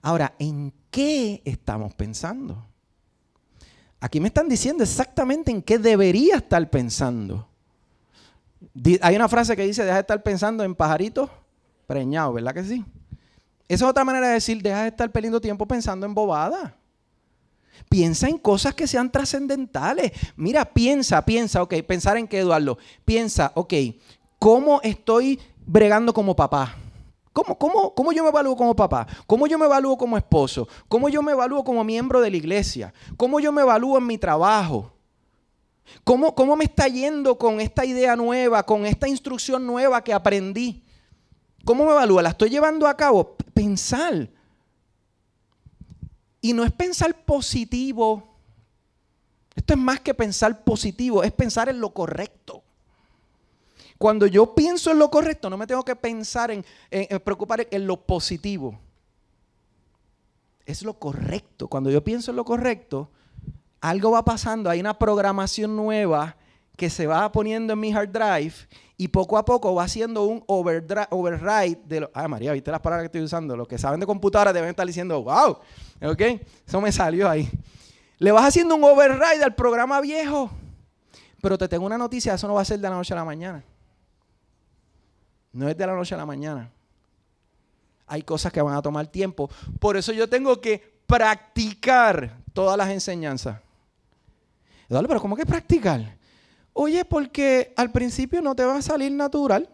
Ahora, 0.00 0.34
¿en 0.38 0.72
qué 0.90 1.42
estamos 1.44 1.92
pensando? 1.92 2.66
Aquí 4.00 4.20
me 4.20 4.28
están 4.28 4.48
diciendo 4.48 4.82
exactamente 4.82 5.50
en 5.50 5.62
qué 5.62 5.78
debería 5.78 6.36
estar 6.36 6.68
pensando. 6.70 7.48
Hay 9.00 9.16
una 9.16 9.28
frase 9.28 9.56
que 9.56 9.62
dice, 9.62 9.84
deja 9.84 9.94
de 9.94 10.00
estar 10.00 10.22
pensando 10.22 10.64
en 10.64 10.74
pajaritos 10.74 11.30
preñado, 11.86 12.32
¿verdad 12.32 12.54
que 12.54 12.64
sí? 12.64 12.84
Esa 13.68 13.84
es 13.84 13.90
otra 13.90 14.04
manera 14.04 14.28
de 14.28 14.34
decir, 14.34 14.62
deja 14.62 14.82
de 14.82 14.88
estar 14.88 15.10
perdiendo 15.10 15.40
tiempo 15.40 15.66
pensando 15.66 16.06
en 16.06 16.14
bobadas. 16.14 16.72
Piensa 17.88 18.28
en 18.28 18.38
cosas 18.38 18.74
que 18.74 18.86
sean 18.86 19.10
trascendentales. 19.10 20.12
Mira, 20.36 20.64
piensa, 20.64 21.24
piensa, 21.24 21.62
ok, 21.62 21.74
pensar 21.86 22.16
en 22.16 22.26
qué, 22.26 22.40
Eduardo. 22.40 22.78
Piensa, 23.04 23.52
ok, 23.54 23.74
¿cómo 24.38 24.80
estoy 24.82 25.40
bregando 25.64 26.12
como 26.12 26.34
papá? 26.34 26.76
¿Cómo, 27.36 27.58
cómo, 27.58 27.94
¿Cómo 27.94 28.12
yo 28.12 28.22
me 28.22 28.30
evalúo 28.30 28.56
como 28.56 28.74
papá? 28.74 29.06
¿Cómo 29.26 29.46
yo 29.46 29.58
me 29.58 29.66
evalúo 29.66 29.98
como 29.98 30.16
esposo? 30.16 30.66
¿Cómo 30.88 31.10
yo 31.10 31.20
me 31.20 31.32
evalúo 31.32 31.62
como 31.64 31.84
miembro 31.84 32.22
de 32.22 32.30
la 32.30 32.38
iglesia? 32.38 32.94
¿Cómo 33.18 33.40
yo 33.40 33.52
me 33.52 33.60
evalúo 33.60 33.98
en 33.98 34.06
mi 34.06 34.16
trabajo? 34.16 34.94
¿Cómo, 36.02 36.34
¿Cómo 36.34 36.56
me 36.56 36.64
está 36.64 36.88
yendo 36.88 37.36
con 37.36 37.60
esta 37.60 37.84
idea 37.84 38.16
nueva, 38.16 38.62
con 38.62 38.86
esta 38.86 39.06
instrucción 39.06 39.66
nueva 39.66 40.02
que 40.02 40.14
aprendí? 40.14 40.82
¿Cómo 41.62 41.84
me 41.84 41.90
evalúa? 41.90 42.22
¿La 42.22 42.30
estoy 42.30 42.48
llevando 42.48 42.88
a 42.88 42.96
cabo? 42.96 43.36
Pensar. 43.52 44.30
Y 46.40 46.54
no 46.54 46.64
es 46.64 46.72
pensar 46.72 47.22
positivo. 47.26 48.34
Esto 49.54 49.74
es 49.74 49.78
más 49.78 50.00
que 50.00 50.14
pensar 50.14 50.64
positivo, 50.64 51.22
es 51.22 51.32
pensar 51.32 51.68
en 51.68 51.80
lo 51.80 51.92
correcto. 51.92 52.45
Cuando 53.98 54.26
yo 54.26 54.54
pienso 54.54 54.90
en 54.90 54.98
lo 54.98 55.10
correcto, 55.10 55.48
no 55.48 55.56
me 55.56 55.66
tengo 55.66 55.84
que 55.84 55.96
pensar 55.96 56.50
en, 56.50 56.64
preocupar 57.24 57.66
en 57.70 57.86
lo 57.86 57.96
positivo. 57.96 58.78
Es 60.66 60.82
lo 60.82 60.94
correcto. 60.94 61.68
Cuando 61.68 61.90
yo 61.90 62.02
pienso 62.04 62.30
en 62.30 62.36
lo 62.36 62.44
correcto, 62.44 63.10
algo 63.80 64.10
va 64.10 64.24
pasando, 64.24 64.68
hay 64.68 64.80
una 64.80 64.98
programación 64.98 65.76
nueva 65.76 66.36
que 66.76 66.90
se 66.90 67.06
va 67.06 67.30
poniendo 67.32 67.72
en 67.72 67.80
mi 67.80 67.92
hard 67.92 68.10
drive 68.10 68.54
y 68.98 69.08
poco 69.08 69.38
a 69.38 69.44
poco 69.44 69.74
va 69.74 69.84
haciendo 69.84 70.24
un 70.24 70.44
override 70.46 71.80
de 71.86 72.00
lo. 72.00 72.10
Ah, 72.12 72.28
María, 72.28 72.52
¿viste 72.52 72.70
las 72.70 72.80
palabras 72.80 73.04
que 73.04 73.06
estoy 73.06 73.22
usando? 73.22 73.56
Los 73.56 73.66
que 73.66 73.78
saben 73.78 74.00
de 74.00 74.06
computadora 74.06 74.52
deben 74.52 74.70
estar 74.70 74.86
diciendo, 74.86 75.22
wow, 75.22 75.58
¿ok? 76.02 76.22
Eso 76.66 76.80
me 76.80 76.92
salió 76.92 77.30
ahí. 77.30 77.48
Le 78.18 78.32
vas 78.32 78.44
haciendo 78.44 78.74
un 78.74 78.84
override 78.84 79.42
al 79.42 79.54
programa 79.54 80.00
viejo. 80.00 80.50
Pero 81.40 81.56
te 81.56 81.68
tengo 81.68 81.86
una 81.86 81.98
noticia, 81.98 82.34
eso 82.34 82.48
no 82.48 82.54
va 82.54 82.62
a 82.62 82.64
ser 82.64 82.78
de 82.78 82.88
la 82.88 82.96
noche 82.96 83.14
a 83.14 83.16
la 83.16 83.24
mañana. 83.24 83.62
No 85.56 85.68
es 85.70 85.76
de 85.76 85.86
la 85.86 85.94
noche 85.94 86.14
a 86.14 86.18
la 86.18 86.26
mañana. 86.26 86.70
Hay 88.06 88.22
cosas 88.22 88.52
que 88.52 88.60
van 88.60 88.74
a 88.74 88.82
tomar 88.82 89.06
tiempo. 89.06 89.48
Por 89.80 89.96
eso 89.96 90.12
yo 90.12 90.28
tengo 90.28 90.60
que 90.60 91.00
practicar 91.06 92.36
todas 92.52 92.76
las 92.76 92.90
enseñanzas. 92.90 93.58
Pero 94.86 95.20
¿cómo 95.20 95.34
que 95.34 95.46
practicar? 95.46 96.14
Oye, 96.74 97.06
porque 97.06 97.72
al 97.74 97.90
principio 97.90 98.42
no 98.42 98.54
te 98.54 98.66
va 98.66 98.76
a 98.76 98.82
salir 98.82 99.10
natural. 99.10 99.66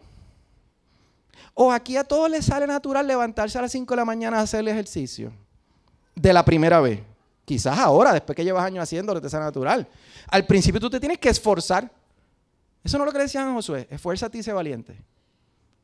O 1.53 1.69
aquí 1.69 1.97
a 1.97 2.05
todos 2.05 2.31
les 2.31 2.45
sale 2.45 2.65
natural 2.65 3.05
levantarse 3.05 3.57
a 3.57 3.61
las 3.61 3.71
5 3.73 3.93
de 3.93 3.97
la 3.97 4.05
mañana 4.05 4.39
a 4.39 4.43
hacer 4.43 4.61
el 4.61 4.69
ejercicio. 4.69 5.33
De 6.15 6.31
la 6.31 6.45
primera 6.45 6.79
vez. 6.79 7.01
Quizás 7.43 7.77
ahora, 7.77 8.13
después 8.13 8.37
que 8.37 8.45
llevas 8.45 8.63
años 8.63 8.83
haciéndolo, 8.83 9.19
te 9.19 9.29
sale 9.29 9.43
natural. 9.43 9.85
Al 10.29 10.45
principio 10.45 10.79
tú 10.79 10.89
te 10.89 11.01
tienes 11.01 11.19
que 11.19 11.27
esforzar. 11.27 11.91
Eso 12.81 12.97
no 12.97 13.03
es 13.03 13.07
lo 13.07 13.11
que 13.11 13.17
le 13.17 13.25
decían 13.25 13.49
a 13.49 13.53
Josué. 13.53 13.85
Esfuérzate 13.91 14.37
y 14.37 14.43
sé 14.43 14.53
valiente. 14.53 14.97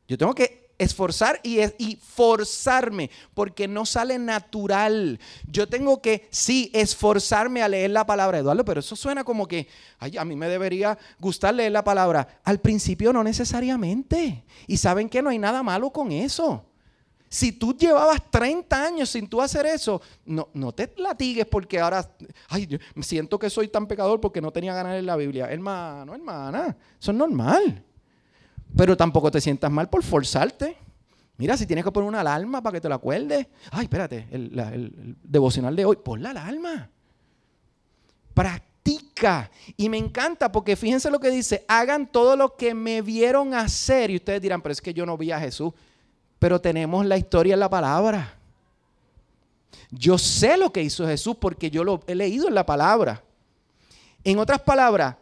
Yo 0.09 0.17
tengo 0.17 0.33
que 0.33 0.71
esforzar 0.79 1.39
y, 1.43 1.59
forzarme, 2.01 3.11
porque 3.35 3.67
no 3.67 3.85
sale 3.85 4.17
natural. 4.17 5.19
Yo 5.47 5.69
tengo 5.69 6.01
que, 6.01 6.27
sí, 6.31 6.71
esforzarme 6.73 7.61
a 7.61 7.67
leer 7.67 7.91
la 7.91 8.07
palabra, 8.07 8.39
Eduardo, 8.39 8.65
pero 8.65 8.79
eso 8.79 8.95
suena 8.95 9.23
como 9.23 9.47
que, 9.47 9.67
ay, 9.99 10.17
a 10.17 10.25
mí 10.25 10.35
me 10.35 10.49
debería 10.49 10.97
gustar 11.19 11.53
leer 11.53 11.73
la 11.73 11.83
palabra. 11.83 12.39
Al 12.43 12.59
principio 12.59 13.13
no 13.13 13.23
necesariamente. 13.23 14.43
Y 14.65 14.77
saben 14.77 15.09
que 15.09 15.21
no 15.21 15.29
hay 15.29 15.37
nada 15.37 15.61
malo 15.61 15.91
con 15.91 16.11
eso. 16.11 16.65
Si 17.31 17.51
tú 17.51 17.77
llevabas 17.77 18.31
30 18.31 18.83
años 18.83 19.09
sin 19.09 19.27
tú 19.27 19.39
hacer 19.43 19.67
eso, 19.67 20.01
no, 20.25 20.49
no 20.55 20.71
te 20.71 20.91
latigues 20.97 21.45
porque 21.45 21.79
ahora, 21.79 22.09
ay, 22.47 22.79
siento 23.01 23.37
que 23.37 23.51
soy 23.51 23.67
tan 23.67 23.85
pecador 23.85 24.19
porque 24.19 24.41
no 24.41 24.49
tenía 24.49 24.73
ganas 24.73 24.95
de 24.95 25.03
la 25.03 25.15
Biblia. 25.15 25.51
Hermano, 25.51 26.15
hermana, 26.15 26.75
eso 26.99 27.11
es 27.11 27.17
normal. 27.17 27.85
Pero 28.75 28.95
tampoco 28.95 29.31
te 29.31 29.41
sientas 29.41 29.71
mal 29.71 29.89
por 29.89 30.03
forzarte. 30.03 30.77
Mira, 31.37 31.55
si 31.55 31.65
tienes 31.65 31.85
que 31.85 31.91
poner 31.91 32.07
una 32.07 32.19
alarma 32.19 32.61
para 32.61 32.73
que 32.73 32.81
te 32.81 32.89
la 32.89 32.95
acuerdes. 32.95 33.47
Ay, 33.71 33.83
espérate, 33.83 34.27
el, 34.31 35.15
devocional 35.23 35.75
de 35.75 35.85
hoy, 35.85 35.97
pon 36.03 36.21
la 36.21 36.31
alarma. 36.31 36.89
Practica. 38.33 39.49
Y 39.77 39.87
me 39.87 39.97
encanta 39.97 40.51
porque 40.51 40.75
fíjense 40.75 41.09
lo 41.09 41.19
que 41.19 41.29
dice, 41.29 41.63
hagan 41.67 42.07
todo 42.07 42.35
lo 42.35 42.55
que 42.55 42.73
me 42.73 43.01
vieron 43.01 43.53
hacer. 43.53 44.11
Y 44.11 44.17
ustedes 44.17 44.41
dirán, 44.41 44.61
pero 44.61 44.73
es 44.73 44.81
que 44.81 44.93
yo 44.93 45.05
no 45.05 45.17
vi 45.17 45.31
a 45.31 45.39
Jesús. 45.39 45.73
Pero 46.39 46.59
tenemos 46.59 47.05
la 47.05 47.17
historia 47.17 47.53
en 47.53 47.61
la 47.61 47.69
palabra. 47.69 48.37
Yo 49.91 50.17
sé 50.17 50.57
lo 50.57 50.71
que 50.71 50.83
hizo 50.83 51.07
Jesús 51.07 51.35
porque 51.39 51.71
yo 51.71 51.83
lo 51.83 52.01
he 52.05 52.15
leído 52.15 52.47
en 52.47 52.53
la 52.53 52.65
palabra. 52.65 53.23
En 54.23 54.37
otras 54.39 54.61
palabras, 54.61 55.15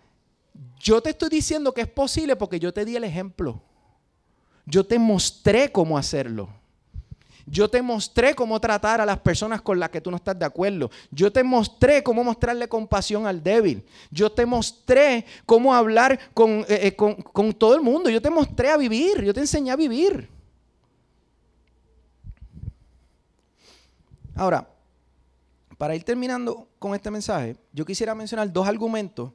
yo 0.79 1.01
te 1.01 1.09
estoy 1.09 1.29
diciendo 1.29 1.73
que 1.73 1.81
es 1.81 1.87
posible 1.87 2.35
porque 2.35 2.59
yo 2.59 2.73
te 2.73 2.85
di 2.85 2.95
el 2.95 3.03
ejemplo. 3.03 3.61
Yo 4.65 4.85
te 4.85 4.99
mostré 4.99 5.71
cómo 5.71 5.97
hacerlo. 5.97 6.49
Yo 7.45 7.69
te 7.69 7.81
mostré 7.81 8.35
cómo 8.35 8.59
tratar 8.59 8.99
a 8.99 9.05
las 9.05 9.19
personas 9.19 9.61
con 9.61 9.79
las 9.79 9.89
que 9.89 10.01
tú 10.01 10.11
no 10.11 10.17
estás 10.17 10.37
de 10.37 10.45
acuerdo. 10.45 10.91
Yo 11.09 11.31
te 11.31 11.43
mostré 11.43 12.03
cómo 12.03 12.21
mostrarle 12.23 12.67
compasión 12.67 13.25
al 13.25 13.41
débil. 13.41 13.85
Yo 14.11 14.29
te 14.29 14.45
mostré 14.45 15.25
cómo 15.45 15.73
hablar 15.73 16.19
con, 16.33 16.65
eh, 16.67 16.87
eh, 16.87 16.95
con 16.95 17.53
todo 17.53 17.73
el 17.75 17.81
mundo. 17.81 18.09
Yo 18.09 18.21
te 18.21 18.29
mostré 18.29 18.69
a 18.69 18.77
vivir. 18.77 19.23
Yo 19.23 19.33
te 19.33 19.39
enseñé 19.39 19.71
a 19.71 19.77
vivir. 19.77 20.29
Ahora, 24.35 24.69
para 25.77 25.95
ir 25.95 26.03
terminando 26.03 26.67
con 26.79 26.93
este 26.93 27.09
mensaje, 27.09 27.55
yo 27.71 27.85
quisiera 27.85 28.13
mencionar 28.13 28.51
dos 28.51 28.67
argumentos 28.67 29.31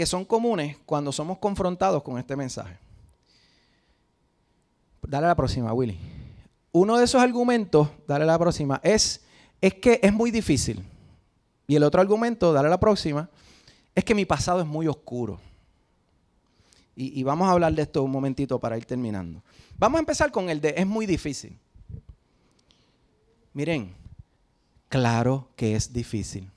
que 0.00 0.06
son 0.06 0.24
comunes 0.24 0.78
cuando 0.86 1.12
somos 1.12 1.36
confrontados 1.36 2.02
con 2.02 2.18
este 2.18 2.34
mensaje. 2.34 2.78
Dale 5.02 5.26
la 5.26 5.34
próxima, 5.34 5.74
Willy. 5.74 5.98
Uno 6.72 6.96
de 6.96 7.04
esos 7.04 7.20
argumentos, 7.20 7.86
dale 8.08 8.24
a 8.24 8.28
la 8.28 8.38
próxima, 8.38 8.80
es, 8.82 9.20
es 9.60 9.74
que 9.74 10.00
es 10.02 10.10
muy 10.10 10.30
difícil. 10.30 10.82
Y 11.66 11.76
el 11.76 11.82
otro 11.82 12.00
argumento, 12.00 12.50
dale 12.54 12.68
a 12.68 12.70
la 12.70 12.80
próxima, 12.80 13.28
es 13.94 14.02
que 14.02 14.14
mi 14.14 14.24
pasado 14.24 14.62
es 14.62 14.66
muy 14.66 14.88
oscuro. 14.88 15.38
Y, 16.96 17.22
vamos 17.22 17.46
a 17.48 17.52
hablar 17.52 17.74
de 17.74 17.82
esto 17.82 18.02
un 18.02 18.10
momentito 18.10 18.58
para 18.58 18.78
ir 18.78 18.86
terminando. 18.86 19.42
Vamos 19.76 19.98
a 19.98 20.00
empezar 20.00 20.32
con 20.32 20.48
el 20.48 20.62
de 20.62 20.76
es 20.78 20.86
muy 20.86 21.04
difícil. 21.04 21.58
Miren, 23.52 23.94
claro 24.88 25.50
que 25.56 25.76
es 25.76 25.92
difícil. 25.92 26.50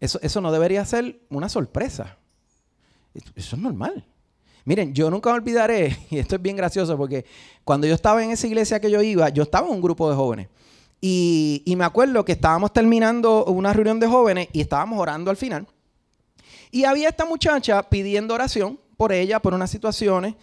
Eso, 0.00 0.18
eso 0.22 0.40
no 0.40 0.50
debería 0.50 0.84
ser 0.84 1.20
una 1.28 1.48
sorpresa. 1.48 2.16
Eso 3.14 3.56
es 3.56 3.62
normal. 3.62 4.04
Miren, 4.64 4.94
yo 4.94 5.10
nunca 5.10 5.30
me 5.30 5.36
olvidaré, 5.36 5.96
y 6.10 6.18
esto 6.18 6.36
es 6.36 6.42
bien 6.42 6.56
gracioso 6.56 6.96
porque 6.96 7.24
cuando 7.64 7.86
yo 7.86 7.94
estaba 7.94 8.22
en 8.22 8.30
esa 8.30 8.46
iglesia 8.46 8.80
que 8.80 8.90
yo 8.90 9.02
iba, 9.02 9.28
yo 9.28 9.42
estaba 9.42 9.66
en 9.66 9.74
un 9.74 9.82
grupo 9.82 10.08
de 10.08 10.16
jóvenes. 10.16 10.48
Y, 11.02 11.62
y, 11.64 11.76
me 11.76 11.84
acuerdo 11.84 12.26
que 12.26 12.32
estábamos 12.32 12.74
terminando 12.74 13.46
una 13.46 13.72
reunión 13.72 13.98
de 13.98 14.06
jóvenes 14.06 14.48
y 14.52 14.60
estábamos 14.60 14.98
orando 14.98 15.30
al 15.30 15.36
final. 15.38 15.66
Y 16.70 16.84
había 16.84 17.08
esta 17.08 17.24
muchacha 17.24 17.82
pidiendo 17.88 18.34
oración 18.34 18.78
por 18.98 19.10
ella, 19.12 19.40
por 19.40 19.54
unas 19.54 19.70
situaciones. 19.70 20.34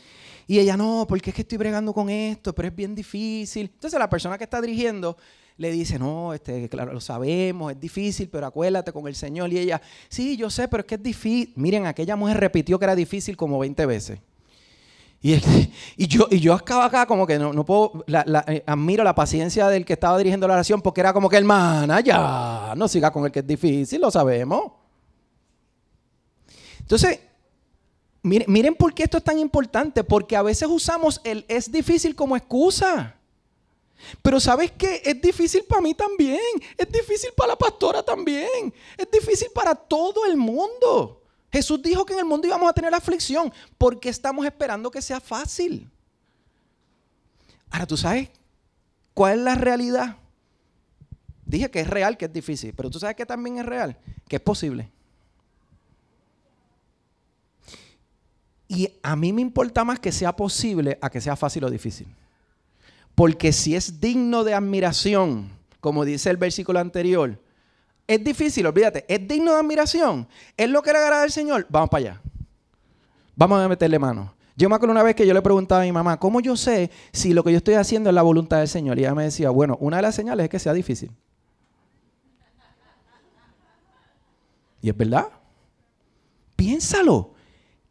Y 0.47 0.57
ella, 0.57 0.75
no, 0.75 1.05
porque 1.07 1.29
es 1.29 1.35
que 1.35 1.43
estoy 1.43 1.59
bregando 1.59 1.93
con 1.93 2.09
esto, 2.09 2.55
pero 2.55 2.69
es 2.69 2.75
bien 2.75 2.95
difícil. 2.95 3.69
Entonces 3.71 3.99
la 3.99 4.09
persona 4.09 4.37
que 4.37 4.45
está 4.45 4.59
dirigiendo 4.59 5.15
le 5.57 5.71
dice, 5.71 5.97
no, 5.97 6.33
este, 6.33 6.69
claro, 6.69 6.93
lo 6.93 7.01
sabemos, 7.01 7.71
es 7.71 7.79
difícil, 7.79 8.29
pero 8.29 8.45
acuérdate 8.45 8.93
con 8.93 9.07
el 9.07 9.15
Señor. 9.15 9.51
Y 9.51 9.57
ella, 9.57 9.81
sí, 10.07 10.37
yo 10.37 10.49
sé, 10.49 10.67
pero 10.67 10.81
es 10.81 10.87
que 10.87 10.95
es 10.95 11.03
difícil. 11.03 11.53
Miren, 11.55 11.87
aquella 11.87 12.15
mujer 12.15 12.37
repitió 12.37 12.77
que 12.77 12.85
era 12.85 12.95
difícil 12.95 13.35
como 13.35 13.57
20 13.59 13.85
veces. 13.87 14.19
Y, 15.19 15.33
y, 15.97 16.07
yo, 16.07 16.27
y 16.29 16.39
yo 16.39 16.53
acá, 16.53 16.85
acá 16.85 17.05
como 17.07 17.25
que 17.25 17.39
no, 17.39 17.53
no 17.53 17.65
puedo, 17.65 18.05
eh, 18.07 18.63
admiro 18.67 19.03
la 19.03 19.15
paciencia 19.15 19.67
del 19.67 19.83
que 19.83 19.93
estaba 19.93 20.17
dirigiendo 20.17 20.47
la 20.47 20.53
oración 20.53 20.79
porque 20.81 21.01
era 21.01 21.11
como 21.11 21.27
que, 21.27 21.37
hermana, 21.37 22.01
ya, 22.01 22.73
no 22.77 22.87
siga 22.87 23.11
con 23.11 23.25
el 23.25 23.31
que 23.31 23.39
es 23.39 23.47
difícil, 23.47 23.99
lo 23.99 24.11
sabemos. 24.11 24.73
Entonces, 26.81 27.19
miren, 28.21 28.51
miren 28.51 28.75
por 28.75 28.93
qué 28.93 29.03
esto 29.03 29.17
es 29.17 29.23
tan 29.23 29.39
importante, 29.39 30.03
porque 30.03 30.35
a 30.35 30.43
veces 30.43 30.69
usamos 30.69 31.19
el 31.23 31.45
es 31.47 31.71
difícil 31.71 32.15
como 32.15 32.37
excusa. 32.37 33.16
Pero 34.21 34.39
¿sabes 34.39 34.71
qué? 34.71 35.01
Es 35.03 35.21
difícil 35.21 35.63
para 35.63 35.81
mí 35.81 35.93
también. 35.93 36.39
Es 36.77 36.91
difícil 36.91 37.31
para 37.35 37.49
la 37.49 37.55
pastora 37.57 38.03
también. 38.03 38.73
Es 38.97 39.09
difícil 39.11 39.49
para 39.53 39.75
todo 39.75 40.25
el 40.25 40.37
mundo. 40.37 41.23
Jesús 41.51 41.81
dijo 41.81 42.05
que 42.05 42.13
en 42.13 42.19
el 42.19 42.25
mundo 42.25 42.47
íbamos 42.47 42.69
a 42.69 42.73
tener 42.73 42.93
aflicción 42.93 43.51
porque 43.77 44.09
estamos 44.09 44.45
esperando 44.45 44.91
que 44.91 45.01
sea 45.01 45.19
fácil. 45.19 45.89
Ahora, 47.69 47.85
¿tú 47.85 47.97
sabes 47.97 48.29
cuál 49.13 49.39
es 49.39 49.45
la 49.45 49.55
realidad? 49.55 50.17
Dije 51.45 51.71
que 51.71 51.79
es 51.79 51.89
real, 51.89 52.17
que 52.17 52.25
es 52.25 52.33
difícil, 52.33 52.73
pero 52.75 52.89
tú 52.89 52.99
sabes 52.99 53.15
que 53.15 53.25
también 53.25 53.57
es 53.57 53.65
real, 53.65 53.97
que 54.27 54.35
es 54.35 54.41
posible. 54.41 54.91
Y 58.67 58.91
a 59.01 59.15
mí 59.15 59.31
me 59.31 59.41
importa 59.41 59.85
más 59.85 59.99
que 59.99 60.11
sea 60.11 60.35
posible 60.35 60.97
a 61.01 61.09
que 61.09 61.21
sea 61.21 61.37
fácil 61.37 61.63
o 61.63 61.69
difícil. 61.69 62.07
Porque 63.18 63.51
si 63.51 63.76
es 63.76 63.99
digno 63.99 64.43
de 64.43 64.53
admiración, 64.53 65.49
como 65.82 66.05
dice 66.05 66.30
el 66.30 66.38
versículo 66.38 66.78
anterior, 66.78 67.41
es 68.05 68.24
difícil, 68.24 68.68
olvídate, 68.68 69.05
es 69.07 69.28
digno 69.28 69.53
de 69.53 69.59
admiración, 69.59 70.28
es 70.55 70.70
lo 70.70 70.84
que 70.84 70.91
le 70.91 70.99
agrada 70.99 71.24
al 71.24 71.32
Señor, 71.32 71.65
vamos 71.68 71.89
para 71.89 72.11
allá. 72.11 72.22
Vamos 73.36 73.59
a 73.59 73.68
meterle 73.68 73.97
mano. 73.97 74.36
Yo 74.55 74.70
me 74.70 74.76
acuerdo 74.76 74.91
una 74.91 75.01
vez 75.01 75.15
que 75.15 75.26
yo 75.26 75.34
le 75.34 75.41
preguntaba 75.41 75.82
a 75.82 75.86
mi 75.86 75.91
mamá, 75.91 76.20
¿cómo 76.20 76.41
yo 76.41 76.55
sé 76.55 76.91
si 77.11 77.34
lo 77.34 77.43
que 77.43 77.51
yo 77.51 77.57
estoy 77.57 77.74
haciendo 77.74 78.11
es 78.11 78.13
la 78.13 78.22
voluntad 78.22 78.59
del 78.59 78.68
Señor? 78.68 78.99
Y 78.99 79.01
ella 79.01 79.15
me 79.15 79.24
decía, 79.24 79.49
bueno, 79.49 79.78
una 79.80 79.95
de 79.95 80.03
las 80.03 80.13
señales 80.13 80.43
es 80.43 80.49
que 80.51 80.59
sea 80.59 80.74
difícil. 80.74 81.09
Y 84.80 84.89
es 84.89 84.95
verdad. 84.95 85.30
Piénsalo. 86.55 87.34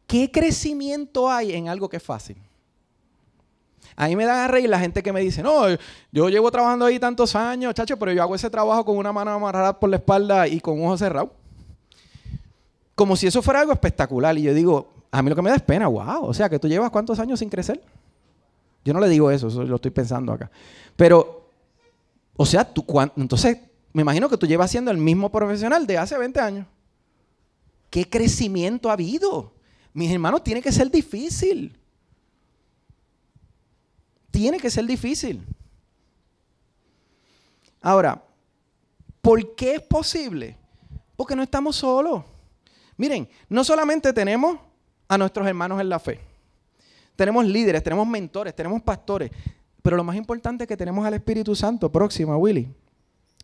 ¿Qué 0.07 0.31
crecimiento 0.31 1.29
hay 1.29 1.53
en 1.53 1.69
algo 1.69 1.89
que 1.89 1.97
es 1.97 2.03
fácil? 2.05 2.46
A 3.95 4.09
mí 4.09 4.17
me 4.17 4.25
da 4.25 4.45
a 4.45 4.49
reír 4.49 4.69
la 4.69 4.79
gente 4.79 5.03
que 5.03 5.13
me 5.13 5.21
dice, 5.21 5.43
no, 5.43 5.67
yo 6.13 6.29
llevo 6.29 6.51
trabajando 6.51 6.85
ahí 6.85 6.99
tantos 6.99 7.37
años, 7.37 7.75
chacho, 7.75 7.99
pero 7.99 8.13
yo 8.13 8.23
hago 8.23 8.35
ese 8.35 8.51
trabajo 8.51 8.85
con 8.85 8.97
una 8.97 9.13
mano 9.13 9.31
amarrada 9.31 9.79
por 9.79 9.89
la 9.89 9.97
espalda 9.97 10.49
y 10.49 10.61
con 10.61 10.81
un 10.81 10.87
ojo 10.87 10.99
cerrado. 10.99 11.33
Como 12.95 13.17
si 13.17 13.27
eso 13.27 13.43
fuera 13.43 13.61
algo 13.61 13.73
espectacular. 13.73 14.37
Y 14.37 14.43
yo 14.43 14.55
digo, 14.55 14.93
a 15.11 15.23
mí 15.23 15.31
lo 15.31 15.37
que 15.37 15.43
me 15.43 15.51
da 15.51 15.57
es 15.57 15.63
pena, 15.63 15.87
wow. 15.87 16.25
O 16.25 16.35
sea, 16.35 16.49
que 16.49 16.59
tú 16.59 16.69
llevas 16.69 16.91
cuántos 16.91 17.19
años 17.19 17.39
sin 17.39 17.49
crecer. 17.49 17.83
Yo 18.85 18.93
no 18.93 19.01
le 19.01 19.09
digo 19.09 19.31
eso, 19.31 19.49
lo 19.65 19.77
estoy 19.77 19.91
pensando 19.91 20.33
acá. 20.33 20.51
Pero, 20.95 21.51
o 22.37 22.47
sea, 22.47 22.65
tú, 22.65 22.85
entonces, 23.17 23.59
me 23.93 24.03
imagino 24.03 24.29
que 24.29 24.37
tú 24.37 24.47
llevas 24.47 24.71
siendo 24.71 24.91
el 24.91 24.99
mismo 24.99 25.31
profesional 25.31 25.87
de 25.87 25.99
hace 25.99 26.17
20 26.17 26.41
años. 26.41 26.67
¿Qué 27.91 28.09
crecimiento 28.09 28.91
ha 28.91 28.95
habido? 28.95 29.53
Mis 29.93 30.11
hermanos, 30.13 30.45
tiene 30.45 30.61
que 30.61 30.71
ser 30.71 30.91
difícil 30.91 31.76
tiene 34.37 34.59
que 34.59 34.69
ser 34.69 34.85
difícil. 34.85 35.43
Ahora, 37.81 38.23
¿por 39.23 39.55
qué 39.55 39.77
es 39.77 39.81
posible? 39.81 40.59
Porque 41.17 41.35
no 41.35 41.43
estamos 41.43 41.77
solos. 41.77 42.23
Miren, 42.99 43.27
no 43.49 43.65
solamente 43.65 44.13
tenemos 44.13 44.59
a 45.09 45.17
nuestros 45.17 45.47
hermanos 45.47 45.81
en 45.81 45.89
la 45.89 45.99
fe, 45.99 46.21
tenemos 47.17 47.47
líderes, 47.47 47.83
tenemos 47.83 48.07
mentores, 48.07 48.55
tenemos 48.55 48.83
pastores, 48.83 49.31
pero 49.81 49.97
lo 49.97 50.05
más 50.05 50.17
importante 50.17 50.65
es 50.65 50.69
que 50.69 50.77
tenemos 50.77 51.07
al 51.07 51.15
Espíritu 51.15 51.57
Santo 51.57 51.91
próximo, 51.91 52.37
Willy. 52.37 52.69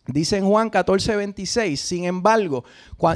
Dice 0.06 0.36
en 0.36 0.48
Juan 0.48 0.68
14, 0.68 1.14
26, 1.14 1.80
sin 1.80 2.04
embargo, 2.04 2.64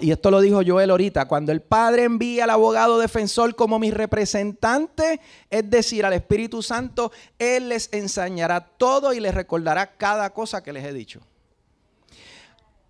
y 0.01 0.13
esto 0.13 0.31
lo 0.31 0.41
dijo 0.41 0.61
Joel 0.65 0.91
ahorita, 0.91 1.27
cuando 1.27 1.51
el 1.51 1.61
Padre 1.61 2.05
envía 2.05 2.45
al 2.45 2.51
abogado 2.51 3.01
defensor 3.01 3.57
como 3.57 3.81
mi 3.81 3.91
representante, 3.91 5.21
es 5.51 5.69
decir, 5.69 6.07
al 6.07 6.13
Espíritu 6.13 6.63
Santo, 6.63 7.11
Él 7.41 7.71
les 7.71 7.93
enseñará 7.93 8.61
todo 8.61 9.13
y 9.13 9.19
les 9.19 9.35
recordará 9.35 9.97
cada 9.97 10.31
cosa 10.31 10.63
que 10.63 10.73
les 10.73 10.85
he 10.85 10.93
dicho. 10.93 11.21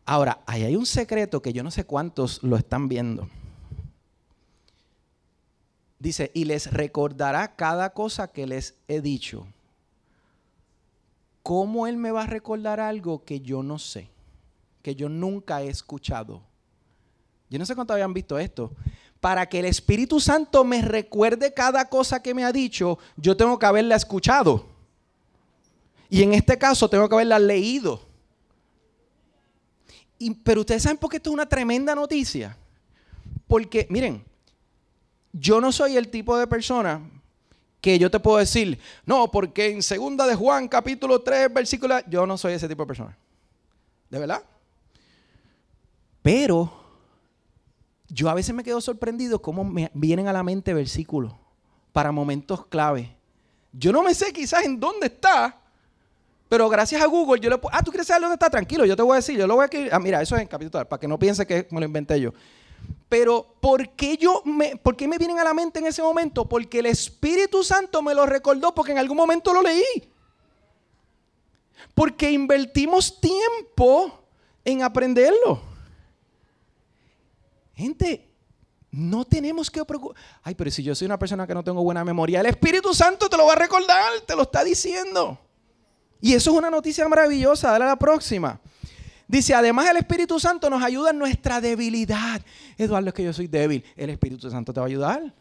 Ahora, 0.05 0.41
ahí 0.47 0.63
hay 0.63 0.77
un 0.77 0.87
secreto 0.87 1.41
que 1.41 1.55
yo 1.55 1.63
no 1.63 1.71
sé 1.71 1.85
cuántos 1.85 2.43
lo 2.43 2.57
están 2.57 2.89
viendo. 2.89 3.31
Dice, 5.99 6.31
y 6.35 6.45
les 6.45 6.71
recordará 6.71 7.57
cada 7.57 7.91
cosa 7.91 8.29
que 8.29 8.47
les 8.47 8.75
he 8.89 9.01
dicho. 9.01 9.47
¿Cómo 11.47 11.87
Él 11.87 11.97
me 11.97 12.11
va 12.11 12.25
a 12.25 12.27
recordar 12.27 12.81
algo 12.81 13.25
que 13.25 13.39
yo 13.41 13.63
no 13.63 13.79
sé? 13.79 14.11
Que 14.83 14.97
yo 14.97 15.09
nunca 15.09 15.63
he 15.63 15.69
escuchado. 15.69 16.43
Yo 17.49 17.57
no 17.57 17.65
sé 17.65 17.77
cuánto 17.77 17.93
habían 17.93 18.13
visto 18.13 18.37
esto. 18.37 18.73
Para 19.21 19.49
que 19.49 19.61
el 19.61 19.67
Espíritu 19.67 20.19
Santo 20.19 20.65
me 20.65 20.83
recuerde 20.83 21.55
cada 21.55 21.89
cosa 21.89 22.21
que 22.21 22.35
me 22.35 22.43
ha 22.43 22.51
dicho, 22.51 22.99
yo 23.17 23.37
tengo 23.37 23.61
que 23.61 23.67
haberla 23.67 23.95
escuchado. 23.95 24.67
Y 26.11 26.25
en 26.25 26.35
este 26.35 26.59
caso 26.59 26.91
tengo 26.91 27.09
que 27.09 27.15
haberla 27.15 27.39
leído. 27.39 28.01
Y, 30.19 30.35
pero 30.35 30.63
ustedes 30.63 30.83
saben 30.83 30.99
por 30.99 31.11
qué 31.11 31.19
esto 31.19 31.31
es 31.31 31.35
una 31.35 31.49
tremenda 31.49 31.95
noticia. 31.95 32.57
Porque, 33.47 33.87
miren, 33.89 34.25
yo 35.33 35.61
no 35.61 35.71
soy 35.71 35.97
el 35.97 36.09
tipo 36.09 36.37
de 36.37 36.49
persona, 36.49 37.09
que 37.81 37.99
yo 37.99 38.11
te 38.11 38.21
puedo 38.21 38.39
decir, 38.39 38.79
no, 39.05 39.31
porque 39.31 39.71
en 39.71 39.83
segunda 39.83 40.27
de 40.27 40.35
Juan, 40.35 40.69
capítulo 40.69 41.23
3, 41.23 41.53
versículo, 41.53 41.97
yo 42.09 42.27
no 42.27 42.37
soy 42.37 42.55
ese 42.55 42.69
tipo 42.69 42.83
de 42.83 42.87
persona. 42.89 43.17
¿De 44.11 44.19
verdad? 44.19 44.43
Pero 46.23 46.73
yo 48.09 48.29
a 48.29 48.35
veces 48.35 48.55
me 48.55 48.65
quedo 48.65 48.81
sorprendido 48.81 49.41
cómo 49.41 49.65
me 49.65 49.91
vienen 49.95 50.29
a 50.29 50.33
la 50.33 50.43
mente 50.43 50.75
versículos 50.75 51.33
para 51.93 52.13
momentos 52.13 52.67
clave. 52.67 53.17
Yo 53.73 53.93
no 53.93 54.03
me 54.03 54.15
sé 54.15 54.33
quizás 54.33 54.65
en 54.65 54.79
dónde 54.79 55.07
está, 55.07 55.57
pero 56.49 56.69
gracias 56.69 57.03
a 57.03 57.07
Google 57.07 57.41
yo 57.41 57.51
le 57.51 57.59
puedo, 57.59 57.75
ah, 57.75 57.83
tú 57.83 57.91
quieres 57.91 58.07
saber 58.07 58.23
dónde 58.23 58.35
está, 58.35 58.49
tranquilo, 58.49 58.85
yo 58.85 58.97
te 58.97 59.03
voy 59.03 59.13
a 59.13 59.17
decir, 59.17 59.37
yo 59.37 59.47
lo 59.47 59.57
voy 59.57 59.67
a 59.67 59.95
ah, 59.95 59.99
mira, 59.99 60.23
eso 60.23 60.37
es 60.37 60.43
en 60.43 60.49
capítulo, 60.49 60.85
para 60.89 61.01
que 61.01 61.09
no 61.09 61.19
piense 61.19 61.47
que 61.47 61.67
me 61.71 61.81
lo 61.81 61.87
inventé 61.87 62.21
yo. 62.21 62.33
Pero 63.09 63.57
¿por 63.61 63.91
qué, 63.91 64.17
yo 64.17 64.43
me, 64.45 64.77
¿por 64.77 64.97
qué 64.97 65.07
me 65.07 65.19
vienen 65.19 65.39
a 65.39 65.45
la 65.45 65.55
mente 65.55 65.79
en 65.79 65.87
ese 65.87 66.03
momento? 66.03 66.49
Porque 66.49 66.81
el 66.81 66.87
Espíritu 66.87 67.63
Santo 67.63 68.03
me 68.03 68.15
lo 68.15 68.27
recordó 68.27 68.75
porque 68.75 68.93
en 68.93 68.99
algún 68.99 69.17
momento 69.17 69.53
lo 69.53 69.63
leí. 69.63 69.85
Porque 71.95 72.31
invertimos 72.31 73.21
tiempo 73.21 74.25
en 74.65 74.83
aprenderlo. 74.83 75.63
Gente, 77.75 78.29
no 78.91 79.25
tenemos 79.25 79.71
que 79.71 79.85
preocupar. 79.85 80.17
Ay, 80.43 80.55
pero 80.55 80.71
si 80.71 80.83
yo 80.83 80.95
soy 80.95 81.07
una 81.07 81.19
persona 81.19 81.47
que 81.47 81.55
no 81.55 81.63
tengo 81.63 81.83
buena 81.83 82.05
memoria, 82.05 82.41
el 82.41 82.47
Espíritu 82.47 82.95
Santo 82.95 83.29
te 83.29 83.37
lo 83.37 83.47
va 83.47 83.53
a 83.53 83.57
recordar, 83.57 84.21
te 84.27 84.35
lo 84.35 84.43
está 84.43 84.65
diciendo. 84.65 85.39
Y 86.21 86.33
eso 86.35 86.51
es 86.51 86.57
una 86.57 86.71
noticia 86.71 87.07
maravillosa. 87.07 87.71
Dale 87.71 87.85
a 87.85 87.89
la 87.89 87.97
próxima. 87.97 88.59
Dice, 89.29 89.55
además 89.55 89.89
el 89.91 89.97
Espíritu 89.97 90.39
Santo 90.39 90.71
nos 90.71 90.83
ayuda 90.83 91.11
en 91.11 91.19
nuestra 91.19 91.61
debilidad. 91.61 92.41
Eduardo, 92.79 93.09
es 93.09 93.15
que 93.15 93.25
yo 93.25 93.33
soy 93.33 93.49
débil. 93.49 93.85
El 93.97 94.11
Espíritu 94.11 94.51
Santo 94.51 94.73
te 94.73 94.81
va 94.81 94.87
a 94.87 94.89
ayudar. 94.89 95.35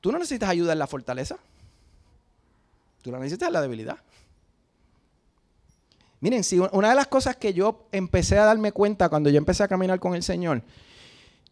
Tú 0.00 0.12
no 0.12 0.18
necesitas 0.18 0.50
ayuda 0.50 0.72
en 0.72 0.78
la 0.78 0.86
fortaleza. 0.86 1.38
Tú 3.00 3.10
la 3.10 3.18
necesitas 3.18 3.46
en 3.48 3.52
la 3.54 3.62
debilidad. 3.62 3.98
Miren, 6.20 6.44
si 6.44 6.58
una 6.58 6.90
de 6.90 6.94
las 6.94 7.08
cosas 7.08 7.36
que 7.36 7.52
yo 7.52 7.88
empecé 7.90 8.38
a 8.38 8.44
darme 8.44 8.70
cuenta 8.70 9.08
cuando 9.08 9.30
yo 9.30 9.38
empecé 9.38 9.64
a 9.64 9.68
caminar 9.68 9.98
con 9.98 10.14
el 10.14 10.22
Señor, 10.22 10.62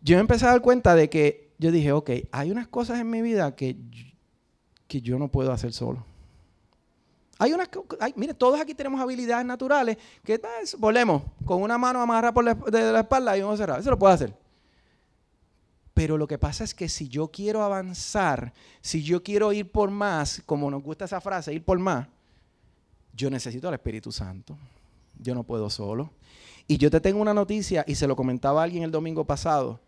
yo 0.01 0.19
empecé 0.19 0.47
a 0.47 0.51
dar 0.51 0.61
cuenta 0.61 0.95
de 0.95 1.11
que 1.11 1.51
yo 1.59 1.73
dije, 1.73 1.93
ok, 1.93 2.11
hay 2.31 2.51
unas 2.51 2.69
cosas 2.69 3.01
en 3.01 3.11
mi 3.11 3.21
vida 3.21 3.57
que, 3.57 3.77
que 4.87 5.01
yo 5.01 5.19
no 5.19 5.29
puedo 5.29 5.51
hacer 5.53 5.73
solo. 5.73 6.07
Hay 7.43 7.55
unas, 7.55 7.71
hay, 8.01 8.13
mire, 8.17 8.35
todos 8.35 8.61
aquí 8.61 8.75
tenemos 8.75 9.01
habilidades 9.01 9.47
naturales 9.47 9.97
que 10.23 10.39
pues, 10.39 10.77
volvemos 10.79 11.23
con 11.47 11.63
una 11.63 11.79
mano 11.79 12.03
amarrada 12.03 12.35
por 12.35 12.45
la, 12.45 12.53
de 12.53 12.93
la 12.93 13.01
espalda 13.01 13.35
y 13.35 13.41
uno 13.41 13.57
cerrado. 13.57 13.81
Eso 13.81 13.89
lo 13.89 13.99
puedo 13.99 14.13
hacer. 14.13 14.37
Pero 15.95 16.19
lo 16.19 16.27
que 16.27 16.37
pasa 16.37 16.65
es 16.65 16.75
que 16.75 16.87
si 16.87 17.09
yo 17.09 17.29
quiero 17.29 17.63
avanzar, 17.63 18.53
si 18.83 19.03
yo 19.03 19.23
quiero 19.23 19.55
ir 19.55 19.73
por 19.73 19.91
más, 19.91 20.43
como 20.45 20.71
nos 20.71 20.83
gusta 20.83 21.07
esa 21.07 21.19
frase, 21.23 21.55
ir 21.55 21.65
por 21.65 21.79
más, 21.79 22.09
yo 23.15 23.31
necesito 23.31 23.69
al 23.69 23.75
Espíritu 23.75 24.13
Santo. 24.13 24.59
Yo 25.19 25.35
no 25.35 25.43
puedo 25.43 25.71
solo. 25.71 26.11
Y 26.69 26.77
yo 26.77 26.91
te 26.91 27.01
tengo 27.01 27.23
una 27.23 27.33
noticia, 27.33 27.87
y 27.89 27.95
se 27.95 28.07
lo 28.07 28.17
comentaba 28.17 28.61
a 28.61 28.65
alguien 28.65 28.83
el 28.83 28.91
domingo 28.91 29.25
pasado. 29.25 29.81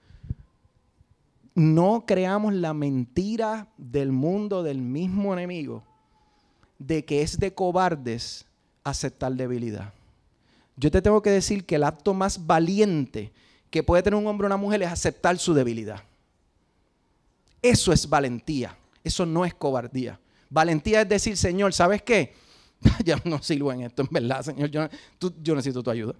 No 1.54 2.04
creamos 2.06 2.54
la 2.54 2.72
mentira 2.72 3.68
del 3.76 4.10
mundo 4.10 4.62
del 4.62 4.80
mismo 4.80 5.34
enemigo 5.34 5.84
de 6.86 7.04
que 7.04 7.22
es 7.22 7.38
de 7.38 7.54
cobardes 7.54 8.44
aceptar 8.84 9.32
debilidad. 9.32 9.92
Yo 10.76 10.90
te 10.90 11.02
tengo 11.02 11.22
que 11.22 11.30
decir 11.30 11.64
que 11.64 11.76
el 11.76 11.84
acto 11.84 12.14
más 12.14 12.46
valiente 12.46 13.32
que 13.70 13.82
puede 13.82 14.02
tener 14.02 14.18
un 14.18 14.26
hombre 14.26 14.46
o 14.46 14.48
una 14.48 14.56
mujer 14.56 14.82
es 14.82 14.88
aceptar 14.88 15.38
su 15.38 15.54
debilidad. 15.54 16.02
Eso 17.60 17.92
es 17.92 18.08
valentía. 18.08 18.76
Eso 19.04 19.24
no 19.24 19.44
es 19.44 19.54
cobardía. 19.54 20.18
Valentía 20.50 21.02
es 21.02 21.08
decir, 21.08 21.36
Señor, 21.36 21.72
¿sabes 21.72 22.02
qué? 22.02 22.34
ya 23.04 23.20
no 23.24 23.42
sirvo 23.42 23.72
en 23.72 23.82
esto, 23.82 24.02
en 24.02 24.08
verdad, 24.10 24.42
Señor. 24.42 24.70
Yo, 24.70 24.88
yo 25.42 25.54
necesito 25.54 25.82
tu 25.82 25.90
ayuda. 25.90 26.14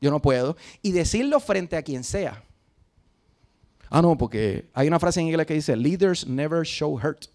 Yo 0.00 0.10
no 0.10 0.20
puedo. 0.20 0.56
Y 0.82 0.92
decirlo 0.92 1.40
frente 1.40 1.76
a 1.76 1.82
quien 1.82 2.04
sea. 2.04 2.42
Ah, 3.88 4.02
no, 4.02 4.18
porque 4.18 4.66
hay 4.74 4.88
una 4.88 4.98
frase 4.98 5.20
en 5.20 5.28
inglés 5.28 5.46
que 5.46 5.54
dice, 5.54 5.76
leaders 5.76 6.26
never 6.26 6.66
show 6.66 6.98
hurt. 6.98 7.26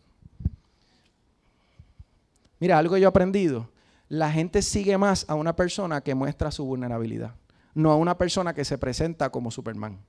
Mira, 2.60 2.78
algo 2.78 2.96
que 2.96 3.02
yo 3.02 3.08
he 3.08 3.10
aprendido. 3.10 3.70
La 4.08 4.32
gente 4.32 4.62
sigue 4.62 4.98
más 4.98 5.26
a 5.28 5.36
una 5.36 5.56
persona 5.56 6.02
que 6.02 6.16
muestra 6.16 6.52
su 6.52 6.66
vulnerabilidad, 6.66 7.36
no 7.76 7.92
a 7.92 7.96
una 7.96 8.18
persona 8.18 8.54
que 8.54 8.66
se 8.66 8.78
presenta 8.78 9.30
como 9.30 9.52
Superman. 9.52 10.00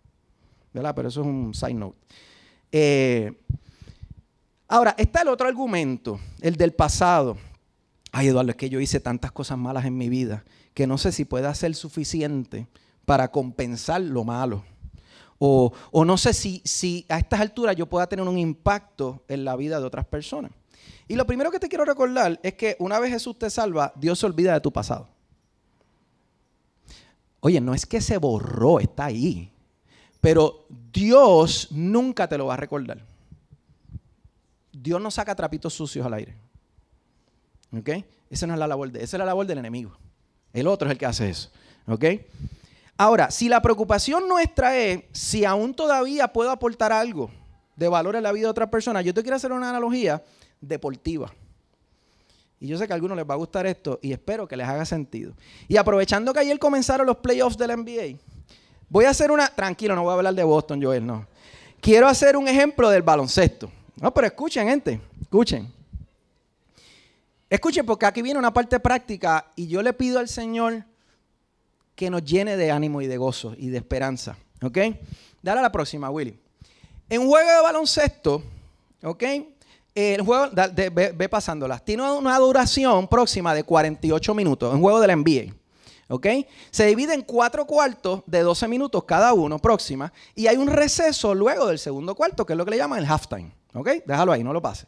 ¿Verdad? 0.72 0.94
Pero 0.94 1.08
eso 1.08 1.20
es 1.20 1.26
un 1.26 1.52
side 1.52 1.74
note. 1.74 1.98
Eh, 2.72 3.32
ahora, 4.68 4.94
está 4.96 5.22
el 5.22 5.28
otro 5.28 5.48
argumento, 5.48 6.20
el 6.40 6.56
del 6.56 6.72
pasado. 6.72 7.36
Ay, 8.12 8.28
Eduardo, 8.28 8.50
es 8.50 8.56
que 8.56 8.70
yo 8.70 8.80
hice 8.80 9.00
tantas 9.00 9.32
cosas 9.32 9.58
malas 9.58 9.84
en 9.84 9.96
mi 9.96 10.08
vida 10.08 10.44
que 10.74 10.86
no 10.86 10.98
sé 10.98 11.12
si 11.12 11.24
pueda 11.24 11.52
ser 11.54 11.74
suficiente 11.74 12.68
para 13.04 13.30
compensar 13.30 14.00
lo 14.00 14.24
malo. 14.24 14.64
O, 15.38 15.72
no 16.04 16.18
sé 16.18 16.34
si, 16.34 16.60
si 16.64 17.06
a 17.08 17.18
estas 17.18 17.40
alturas 17.40 17.74
yo 17.74 17.86
pueda 17.86 18.06
tener 18.06 18.28
un 18.28 18.38
impacto 18.38 19.24
en 19.26 19.44
la 19.44 19.56
vida 19.56 19.80
de 19.80 19.86
otras 19.86 20.04
personas. 20.04 20.52
Y 21.08 21.16
lo 21.16 21.26
primero 21.26 21.50
que 21.50 21.58
te 21.58 21.68
quiero 21.68 21.84
recordar 21.84 22.38
es 22.42 22.54
que 22.54 22.76
una 22.78 22.98
vez 23.00 23.10
Jesús 23.10 23.38
te 23.38 23.50
salva, 23.50 23.92
Dios 23.96 24.18
se 24.18 24.26
olvida 24.26 24.54
de 24.54 24.60
tu 24.60 24.72
pasado. 24.72 25.08
Oye, 27.40 27.60
no 27.60 27.74
es 27.74 27.86
que 27.86 28.00
se 28.00 28.18
borró, 28.18 28.78
está 28.78 29.06
ahí. 29.06 29.50
Pero 30.20 30.66
Dios 30.92 31.68
nunca 31.70 32.28
te 32.28 32.38
lo 32.38 32.46
va 32.46 32.54
a 32.54 32.58
recordar. 32.58 33.04
Dios 34.72 35.00
no 35.00 35.10
saca 35.10 35.34
trapitos 35.34 35.74
sucios 35.74 36.06
al 36.06 36.14
aire. 36.14 36.36
¿Ok? 37.76 37.90
Esa 38.28 38.46
no 38.46 38.52
es 38.52 38.58
la 38.58 38.66
labor 38.66 38.92
de, 38.92 39.02
esa 39.02 39.16
es 39.16 39.18
la 39.18 39.24
labor 39.24 39.46
del 39.46 39.58
enemigo. 39.58 39.96
El 40.52 40.66
otro 40.66 40.88
es 40.88 40.92
el 40.92 40.98
que 40.98 41.06
hace 41.06 41.28
eso. 41.28 41.50
¿Ok? 41.86 42.04
Ahora, 42.96 43.30
si 43.30 43.48
la 43.48 43.62
preocupación 43.62 44.28
nuestra 44.28 44.76
es 44.76 45.04
si 45.12 45.44
aún 45.44 45.74
todavía 45.74 46.28
puedo 46.28 46.50
aportar 46.50 46.92
algo 46.92 47.30
de 47.74 47.88
valor 47.88 48.14
en 48.14 48.22
la 48.22 48.32
vida 48.32 48.44
de 48.44 48.50
otra 48.50 48.70
persona, 48.70 49.00
yo 49.00 49.14
te 49.14 49.22
quiero 49.22 49.36
hacer 49.36 49.52
una 49.52 49.70
analogía 49.70 50.22
deportiva. 50.60 51.32
Y 52.60 52.66
yo 52.66 52.76
sé 52.76 52.86
que 52.86 52.92
a 52.92 52.94
algunos 52.94 53.16
les 53.16 53.28
va 53.28 53.34
a 53.34 53.38
gustar 53.38 53.66
esto 53.66 53.98
y 54.02 54.12
espero 54.12 54.46
que 54.46 54.56
les 54.56 54.68
haga 54.68 54.84
sentido. 54.84 55.32
Y 55.66 55.78
aprovechando 55.78 56.32
que 56.32 56.40
ayer 56.40 56.58
comenzaron 56.58 57.06
los 57.06 57.16
playoffs 57.16 57.56
del 57.56 57.74
NBA, 57.76 58.18
voy 58.88 59.06
a 59.06 59.10
hacer 59.10 59.30
una... 59.30 59.48
Tranquilo, 59.48 59.94
no 59.94 60.02
voy 60.02 60.10
a 60.10 60.14
hablar 60.14 60.34
de 60.34 60.44
Boston, 60.44 60.82
Joel, 60.82 61.06
no. 61.06 61.26
Quiero 61.80 62.06
hacer 62.06 62.36
un 62.36 62.46
ejemplo 62.46 62.90
del 62.90 63.02
baloncesto. 63.02 63.70
No, 63.96 64.12
pero 64.12 64.26
escuchen, 64.26 64.68
gente, 64.68 65.00
escuchen. 65.22 65.72
Escuchen, 67.48 67.86
porque 67.86 68.06
aquí 68.06 68.20
viene 68.20 68.38
una 68.38 68.52
parte 68.52 68.78
práctica 68.78 69.46
y 69.56 69.66
yo 69.66 69.82
le 69.82 69.92
pido 69.94 70.18
al 70.18 70.28
Señor 70.28 70.84
que 71.94 72.10
nos 72.10 72.24
llene 72.24 72.56
de 72.56 72.70
ánimo 72.70 73.00
y 73.00 73.06
de 73.06 73.16
gozo 73.16 73.54
y 73.56 73.68
de 73.68 73.78
esperanza. 73.78 74.36
¿Ok? 74.62 74.78
Dale 75.42 75.60
a 75.60 75.62
la 75.62 75.72
próxima, 75.72 76.10
Willy. 76.10 76.38
En 77.08 77.26
juego 77.26 77.50
de 77.50 77.62
baloncesto, 77.62 78.42
¿ok? 79.02 79.24
El 79.94 80.22
juego, 80.22 80.50
ve, 80.52 81.28
pasándolas, 81.28 81.84
tiene 81.84 82.10
una 82.10 82.38
duración 82.38 83.08
próxima 83.08 83.54
de 83.54 83.64
48 83.64 84.34
minutos, 84.34 84.74
un 84.74 84.80
juego 84.80 85.00
de 85.00 85.06
la 85.06 85.16
NBA. 85.16 85.54
¿Ok? 86.08 86.26
Se 86.72 86.86
divide 86.86 87.14
en 87.14 87.22
cuatro 87.22 87.66
cuartos 87.66 88.22
de 88.26 88.40
12 88.40 88.66
minutos 88.66 89.04
cada 89.04 89.32
uno, 89.32 89.60
próxima, 89.60 90.12
y 90.34 90.48
hay 90.48 90.56
un 90.56 90.66
receso 90.66 91.34
luego 91.36 91.66
del 91.66 91.78
segundo 91.78 92.16
cuarto, 92.16 92.44
que 92.44 92.54
es 92.54 92.56
lo 92.56 92.64
que 92.64 92.72
le 92.72 92.78
llaman 92.78 92.98
el 92.98 93.06
halftime. 93.06 93.52
¿Ok? 93.74 93.88
Déjalo 94.04 94.32
ahí, 94.32 94.42
no 94.42 94.52
lo 94.52 94.60
pase. 94.60 94.86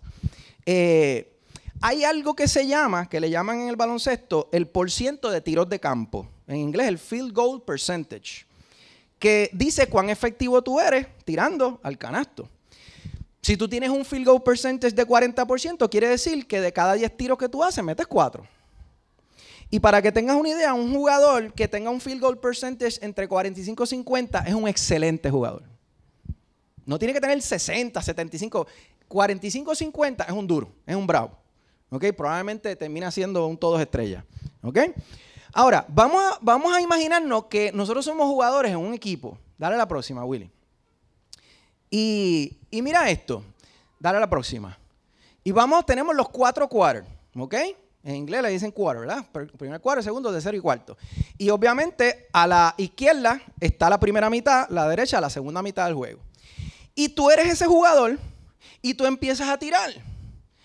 Eh, 0.66 1.32
hay 1.80 2.04
algo 2.04 2.34
que 2.34 2.48
se 2.48 2.66
llama, 2.66 3.08
que 3.08 3.20
le 3.20 3.30
llaman 3.30 3.60
en 3.60 3.68
el 3.68 3.76
baloncesto, 3.76 4.48
el 4.52 4.66
porciento 4.66 5.30
de 5.30 5.40
tiros 5.40 5.68
de 5.68 5.78
campo. 5.78 6.28
En 6.46 6.56
inglés, 6.56 6.88
el 6.88 6.98
field 6.98 7.32
goal 7.32 7.62
percentage. 7.62 8.46
Que 9.18 9.48
dice 9.52 9.88
cuán 9.88 10.10
efectivo 10.10 10.62
tú 10.62 10.80
eres 10.80 11.06
tirando 11.24 11.80
al 11.84 11.98
canasto. 11.98 12.48
Si 13.44 13.56
tú 13.56 13.68
tienes 13.68 13.90
un 13.90 14.04
field 14.04 14.24
goal 14.24 14.40
percentage 14.40 14.94
de 14.94 15.04
40%, 15.04 15.90
quiere 15.90 16.06
decir 16.06 16.46
que 16.46 16.60
de 16.60 16.72
cada 16.72 16.92
10 16.92 17.16
tiros 17.16 17.36
que 17.36 17.48
tú 17.48 17.64
haces, 17.64 17.82
metes 17.82 18.06
4. 18.06 18.46
Y 19.68 19.80
para 19.80 20.00
que 20.00 20.12
tengas 20.12 20.36
una 20.36 20.50
idea, 20.50 20.72
un 20.74 20.94
jugador 20.94 21.52
que 21.52 21.66
tenga 21.66 21.90
un 21.90 22.00
field 22.00 22.20
goal 22.20 22.38
percentage 22.38 23.04
entre 23.04 23.26
45 23.26 23.82
y 23.82 23.86
50 23.88 24.38
es 24.46 24.54
un 24.54 24.68
excelente 24.68 25.28
jugador. 25.28 25.64
No 26.86 27.00
tiene 27.00 27.12
que 27.12 27.20
tener 27.20 27.42
60, 27.42 28.00
75. 28.00 28.66
45 29.08 29.74
50 29.74 30.24
es 30.24 30.32
un 30.32 30.46
duro, 30.46 30.72
es 30.86 30.94
un 30.94 31.06
bravo. 31.06 31.36
¿Ok? 31.90 32.04
Probablemente 32.16 32.76
termina 32.76 33.10
siendo 33.10 33.48
un 33.48 33.56
todos 33.56 33.80
estrellas. 33.80 34.22
¿Ok? 34.62 34.78
Ahora, 35.52 35.84
vamos 35.88 36.22
a, 36.22 36.38
vamos 36.40 36.72
a 36.72 36.80
imaginarnos 36.80 37.46
que 37.46 37.72
nosotros 37.72 38.04
somos 38.04 38.26
jugadores 38.26 38.70
en 38.70 38.78
un 38.78 38.94
equipo. 38.94 39.36
Dale 39.58 39.76
la 39.76 39.88
próxima, 39.88 40.24
Willy. 40.24 40.48
Y, 41.94 42.56
mira 42.70 43.10
esto. 43.10 43.44
Dale 44.00 44.16
a 44.16 44.20
la 44.20 44.30
próxima. 44.30 44.78
Y 45.44 45.52
vamos, 45.52 45.84
tenemos 45.84 46.16
los 46.16 46.30
cuatro 46.30 46.66
quarters, 46.66 47.06
¿ok? 47.36 47.54
En 48.02 48.16
inglés 48.16 48.42
le 48.42 48.48
dicen 48.48 48.72
quarter, 48.72 49.06
¿verdad? 49.06 49.26
Primer 49.58 49.80
quarter, 49.80 50.02
segundo, 50.02 50.32
tercero 50.32 50.56
y 50.56 50.60
cuarto. 50.60 50.96
Y 51.36 51.50
obviamente 51.50 52.28
a 52.32 52.46
la 52.46 52.74
izquierda 52.78 53.42
está 53.60 53.90
la 53.90 54.00
primera 54.00 54.30
mitad, 54.30 54.68
la 54.70 54.88
derecha 54.88 55.20
la 55.20 55.28
segunda 55.28 55.62
mitad 55.62 55.84
del 55.84 55.94
juego. 55.94 56.20
Y 56.94 57.10
tú 57.10 57.30
eres 57.30 57.48
ese 57.48 57.66
jugador 57.66 58.18
y 58.80 58.94
tú 58.94 59.04
empiezas 59.04 59.48
a 59.48 59.58
tirar. 59.58 59.92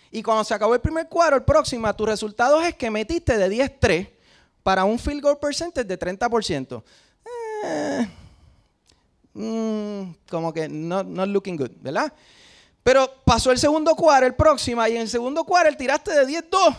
Y 0.09 0.23
cuando 0.23 0.45
se 0.45 0.53
acabó 0.53 0.73
el 0.73 0.81
primer 0.81 1.09
quarter, 1.09 1.43
próxima, 1.43 1.93
tu 1.93 2.05
resultado 2.05 2.61
es 2.61 2.73
que 2.73 2.89
metiste 2.89 3.37
de 3.37 3.49
10-3 3.49 4.09
para 4.63 4.85
un 4.85 4.97
field 4.97 5.21
goal 5.21 5.37
percentage 5.37 5.85
de 5.85 5.99
30%. 5.99 6.83
Eh, 7.65 8.07
Mm, 9.37 10.15
como 10.27 10.51
que 10.51 10.67
no 10.67 11.03
not 11.03 11.29
looking 11.29 11.55
good, 11.55 11.69
¿verdad? 11.79 12.11
Pero 12.81 13.07
pasó 13.23 13.51
el 13.51 13.59
segundo 13.59 13.95
quarter, 13.95 14.23
el 14.23 14.35
próximo, 14.35 14.85
y 14.87 14.95
en 14.95 15.01
el 15.01 15.09
segundo 15.09 15.43
quarter 15.43 15.75
tiraste 15.75 16.11
de 16.11 16.25
10-2 16.25 16.75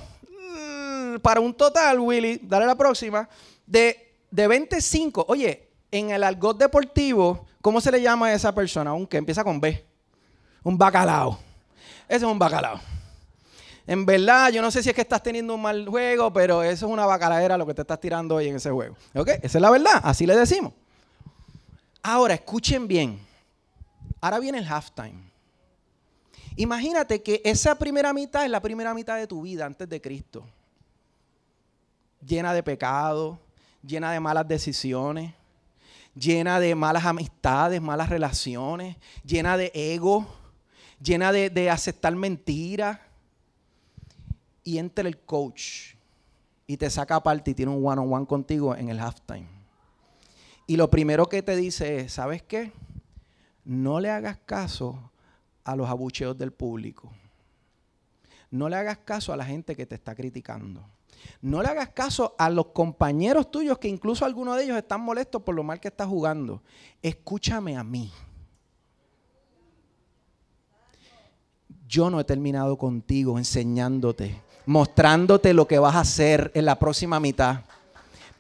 mm, 1.14 1.20
para 1.20 1.38
un 1.38 1.54
total, 1.54 2.00
Willy, 2.00 2.40
dale 2.42 2.66
la 2.66 2.74
próxima, 2.74 3.28
de, 3.64 4.16
de 4.28 4.48
25. 4.48 5.26
Oye, 5.28 5.68
en 5.92 6.10
el 6.10 6.24
argot 6.24 6.58
deportivo, 6.58 7.46
¿cómo 7.62 7.80
se 7.80 7.92
le 7.92 8.02
llama 8.02 8.26
a 8.26 8.34
esa 8.34 8.52
persona? 8.52 8.92
Un 8.92 9.06
que 9.06 9.18
empieza 9.18 9.44
con 9.44 9.60
B. 9.60 9.84
Un 10.64 10.76
bacalao. 10.76 11.38
Ese 12.08 12.24
es 12.24 12.32
un 12.32 12.40
bacalao. 12.40 12.80
En 13.86 14.04
verdad, 14.04 14.50
yo 14.50 14.62
no 14.62 14.72
sé 14.72 14.82
si 14.82 14.88
es 14.88 14.96
que 14.96 15.02
estás 15.02 15.22
teniendo 15.22 15.54
un 15.54 15.62
mal 15.62 15.86
juego, 15.86 16.32
pero 16.32 16.64
eso 16.64 16.86
es 16.86 16.92
una 16.92 17.06
bacalaera 17.06 17.56
lo 17.56 17.66
que 17.66 17.74
te 17.74 17.82
estás 17.82 18.00
tirando 18.00 18.34
hoy 18.34 18.48
en 18.48 18.56
ese 18.56 18.70
juego. 18.70 18.96
¿Ok? 19.14 19.28
Esa 19.42 19.58
es 19.58 19.62
la 19.62 19.70
verdad, 19.70 20.00
así 20.02 20.26
le 20.26 20.36
decimos. 20.36 20.72
Ahora, 22.10 22.32
escuchen 22.32 22.88
bien. 22.88 23.20
Ahora 24.18 24.38
viene 24.38 24.56
el 24.56 24.66
halftime. 24.66 25.30
Imagínate 26.56 27.22
que 27.22 27.42
esa 27.44 27.74
primera 27.74 28.14
mitad 28.14 28.46
es 28.46 28.50
la 28.50 28.62
primera 28.62 28.94
mitad 28.94 29.18
de 29.18 29.26
tu 29.26 29.42
vida 29.42 29.66
antes 29.66 29.86
de 29.86 30.00
Cristo. 30.00 30.42
Llena 32.26 32.54
de 32.54 32.62
pecado, 32.62 33.38
llena 33.82 34.10
de 34.10 34.20
malas 34.20 34.48
decisiones, 34.48 35.34
llena 36.14 36.58
de 36.58 36.74
malas 36.74 37.04
amistades, 37.04 37.82
malas 37.82 38.08
relaciones, 38.08 38.96
llena 39.22 39.58
de 39.58 39.70
ego, 39.74 40.26
llena 41.02 41.30
de, 41.30 41.70
aceptar 41.70 42.16
mentiras. 42.16 42.98
Y 44.64 44.78
entra 44.78 45.06
el 45.06 45.18
coach 45.18 45.94
y 46.66 46.78
te 46.78 46.88
saca 46.88 47.16
aparte 47.16 47.50
y 47.50 47.54
tiene 47.54 47.70
un 47.70 47.86
one 47.86 48.00
-on 48.00 48.08
-one 48.08 48.26
contigo 48.26 48.74
en 48.74 48.88
el 48.88 48.98
halftime. 48.98 49.57
Y 50.68 50.76
lo 50.76 50.88
primero 50.88 51.26
que 51.26 51.42
te 51.42 51.56
dice 51.56 51.98
es, 51.98 52.12
¿sabes 52.12 52.42
qué? 52.42 52.72
no 53.68 54.00
le 54.00 54.10
hagas 54.10 54.38
caso 54.46 55.10
a 55.62 55.76
los 55.76 55.90
abucheos 55.90 56.36
del 56.38 56.52
público. 56.52 57.12
No 58.50 58.70
le 58.70 58.76
hagas 58.76 58.98
caso 59.04 59.30
a 59.30 59.36
la 59.36 59.44
gente 59.44 59.76
que 59.76 59.84
te 59.84 59.94
está 59.94 60.14
criticando. 60.14 60.82
No 61.42 61.62
le 61.62 61.68
hagas 61.68 61.90
caso 61.90 62.34
a 62.38 62.48
los 62.48 62.68
compañeros 62.68 63.50
tuyos 63.50 63.76
que 63.76 63.88
incluso 63.88 64.24
algunos 64.24 64.56
de 64.56 64.64
ellos 64.64 64.78
están 64.78 65.02
molestos 65.02 65.42
por 65.42 65.54
lo 65.54 65.62
mal 65.62 65.80
que 65.80 65.88
estás 65.88 66.08
jugando. 66.08 66.62
Escúchame 67.02 67.76
a 67.76 67.84
mí. 67.84 68.10
Yo 71.86 72.08
no 72.08 72.20
he 72.20 72.24
terminado 72.24 72.78
contigo 72.78 73.36
enseñándote, 73.36 74.40
mostrándote 74.64 75.52
lo 75.52 75.68
que 75.68 75.78
vas 75.78 75.94
a 75.94 76.00
hacer 76.00 76.50
en 76.54 76.64
la 76.64 76.78
próxima 76.78 77.20
mitad. 77.20 77.64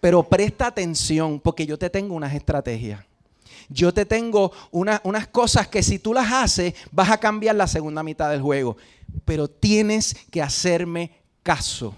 Pero 0.00 0.22
presta 0.22 0.66
atención 0.66 1.40
porque 1.40 1.66
yo 1.66 1.78
te 1.78 1.90
tengo 1.90 2.14
unas 2.14 2.34
estrategias. 2.34 3.04
Yo 3.68 3.92
te 3.92 4.06
tengo 4.06 4.52
unas 4.70 5.28
cosas 5.28 5.68
que 5.68 5.82
si 5.82 5.98
tú 5.98 6.14
las 6.14 6.32
haces 6.32 6.74
vas 6.90 7.10
a 7.10 7.18
cambiar 7.18 7.56
la 7.56 7.66
segunda 7.66 8.02
mitad 8.02 8.30
del 8.30 8.40
juego. 8.40 8.76
Pero 9.24 9.48
tienes 9.48 10.14
que 10.30 10.40
hacerme 10.40 11.12
caso. 11.42 11.94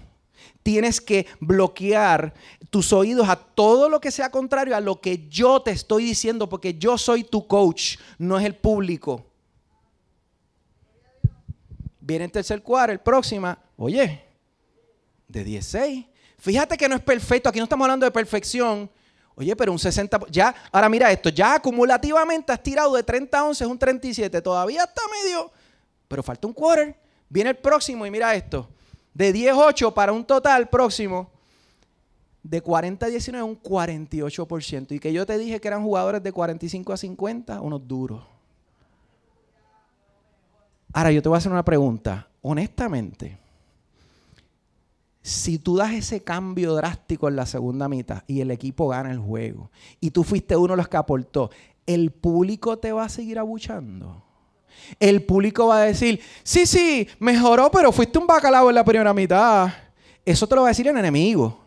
Tienes 0.63 1.01
que 1.01 1.25
bloquear 1.39 2.33
tus 2.69 2.93
oídos 2.93 3.27
a 3.29 3.35
todo 3.35 3.89
lo 3.89 3.99
que 3.99 4.11
sea 4.11 4.29
contrario 4.29 4.75
a 4.75 4.79
lo 4.79 5.01
que 5.01 5.27
yo 5.27 5.61
te 5.61 5.71
estoy 5.71 6.05
diciendo, 6.05 6.47
porque 6.47 6.75
yo 6.75 6.97
soy 6.97 7.23
tu 7.23 7.47
coach, 7.47 7.97
no 8.17 8.37
es 8.37 8.45
el 8.45 8.55
público. 8.55 9.25
Viene 11.99 12.25
el 12.25 12.31
tercer 12.31 12.61
cuarto, 12.61 12.91
el 12.91 12.99
próxima, 12.99 13.57
oye, 13.77 14.23
de 15.27 15.43
16. 15.43 16.05
Fíjate 16.41 16.75
que 16.75 16.89
no 16.89 16.95
es 16.95 17.01
perfecto, 17.01 17.49
aquí 17.49 17.59
no 17.59 17.65
estamos 17.65 17.85
hablando 17.85 18.03
de 18.03 18.11
perfección. 18.11 18.89
Oye, 19.35 19.55
pero 19.55 19.71
un 19.71 19.77
60, 19.77 20.21
ya, 20.31 20.55
ahora 20.71 20.89
mira 20.89 21.11
esto, 21.11 21.29
ya 21.29 21.53
acumulativamente 21.53 22.51
has 22.51 22.63
tirado 22.63 22.95
de 22.95 23.03
30 23.03 23.37
a 23.37 23.43
11, 23.43 23.63
es 23.63 23.69
un 23.69 23.77
37, 23.77 24.41
todavía 24.41 24.85
está 24.85 25.03
medio, 25.23 25.51
pero 26.07 26.23
falta 26.23 26.47
un 26.47 26.53
quarter. 26.53 26.95
Viene 27.29 27.51
el 27.51 27.57
próximo 27.57 28.07
y 28.07 28.11
mira 28.11 28.33
esto, 28.33 28.67
de 29.13 29.31
10-8 29.31 29.93
para 29.93 30.11
un 30.11 30.25
total 30.25 30.67
próximo 30.67 31.29
de 32.41 32.59
40 32.59 33.05
a 33.05 33.09
19, 33.09 33.43
un 33.43 33.61
48%. 33.61 34.93
Y 34.93 34.99
que 34.99 35.13
yo 35.13 35.27
te 35.27 35.37
dije 35.37 35.61
que 35.61 35.67
eran 35.67 35.83
jugadores 35.83 36.23
de 36.23 36.31
45 36.31 36.91
a 36.91 36.97
50, 36.97 37.61
unos 37.61 37.87
duros. 37.87 38.23
Ahora 40.91 41.11
yo 41.11 41.21
te 41.21 41.29
voy 41.29 41.35
a 41.35 41.37
hacer 41.37 41.51
una 41.51 41.63
pregunta, 41.63 42.27
honestamente 42.41 43.37
si 45.21 45.59
tú 45.59 45.77
das 45.77 45.93
ese 45.93 46.23
cambio 46.23 46.73
drástico 46.73 47.27
en 47.27 47.35
la 47.35 47.45
segunda 47.45 47.87
mitad 47.87 48.23
y 48.27 48.41
el 48.41 48.51
equipo 48.51 48.87
gana 48.87 49.11
el 49.11 49.19
juego 49.19 49.69
y 49.99 50.11
tú 50.11 50.23
fuiste 50.23 50.55
uno 50.55 50.73
de 50.73 50.77
los 50.77 50.87
que 50.87 50.97
aportó, 50.97 51.51
¿el 51.85 52.11
público 52.11 52.79
te 52.79 52.91
va 52.91 53.05
a 53.05 53.09
seguir 53.09 53.37
abuchando? 53.37 54.23
El 54.99 55.23
público 55.23 55.67
va 55.67 55.81
a 55.81 55.85
decir, 55.85 56.21
sí, 56.43 56.65
sí, 56.65 57.07
mejoró, 57.19 57.69
pero 57.69 57.91
fuiste 57.91 58.17
un 58.17 58.25
bacalao 58.25 58.69
en 58.69 58.75
la 58.75 58.83
primera 58.83 59.13
mitad. 59.13 59.71
Eso 60.25 60.47
te 60.47 60.55
lo 60.55 60.61
va 60.61 60.69
a 60.69 60.71
decir 60.71 60.87
el 60.87 60.97
enemigo. 60.97 61.59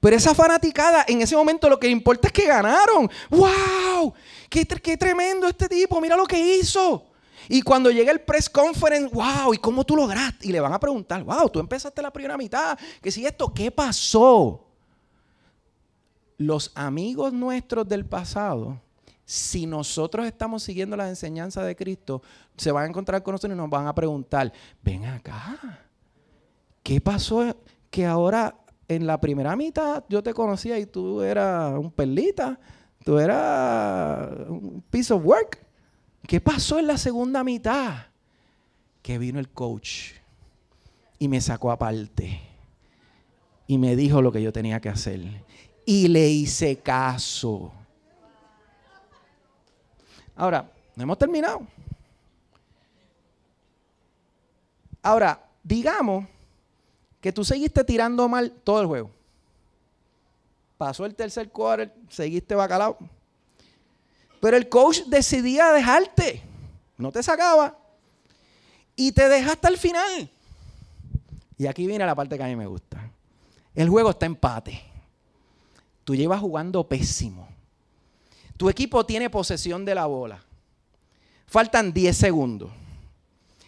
Pero 0.00 0.16
esa 0.16 0.34
fanaticada, 0.34 1.04
en 1.08 1.22
ese 1.22 1.36
momento 1.36 1.68
lo 1.68 1.78
que 1.78 1.88
importa 1.88 2.28
es 2.28 2.32
que 2.32 2.46
ganaron. 2.46 3.08
¡Wow! 3.30 4.12
¡Qué, 4.50 4.66
qué 4.66 4.96
tremendo 4.96 5.46
este 5.46 5.68
tipo! 5.68 6.00
Mira 6.00 6.16
lo 6.16 6.26
que 6.26 6.56
hizo. 6.56 7.06
Y 7.48 7.62
cuando 7.62 7.90
llega 7.90 8.12
el 8.12 8.20
press 8.20 8.48
conference, 8.48 9.14
wow, 9.14 9.52
¿y 9.54 9.58
cómo 9.58 9.84
tú 9.84 9.96
lograste? 9.96 10.48
Y 10.48 10.52
le 10.52 10.60
van 10.60 10.72
a 10.72 10.80
preguntar, 10.80 11.22
wow, 11.22 11.48
tú 11.48 11.60
empezaste 11.60 12.00
la 12.02 12.12
primera 12.12 12.36
mitad, 12.36 12.78
que 13.00 13.10
si 13.10 13.26
esto, 13.26 13.52
¿qué 13.52 13.70
pasó? 13.70 14.66
Los 16.36 16.72
amigos 16.74 17.32
nuestros 17.32 17.86
del 17.88 18.04
pasado, 18.06 18.80
si 19.24 19.66
nosotros 19.66 20.26
estamos 20.26 20.62
siguiendo 20.62 20.96
las 20.96 21.08
enseñanzas 21.08 21.66
de 21.66 21.76
Cristo, 21.76 22.22
se 22.56 22.70
van 22.72 22.84
a 22.84 22.88
encontrar 22.88 23.22
con 23.22 23.32
nosotros 23.32 23.54
y 23.54 23.58
nos 23.58 23.70
van 23.70 23.86
a 23.86 23.94
preguntar, 23.94 24.52
ven 24.82 25.04
acá, 25.06 25.80
¿qué 26.82 27.00
pasó 27.00 27.56
que 27.90 28.04
ahora 28.04 28.56
en 28.88 29.06
la 29.06 29.20
primera 29.20 29.56
mitad 29.56 30.04
yo 30.08 30.22
te 30.22 30.34
conocía 30.34 30.78
y 30.78 30.86
tú 30.86 31.22
eras 31.22 31.78
un 31.78 31.90
perlita, 31.90 32.58
tú 33.04 33.18
eras 33.18 34.30
un 34.48 34.82
piece 34.90 35.12
of 35.12 35.24
work? 35.24 35.63
¿Qué 36.26 36.40
pasó 36.40 36.78
en 36.78 36.86
la 36.86 36.96
segunda 36.96 37.44
mitad? 37.44 38.06
Que 39.02 39.18
vino 39.18 39.38
el 39.38 39.50
coach 39.50 40.12
y 41.18 41.28
me 41.28 41.40
sacó 41.40 41.70
aparte 41.70 42.40
y 43.66 43.78
me 43.78 43.96
dijo 43.96 44.22
lo 44.22 44.32
que 44.32 44.42
yo 44.42 44.52
tenía 44.52 44.80
que 44.80 44.88
hacer. 44.88 45.20
Y 45.86 46.08
le 46.08 46.28
hice 46.28 46.76
caso. 46.76 47.72
Ahora, 50.36 50.70
no 50.96 51.02
hemos 51.02 51.18
terminado. 51.18 51.66
Ahora, 55.02 55.44
digamos 55.62 56.26
que 57.20 57.32
tú 57.32 57.44
seguiste 57.44 57.84
tirando 57.84 58.28
mal 58.28 58.50
todo 58.50 58.80
el 58.80 58.86
juego. 58.86 59.10
Pasó 60.78 61.04
el 61.04 61.14
tercer 61.14 61.50
quarter, 61.50 61.94
seguiste 62.08 62.54
bacalao. 62.54 62.98
Pero 64.44 64.58
el 64.58 64.68
coach 64.68 65.04
decidía 65.06 65.72
dejarte. 65.72 66.42
No 66.98 67.10
te 67.10 67.22
sacaba. 67.22 67.78
Y 68.94 69.10
te 69.10 69.26
deja 69.26 69.52
hasta 69.52 69.68
el 69.68 69.78
final. 69.78 70.28
Y 71.56 71.66
aquí 71.66 71.86
viene 71.86 72.04
la 72.04 72.14
parte 72.14 72.36
que 72.36 72.44
a 72.44 72.48
mí 72.48 72.54
me 72.54 72.66
gusta. 72.66 73.10
El 73.74 73.88
juego 73.88 74.10
está 74.10 74.26
empate. 74.26 74.82
Tú 76.04 76.14
llevas 76.14 76.42
jugando 76.42 76.86
pésimo. 76.86 77.48
Tu 78.58 78.68
equipo 78.68 79.06
tiene 79.06 79.30
posesión 79.30 79.82
de 79.82 79.94
la 79.94 80.04
bola. 80.04 80.44
Faltan 81.46 81.90
10 81.94 82.14
segundos. 82.14 82.70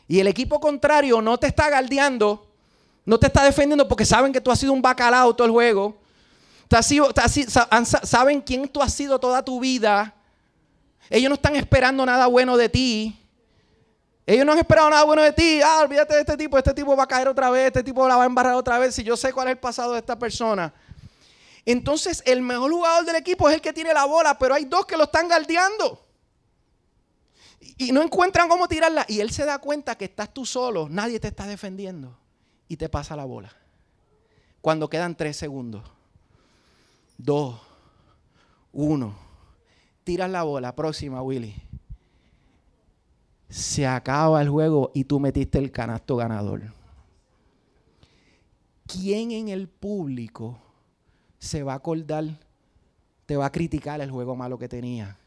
Y 0.07 0.21
el 0.21 0.27
equipo 0.27 0.61
contrario 0.61 1.23
no 1.23 1.39
te 1.39 1.47
está 1.47 1.71
galdeando, 1.71 2.53
no 3.07 3.19
te 3.19 3.29
está 3.29 3.45
defendiendo 3.45 3.89
porque 3.89 4.05
saben 4.05 4.31
que 4.31 4.43
tú 4.43 4.51
has 4.51 4.59
sido 4.59 4.75
un 4.75 4.83
bacalao 4.83 5.35
todo 5.35 5.47
el 5.47 5.53
juego. 5.53 5.97
saben 8.03 8.43
quién 8.43 8.69
tú 8.69 8.83
has 8.83 8.93
sido 8.93 9.19
toda 9.19 9.43
tu 9.43 9.59
vida. 9.59 10.13
Ellos 11.11 11.29
no 11.29 11.35
están 11.35 11.57
esperando 11.57 12.05
nada 12.05 12.27
bueno 12.27 12.57
de 12.57 12.69
ti. 12.69 13.23
Ellos 14.27 14.45
no 14.45 14.53
han 14.53 14.59
esperado 14.59 14.91
nada 14.91 15.05
bueno 15.05 15.23
de 15.23 15.33
ti. 15.33 15.61
Ah, 15.63 15.81
olvídate 15.83 16.15
de 16.15 16.21
este 16.21 16.37
tipo. 16.37 16.59
Este 16.59 16.75
tipo 16.75 16.97
va 16.97 17.05
a 17.05 17.07
caer 17.09 17.29
otra 17.29 17.51
vez. 17.51 17.69
Este 17.69 17.85
tipo 17.85 18.07
la 18.09 18.17
va 18.17 18.25
a 18.25 18.27
embarrar 18.27 18.55
otra 18.55 18.79
vez. 18.79 18.95
Si 18.95 19.05
yo 19.05 19.17
sé 19.17 19.33
cuál 19.33 19.49
es 19.49 19.53
el 19.53 19.59
pasado 19.59 19.93
de 19.93 20.01
esta 20.01 20.19
persona. 20.19 20.75
Entonces, 21.65 22.23
el 22.27 22.43
mejor 22.43 22.73
jugador 22.73 23.05
del 23.05 23.17
equipo 23.17 23.49
es 23.49 23.55
el 23.55 23.61
que 23.61 23.73
tiene 23.73 23.95
la 23.95 24.05
bola. 24.05 24.37
Pero 24.37 24.55
hay 24.55 24.65
dos 24.65 24.85
que 24.85 24.97
lo 24.97 25.05
están 25.05 25.29
galdeando. 25.29 26.05
Y 27.79 27.93
no 27.93 28.03
encuentran 28.03 28.49
cómo 28.49 28.67
tirarla. 28.67 29.05
Y 29.09 29.21
él 29.21 29.31
se 29.31 29.45
da 29.45 29.59
cuenta 29.59 29.97
que 29.97 30.07
estás 30.07 30.35
tú 30.35 30.45
solo. 30.45 30.89
Nadie 30.89 31.21
te 31.21 31.29
está 31.29 31.47
defendiendo. 31.47 32.19
Y 32.67 32.77
te 32.77 32.89
pasa 32.89 33.15
la 33.15 33.25
bola. 33.25 33.53
Cuando 34.61 34.91
quedan 34.91 35.17
tres 35.17 35.37
segundos. 35.37 35.85
Dos. 37.17 37.61
Uno 38.73 39.26
tiras 40.07 40.31
la 40.31 40.45
bola, 40.45 40.77
próxima, 40.77 41.21
Willy. 41.21 41.53
Se 43.49 43.89
acaba 43.89 44.41
el 44.41 44.49
juego 44.49 44.93
y 44.95 45.03
tú 45.03 45.19
metiste 45.19 45.59
el 45.59 45.73
canasto 45.73 46.15
ganador. 46.15 46.73
¿Quién 48.87 49.33
en 49.33 49.49
el 49.49 49.69
público 49.69 50.59
se 51.41 51.65
va 51.65 51.73
a 51.73 51.77
acordar, 51.77 52.39
te 53.27 53.37
va 53.37 53.47
a 53.47 53.53
criticar 53.53 54.01
el 54.01 54.13
juego 54.13 54.37
malo 54.37 54.59
que 54.59 54.69
tenía? 54.69 55.19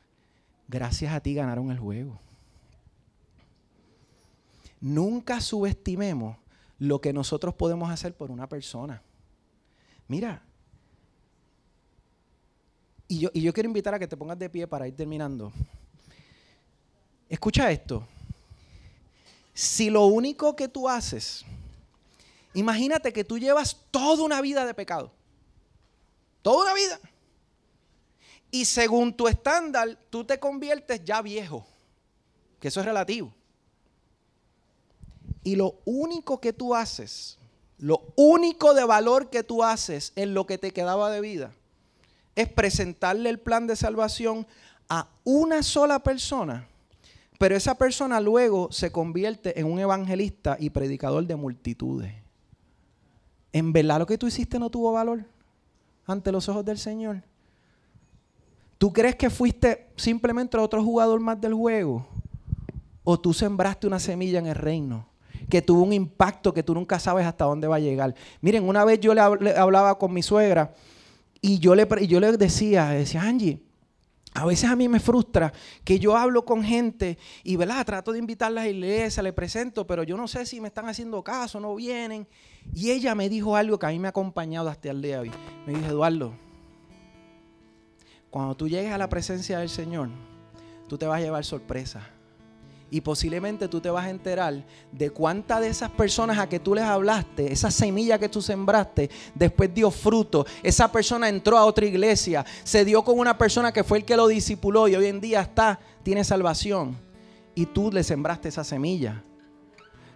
Gracias 0.69 1.13
a 1.13 1.19
ti 1.19 1.33
ganaron 1.33 1.71
el 1.71 1.79
juego. 1.79 2.17
Nunca 4.79 5.41
subestimemos 5.41 6.37
lo 6.77 7.01
que 7.01 7.11
nosotros 7.11 7.53
podemos 7.53 7.91
hacer 7.91 8.15
por 8.15 8.31
una 8.31 8.47
persona. 8.47 9.01
Mira, 10.07 10.41
y 13.11 13.41
yo, 13.41 13.53
quiero 13.53 13.67
invitar 13.67 13.95
a 13.95 13.99
que 13.99 14.07
te 14.07 14.15
pongas 14.15 14.37
de 14.37 14.51
pie 14.51 14.67
para 14.67 14.87
ir 14.87 14.95
terminando. 14.95 15.51
Escucha 17.27 17.71
esto. 17.71 18.07
Si 19.51 19.89
lo 19.89 20.05
único 20.05 20.55
que 20.55 20.67
tú 20.67 20.87
haces, 20.87 21.43
imagínate 22.53 23.11
que 23.11 23.23
tú 23.23 23.39
llevas 23.39 23.75
toda 23.89 24.23
una 24.23 24.41
vida 24.41 24.63
de 24.63 24.75
pecado. 24.75 25.11
Toda 26.43 26.65
una 26.65 26.73
vida. 26.75 26.99
Y 28.51 28.65
según 28.65 29.11
tu 29.17 29.27
estándar, 29.27 29.97
tú 30.11 30.23
te 30.23 30.39
conviertes 30.39 31.03
ya 31.03 31.23
viejo. 31.23 31.65
Que 32.59 32.67
eso 32.67 32.79
es 32.79 32.85
relativo. 32.85 33.33
Y 35.43 35.55
lo 35.55 35.79
único 35.83 36.39
que 36.39 36.53
tú 36.53 36.75
haces, 36.75 37.39
lo 37.79 38.13
único 38.15 38.75
de 38.75 38.85
valor 38.85 39.31
que 39.31 39.43
tú 39.43 39.63
haces 39.63 40.13
en 40.15 40.35
lo 40.35 40.45
que 40.45 40.59
te 40.59 40.71
quedaba 40.71 41.09
de 41.09 41.21
vida, 41.21 41.55
es 42.35 42.47
presentarle 42.47 43.29
el 43.29 43.39
plan 43.39 43.67
de 43.67 43.75
salvación 43.75 44.47
a 44.89 45.07
una 45.23 45.63
sola 45.63 45.99
persona, 45.99 46.67
pero 47.37 47.55
esa 47.55 47.75
persona 47.75 48.19
luego 48.19 48.71
se 48.71 48.91
convierte 48.91 49.59
en 49.59 49.65
un 49.65 49.79
evangelista 49.79 50.57
y 50.59 50.69
predicador 50.71 51.25
de 51.25 51.35
multitudes. 51.35 52.13
¿En 53.53 53.73
verdad 53.73 53.99
lo 53.99 54.05
que 54.05 54.17
tú 54.17 54.27
hiciste 54.27 54.59
no 54.59 54.69
tuvo 54.69 54.91
valor 54.91 55.25
ante 56.05 56.31
los 56.31 56.49
ojos 56.49 56.65
del 56.65 56.77
Señor? 56.77 57.23
¿Tú 58.77 58.93
crees 58.93 59.15
que 59.15 59.29
fuiste 59.29 59.87
simplemente 59.97 60.57
otro 60.57 60.83
jugador 60.83 61.19
más 61.19 61.39
del 61.39 61.53
juego? 61.53 62.07
¿O 63.03 63.19
tú 63.19 63.33
sembraste 63.33 63.87
una 63.87 63.99
semilla 63.99 64.39
en 64.39 64.47
el 64.47 64.55
reino? 64.55 65.05
Que 65.49 65.61
tuvo 65.61 65.83
un 65.83 65.93
impacto 65.93 66.53
que 66.53 66.63
tú 66.63 66.73
nunca 66.73 66.99
sabes 66.99 67.25
hasta 67.25 67.43
dónde 67.43 67.67
va 67.67 67.75
a 67.75 67.79
llegar. 67.79 68.15
Miren, 68.39 68.67
una 68.67 68.85
vez 68.85 68.99
yo 68.99 69.13
le, 69.13 69.21
hablaba 69.21 69.97
con 69.97 70.13
mi 70.13 70.23
suegra 70.23 70.73
y 71.41 71.59
yo 71.59 71.75
le, 71.75 71.87
yo 72.07 72.19
le 72.19 72.37
decía, 72.37 72.89
decía, 72.89 73.21
Angie, 73.21 73.61
a 74.33 74.45
veces 74.45 74.69
a 74.69 74.75
mí 74.75 74.87
me 74.87 74.99
frustra 74.99 75.51
que 75.83 75.99
yo 75.99 76.15
hablo 76.15 76.45
con 76.45 76.63
gente 76.63 77.17
y, 77.43 77.55
¿verdad? 77.55 77.85
Trato 77.85 78.11
de 78.11 78.19
invitarlas 78.19 78.63
a 78.63 78.65
la 78.65 78.71
iglesia, 78.71 79.23
le 79.23 79.33
presento, 79.33 79.87
pero 79.87 80.03
yo 80.03 80.17
no 80.17 80.27
sé 80.27 80.45
si 80.45 80.61
me 80.61 80.67
están 80.67 80.87
haciendo 80.87 81.23
caso, 81.23 81.59
no 81.59 81.75
vienen. 81.75 82.27
Y 82.73 82.91
ella 82.91 83.15
me 83.15 83.27
dijo 83.27 83.55
algo 83.55 83.79
que 83.79 83.87
a 83.87 83.89
mí 83.89 83.99
me 83.99 84.07
ha 84.07 84.09
acompañado 84.09 84.69
hasta 84.69 84.91
el 84.91 85.01
día 85.01 85.15
de 85.15 85.29
hoy. 85.29 85.31
Me 85.65 85.73
dijo, 85.73 85.87
Eduardo, 85.87 86.33
cuando 88.29 88.55
tú 88.55 88.69
llegues 88.69 88.91
a 88.91 88.97
la 88.97 89.09
presencia 89.09 89.59
del 89.59 89.69
Señor, 89.69 90.09
tú 90.87 90.97
te 90.97 91.07
vas 91.07 91.19
a 91.19 91.23
llevar 91.23 91.43
sorpresa. 91.43 92.07
Y 92.91 93.01
posiblemente 93.01 93.67
tú 93.67 93.79
te 93.79 93.89
vas 93.89 94.05
a 94.05 94.09
enterar 94.09 94.65
de 94.91 95.09
cuántas 95.11 95.61
de 95.61 95.67
esas 95.67 95.91
personas 95.91 96.39
a 96.39 96.49
que 96.49 96.59
tú 96.59 96.73
les 96.73 96.83
hablaste, 96.83 97.51
esa 97.51 97.69
semilla 97.69 98.17
que 98.17 98.29
tú 98.29 98.41
sembraste, 98.41 99.09
después 99.35 99.71
dio 99.73 99.91
fruto. 99.91 100.45
Esa 100.63 100.91
persona 100.91 101.29
entró 101.29 101.57
a 101.57 101.65
otra 101.65 101.85
iglesia, 101.85 102.45
se 102.63 102.83
dio 102.85 103.03
con 103.03 103.19
una 103.19 103.37
persona 103.37 103.71
que 103.71 103.83
fue 103.83 103.99
el 103.99 104.05
que 104.05 104.17
lo 104.17 104.27
discipuló 104.27 104.87
y 104.87 104.95
hoy 104.95 105.05
en 105.05 105.21
día 105.21 105.41
está, 105.41 105.79
tiene 106.01 106.23
salvación. 106.23 106.97
Y 107.53 107.67
tú 107.67 107.91
le 107.91 108.03
sembraste 108.03 108.49
esa 108.49 108.63
semilla. 108.63 109.23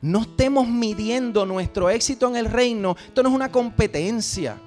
No 0.01 0.21
estemos 0.21 0.67
midiendo 0.67 1.45
nuestro 1.45 1.89
éxito 1.89 2.27
en 2.27 2.35
el 2.35 2.45
reino. 2.45 2.95
Esto 3.07 3.21
no 3.23 3.29
es 3.29 3.35
una 3.35 3.51
competencia. 3.51 4.59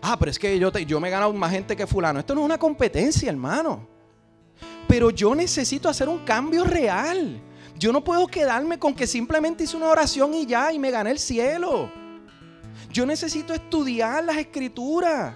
Ah, 0.00 0.16
pero 0.18 0.30
es 0.30 0.38
que 0.38 0.58
yo, 0.58 0.70
yo 0.72 0.98
me 0.98 1.08
he 1.08 1.10
ganado 1.10 1.32
más 1.32 1.52
gente 1.52 1.76
que 1.76 1.86
fulano. 1.86 2.18
Esto 2.18 2.34
no 2.34 2.40
es 2.40 2.46
una 2.46 2.58
competencia, 2.58 3.30
hermano. 3.30 3.91
Pero 4.92 5.08
yo 5.08 5.34
necesito 5.34 5.88
hacer 5.88 6.06
un 6.06 6.18
cambio 6.18 6.64
real. 6.64 7.40
Yo 7.78 7.94
no 7.94 8.04
puedo 8.04 8.26
quedarme 8.26 8.78
con 8.78 8.94
que 8.94 9.06
simplemente 9.06 9.64
hice 9.64 9.74
una 9.74 9.88
oración 9.88 10.34
y 10.34 10.44
ya 10.44 10.70
y 10.70 10.78
me 10.78 10.90
gané 10.90 11.12
el 11.12 11.18
cielo. 11.18 11.90
Yo 12.90 13.06
necesito 13.06 13.54
estudiar 13.54 14.22
las 14.22 14.36
escrituras. 14.36 15.34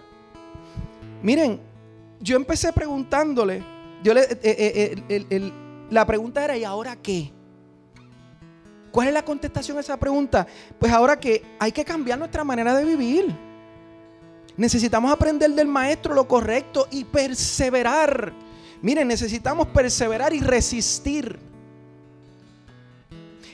Miren, 1.22 1.58
yo 2.20 2.36
empecé 2.36 2.70
preguntándole, 2.70 3.64
yo 4.02 4.12
le, 4.12 4.24
eh, 4.24 4.28
eh, 4.42 5.02
eh, 5.08 5.52
la 5.88 6.04
pregunta 6.04 6.44
era, 6.44 6.58
¿y 6.58 6.64
ahora 6.64 6.94
qué? 6.96 7.32
¿Cuál 8.92 9.08
es 9.08 9.14
la 9.14 9.24
contestación 9.24 9.78
a 9.78 9.80
esa 9.80 9.96
pregunta? 9.96 10.46
Pues 10.78 10.92
ahora 10.92 11.18
que 11.18 11.42
hay 11.58 11.72
que 11.72 11.82
cambiar 11.82 12.18
nuestra 12.18 12.44
manera 12.44 12.74
de 12.74 12.84
vivir. 12.84 13.34
Necesitamos 14.58 15.10
aprender 15.10 15.50
del 15.52 15.66
maestro 15.66 16.12
lo 16.12 16.28
correcto 16.28 16.88
y 16.90 17.04
perseverar. 17.04 18.44
Miren, 18.82 19.08
necesitamos 19.08 19.68
perseverar 19.68 20.32
y 20.32 20.40
resistir. 20.40 21.38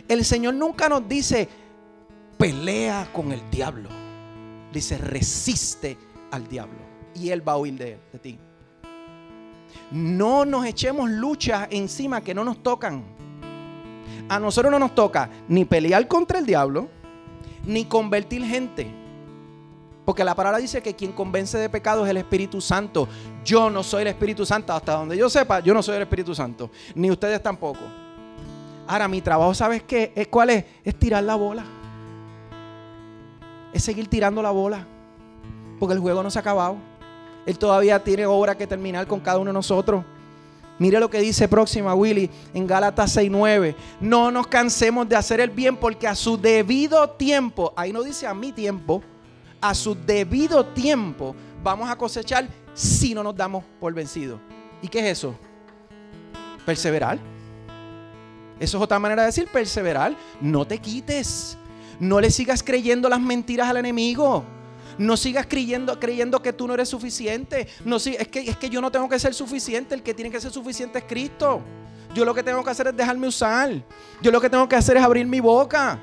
El 0.08 0.24
Señor 0.24 0.54
nunca 0.54 0.88
nos 0.88 1.08
dice, 1.08 1.48
pelea 2.36 3.08
con 3.12 3.32
el 3.32 3.40
diablo. 3.50 3.88
Dice, 4.72 4.98
resiste 4.98 5.96
al 6.30 6.48
diablo. 6.48 6.78
Y 7.14 7.28
Él 7.30 7.46
va 7.46 7.52
a 7.52 7.58
huir 7.58 7.74
de, 7.74 7.98
de 8.12 8.18
ti. 8.18 8.38
No 9.90 10.44
nos 10.44 10.66
echemos 10.66 11.10
luchas 11.10 11.68
encima 11.70 12.20
que 12.20 12.34
no 12.34 12.44
nos 12.44 12.62
tocan. 12.62 13.04
A 14.28 14.38
nosotros 14.38 14.70
no 14.70 14.78
nos 14.78 14.94
toca 14.94 15.28
ni 15.48 15.64
pelear 15.64 16.08
contra 16.08 16.38
el 16.38 16.46
diablo, 16.46 16.88
ni 17.64 17.84
convertir 17.84 18.44
gente. 18.44 19.02
Porque 20.04 20.24
la 20.24 20.34
palabra 20.34 20.58
dice 20.58 20.82
que 20.82 20.94
quien 20.94 21.12
convence 21.12 21.58
de 21.58 21.68
pecado 21.68 22.04
es 22.04 22.10
el 22.10 22.16
Espíritu 22.16 22.60
Santo. 22.60 23.08
Yo 23.44 23.70
no 23.70 23.82
soy 23.82 24.02
el 24.02 24.08
Espíritu 24.08 24.46
Santo. 24.46 24.72
Hasta 24.72 24.92
donde 24.94 25.16
yo 25.16 25.28
sepa, 25.28 25.60
yo 25.60 25.74
no 25.74 25.82
soy 25.82 25.96
el 25.96 26.02
Espíritu 26.02 26.34
Santo. 26.34 26.70
Ni 26.94 27.10
ustedes 27.10 27.42
tampoco. 27.42 27.80
Ahora, 28.86 29.08
mi 29.08 29.20
trabajo, 29.20 29.54
¿sabes 29.54 29.82
qué? 29.82 30.28
¿Cuál 30.30 30.50
es? 30.50 30.64
Es 30.84 30.98
tirar 30.98 31.22
la 31.24 31.34
bola. 31.34 31.64
Es 33.72 33.82
seguir 33.82 34.08
tirando 34.08 34.42
la 34.42 34.50
bola. 34.50 34.86
Porque 35.78 35.94
el 35.94 36.00
juego 36.00 36.22
no 36.22 36.30
se 36.30 36.38
ha 36.38 36.40
acabado. 36.40 36.76
Él 37.46 37.58
todavía 37.58 38.02
tiene 38.02 38.26
obra 38.26 38.56
que 38.56 38.66
terminar 38.66 39.06
con 39.06 39.20
cada 39.20 39.38
uno 39.38 39.50
de 39.50 39.54
nosotros. 39.54 40.04
Mire 40.78 40.98
lo 40.98 41.10
que 41.10 41.20
dice 41.20 41.48
próxima 41.48 41.94
Willy 41.94 42.30
en 42.54 42.66
Gálatas 42.66 43.16
6:9. 43.16 43.74
No 44.00 44.30
nos 44.30 44.46
cansemos 44.46 45.08
de 45.08 45.16
hacer 45.16 45.40
el 45.40 45.50
bien 45.50 45.76
porque 45.76 46.08
a 46.08 46.14
su 46.14 46.36
debido 46.36 47.08
tiempo, 47.10 47.72
ahí 47.76 47.92
no 47.92 48.02
dice 48.02 48.26
a 48.26 48.34
mi 48.34 48.52
tiempo, 48.52 49.02
a 49.60 49.74
su 49.74 49.94
debido 49.94 50.64
tiempo 50.66 51.36
vamos 51.62 51.88
a 51.88 51.96
cosechar 51.96 52.48
si 52.74 53.14
no 53.14 53.22
nos 53.22 53.36
damos 53.36 53.64
por 53.80 53.92
vencidos. 53.94 54.40
¿Y 54.80 54.88
qué 54.88 55.00
es 55.00 55.18
eso? 55.18 55.34
Perseverar. 56.64 57.18
Eso 58.58 58.78
es 58.78 58.82
otra 58.82 58.98
manera 58.98 59.22
de 59.22 59.26
decir 59.26 59.48
perseverar. 59.48 60.16
No 60.40 60.66
te 60.66 60.78
quites. 60.78 61.58
No 61.98 62.20
le 62.20 62.30
sigas 62.30 62.62
creyendo 62.62 63.08
las 63.08 63.20
mentiras 63.20 63.68
al 63.68 63.76
enemigo. 63.76 64.44
No 64.98 65.16
sigas 65.16 65.46
creyendo, 65.46 65.98
creyendo 65.98 66.42
que 66.42 66.52
tú 66.52 66.66
no 66.66 66.74
eres 66.74 66.88
suficiente. 66.88 67.66
No, 67.84 67.96
es, 67.96 68.28
que, 68.28 68.40
es 68.40 68.56
que 68.56 68.68
yo 68.68 68.80
no 68.80 68.90
tengo 68.90 69.08
que 69.08 69.18
ser 69.18 69.34
suficiente. 69.34 69.94
El 69.94 70.02
que 70.02 70.14
tiene 70.14 70.30
que 70.30 70.40
ser 70.40 70.52
suficiente 70.52 70.98
es 70.98 71.04
Cristo. 71.04 71.60
Yo 72.14 72.24
lo 72.24 72.34
que 72.34 72.42
tengo 72.42 72.62
que 72.62 72.70
hacer 72.70 72.88
es 72.88 72.96
dejarme 72.96 73.26
usar. 73.26 73.70
Yo 74.20 74.30
lo 74.30 74.40
que 74.40 74.50
tengo 74.50 74.68
que 74.68 74.76
hacer 74.76 74.96
es 74.96 75.02
abrir 75.02 75.26
mi 75.26 75.40
boca. 75.40 75.98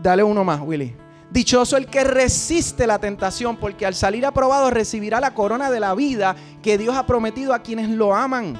Dale 0.00 0.22
uno 0.22 0.44
más, 0.44 0.60
Willy. 0.60 0.94
Dichoso 1.30 1.76
el 1.76 1.86
que 1.86 2.04
resiste 2.04 2.86
la 2.86 2.98
tentación, 2.98 3.56
porque 3.56 3.84
al 3.84 3.94
salir 3.94 4.24
aprobado 4.24 4.70
recibirá 4.70 5.20
la 5.20 5.34
corona 5.34 5.70
de 5.70 5.80
la 5.80 5.94
vida 5.94 6.34
que 6.62 6.78
Dios 6.78 6.96
ha 6.96 7.06
prometido 7.06 7.52
a 7.52 7.58
quienes 7.58 7.90
lo 7.90 8.14
aman. 8.14 8.58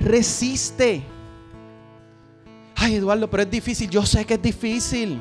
Resiste. 0.00 1.04
Ay, 2.74 2.94
Eduardo, 2.94 3.28
pero 3.28 3.42
es 3.42 3.50
difícil. 3.50 3.90
Yo 3.90 4.06
sé 4.06 4.24
que 4.24 4.34
es 4.34 4.42
difícil. 4.42 5.20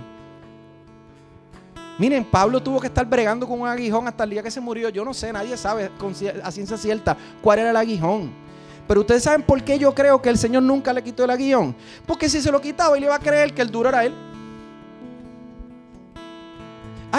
Miren, 1.97 2.23
Pablo 2.23 2.63
tuvo 2.63 2.79
que 2.79 2.87
estar 2.87 3.05
bregando 3.05 3.45
con 3.45 3.59
un 3.59 3.67
aguijón 3.67 4.07
hasta 4.07 4.23
el 4.23 4.29
día 4.29 4.41
que 4.41 4.49
se 4.49 4.61
murió. 4.61 4.87
Yo 4.87 5.03
no 5.03 5.13
sé, 5.13 5.33
nadie 5.33 5.57
sabe 5.57 5.91
a 6.41 6.49
ciencia 6.49 6.77
cierta 6.77 7.17
cuál 7.41 7.59
era 7.59 7.71
el 7.71 7.75
aguijón. 7.75 8.31
Pero 8.87 9.01
ustedes 9.01 9.23
saben 9.23 9.43
por 9.43 9.61
qué 9.63 9.77
yo 9.77 9.93
creo 9.93 10.21
que 10.21 10.29
el 10.29 10.37
Señor 10.37 10.63
nunca 10.63 10.93
le 10.93 11.03
quitó 11.03 11.25
el 11.25 11.29
aguijón. 11.31 11.75
Porque 12.05 12.29
si 12.29 12.41
se 12.41 12.53
lo 12.53 12.61
quitaba, 12.61 12.97
él 12.97 13.03
iba 13.03 13.15
a 13.15 13.19
creer 13.19 13.53
que 13.53 13.61
el 13.61 13.69
duro 13.69 13.89
era 13.89 14.05
él. 14.05 14.15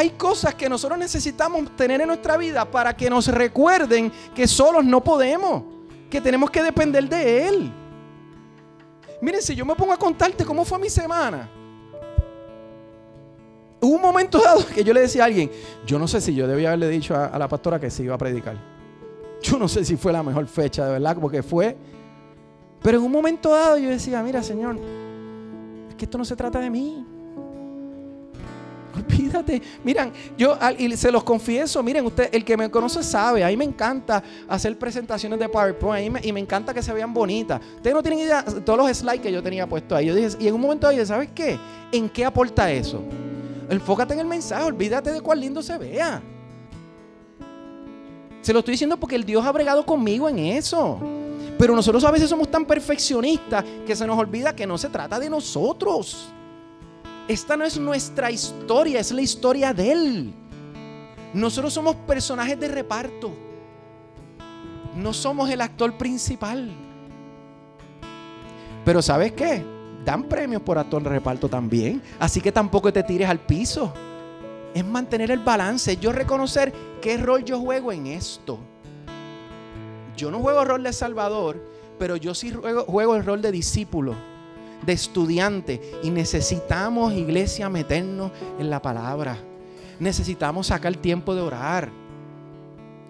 Hay 0.01 0.13
cosas 0.13 0.55
que 0.55 0.67
nosotros 0.67 0.99
necesitamos 0.99 1.77
tener 1.77 2.01
en 2.01 2.07
nuestra 2.07 2.39
vida 2.39 2.65
para 2.65 2.97
que 2.97 3.11
nos 3.11 3.29
recuerden 3.29 4.11
que 4.35 4.49
solos 4.49 4.83
no 4.83 5.05
podemos, 5.05 5.63
que 6.09 6.23
tenemos 6.23 6.51
que 6.51 6.63
depender 6.63 7.07
de 7.07 7.47
Él. 7.47 7.71
Miren, 9.21 9.43
si 9.43 9.55
yo 9.55 9.67
me 9.67 9.75
pongo 9.75 9.93
a 9.93 9.99
contarte 9.99 10.43
cómo 10.43 10.65
fue 10.65 10.79
mi 10.79 10.89
semana, 10.89 11.51
hubo 13.79 13.95
un 13.95 14.01
momento 14.01 14.39
dado 14.39 14.67
que 14.67 14.83
yo 14.83 14.95
le 14.95 15.03
decía 15.03 15.25
a 15.25 15.27
alguien, 15.27 15.51
yo 15.85 15.99
no 15.99 16.09
sé 16.09 16.23
si 16.23 16.35
yo 16.35 16.47
debía 16.47 16.69
haberle 16.69 16.89
dicho 16.89 17.15
a, 17.15 17.39
la 17.39 17.47
pastora 17.47 17.79
que 17.79 17.91
se 17.91 18.03
iba 18.03 18.15
a 18.15 18.19
predicar. 18.19 18.57
Yo 19.43 19.59
no 19.59 19.69
sé 19.69 19.85
si 19.85 19.99
fue 19.99 20.15
la 20.15 20.23
mejor 20.23 20.47
fecha, 20.47 20.87
de 20.87 20.93
verdad, 20.93 21.19
porque 21.21 21.43
fue. 21.43 21.77
Pero 22.81 22.97
en 22.97 23.05
un 23.05 23.13
momento 23.13 23.51
dado 23.51 23.77
yo 23.77 23.91
decía, 23.91 24.23
mira, 24.23 24.43
Señor, 24.43 24.79
es 25.91 25.95
que 25.95 26.07
esto 26.07 26.17
no 26.17 26.25
se 26.25 26.37
trata 26.37 26.59
de 26.59 26.71
mí. 26.71 27.05
Olvídate. 28.97 29.63
Miren, 29.85 30.13
yo 30.37 30.59
y 30.79 30.97
se 30.97 31.11
los 31.11 31.23
confieso, 31.23 31.83
miren, 31.83 32.05
usted, 32.07 32.29
el 32.33 32.45
que 32.45 32.57
me 32.57 32.71
conoce 32.71 33.03
sabe, 33.03 33.45
a 33.45 33.49
mí 33.49 33.57
me 33.57 33.65
encanta 33.65 34.23
hacer 34.49 34.79
presentaciones 34.79 35.39
de 35.39 35.49
PowerPoint 35.49 36.25
y 36.25 36.33
me 36.33 36.41
encanta 36.41 36.75
que 36.75 36.83
se 36.83 36.93
vean 36.93 37.13
bonitas. 37.13 37.61
Ustedes 37.77 37.95
no 37.95 38.03
tienen 38.03 38.21
idea 38.21 38.45
todos 38.65 38.79
los 38.79 38.97
slides 38.97 39.21
que 39.21 39.33
yo 39.33 39.43
tenía 39.43 39.67
puesto 39.67 39.95
ahí. 39.95 40.07
Yo 40.07 40.15
dije, 40.15 40.31
y 40.39 40.49
en 40.49 40.55
un 40.55 40.61
momento 40.61 40.89
dije, 40.89 41.07
¿sabes 41.07 41.31
qué? 41.35 41.59
¿En 41.93 42.09
qué 42.09 42.25
aporta 42.25 42.71
eso? 42.71 43.03
Enfócate 43.69 44.15
en 44.15 44.21
el 44.21 44.27
mensaje, 44.27 44.65
olvídate 44.65 45.13
de 45.13 45.21
cuál 45.21 45.41
lindo 45.41 45.63
se 45.63 45.79
vea. 45.79 46.23
Se 48.43 48.53
lo 48.53 48.61
estoy 48.61 48.73
diciendo 48.73 48.97
porque 48.97 49.17
el 49.17 49.25
Dios 49.25 49.45
ha 49.45 49.53
bregado 49.53 49.85
conmigo 49.85 50.29
en 50.29 50.39
eso. 50.39 50.99
Pero 51.59 51.77
nosotros 51.77 52.03
a 52.05 52.11
veces 52.11 52.31
somos 52.31 52.51
tan 52.51 52.65
perfeccionistas 52.65 53.65
que 53.87 53.95
se 53.95 54.07
nos 54.07 54.19
olvida 54.19 54.57
que 54.57 54.67
no 54.67 54.79
se 54.79 54.89
trata 54.89 55.19
de 55.21 55.29
nosotros. 55.29 56.33
Esta 57.31 57.57
no 57.57 57.65
es 57.65 57.79
nuestra 57.79 58.29
historia, 58.33 58.99
es 58.99 59.13
la 59.13 59.21
historia 59.21 59.73
de 59.73 59.93
Él. 59.93 60.35
Nosotros 61.33 61.73
somos 61.73 61.95
personajes 61.95 62.59
de 62.59 62.67
reparto. 62.67 63.31
No 64.97 65.13
somos 65.13 65.49
el 65.49 65.61
actor 65.61 65.97
principal. 65.97 66.73
Pero 68.85 69.01
¿sabes 69.01 69.31
qué? 69.31 69.65
Dan 70.05 70.25
premios 70.25 70.63
por 70.63 70.77
actor 70.77 71.05
de 71.05 71.09
reparto 71.09 71.49
también. 71.49 72.03
Así 72.19 72.41
que 72.41 72.51
tampoco 72.51 72.93
te 72.93 73.05
tires 73.05 73.29
al 73.29 73.39
piso. 73.39 73.95
Es 74.75 74.85
mantener 74.85 75.31
el 75.31 75.39
balance. 75.39 75.99
Yo 75.99 76.11
reconocer 76.11 76.73
qué 77.01 77.17
rol 77.17 77.45
yo 77.45 77.61
juego 77.61 77.93
en 77.93 78.09
esto. 78.09 78.59
Yo 80.17 80.33
no 80.33 80.41
juego 80.41 80.63
el 80.63 80.67
rol 80.67 80.83
de 80.83 80.93
Salvador, 80.93 81.65
pero 81.97 82.17
yo 82.17 82.35
sí 82.35 82.51
juego, 82.51 82.87
juego 82.87 83.15
el 83.15 83.25
rol 83.25 83.41
de 83.41 83.53
discípulo 83.53 84.30
de 84.85 84.93
estudiante 84.93 85.81
y 86.03 86.11
necesitamos, 86.11 87.13
iglesia, 87.13 87.69
meternos 87.69 88.33
en 88.59 88.71
la 88.71 88.81
palabra. 88.81 89.39
Necesitamos 89.99 90.69
sacar 90.69 90.95
tiempo 90.97 91.35
de 91.35 91.43
orar. 91.43 91.91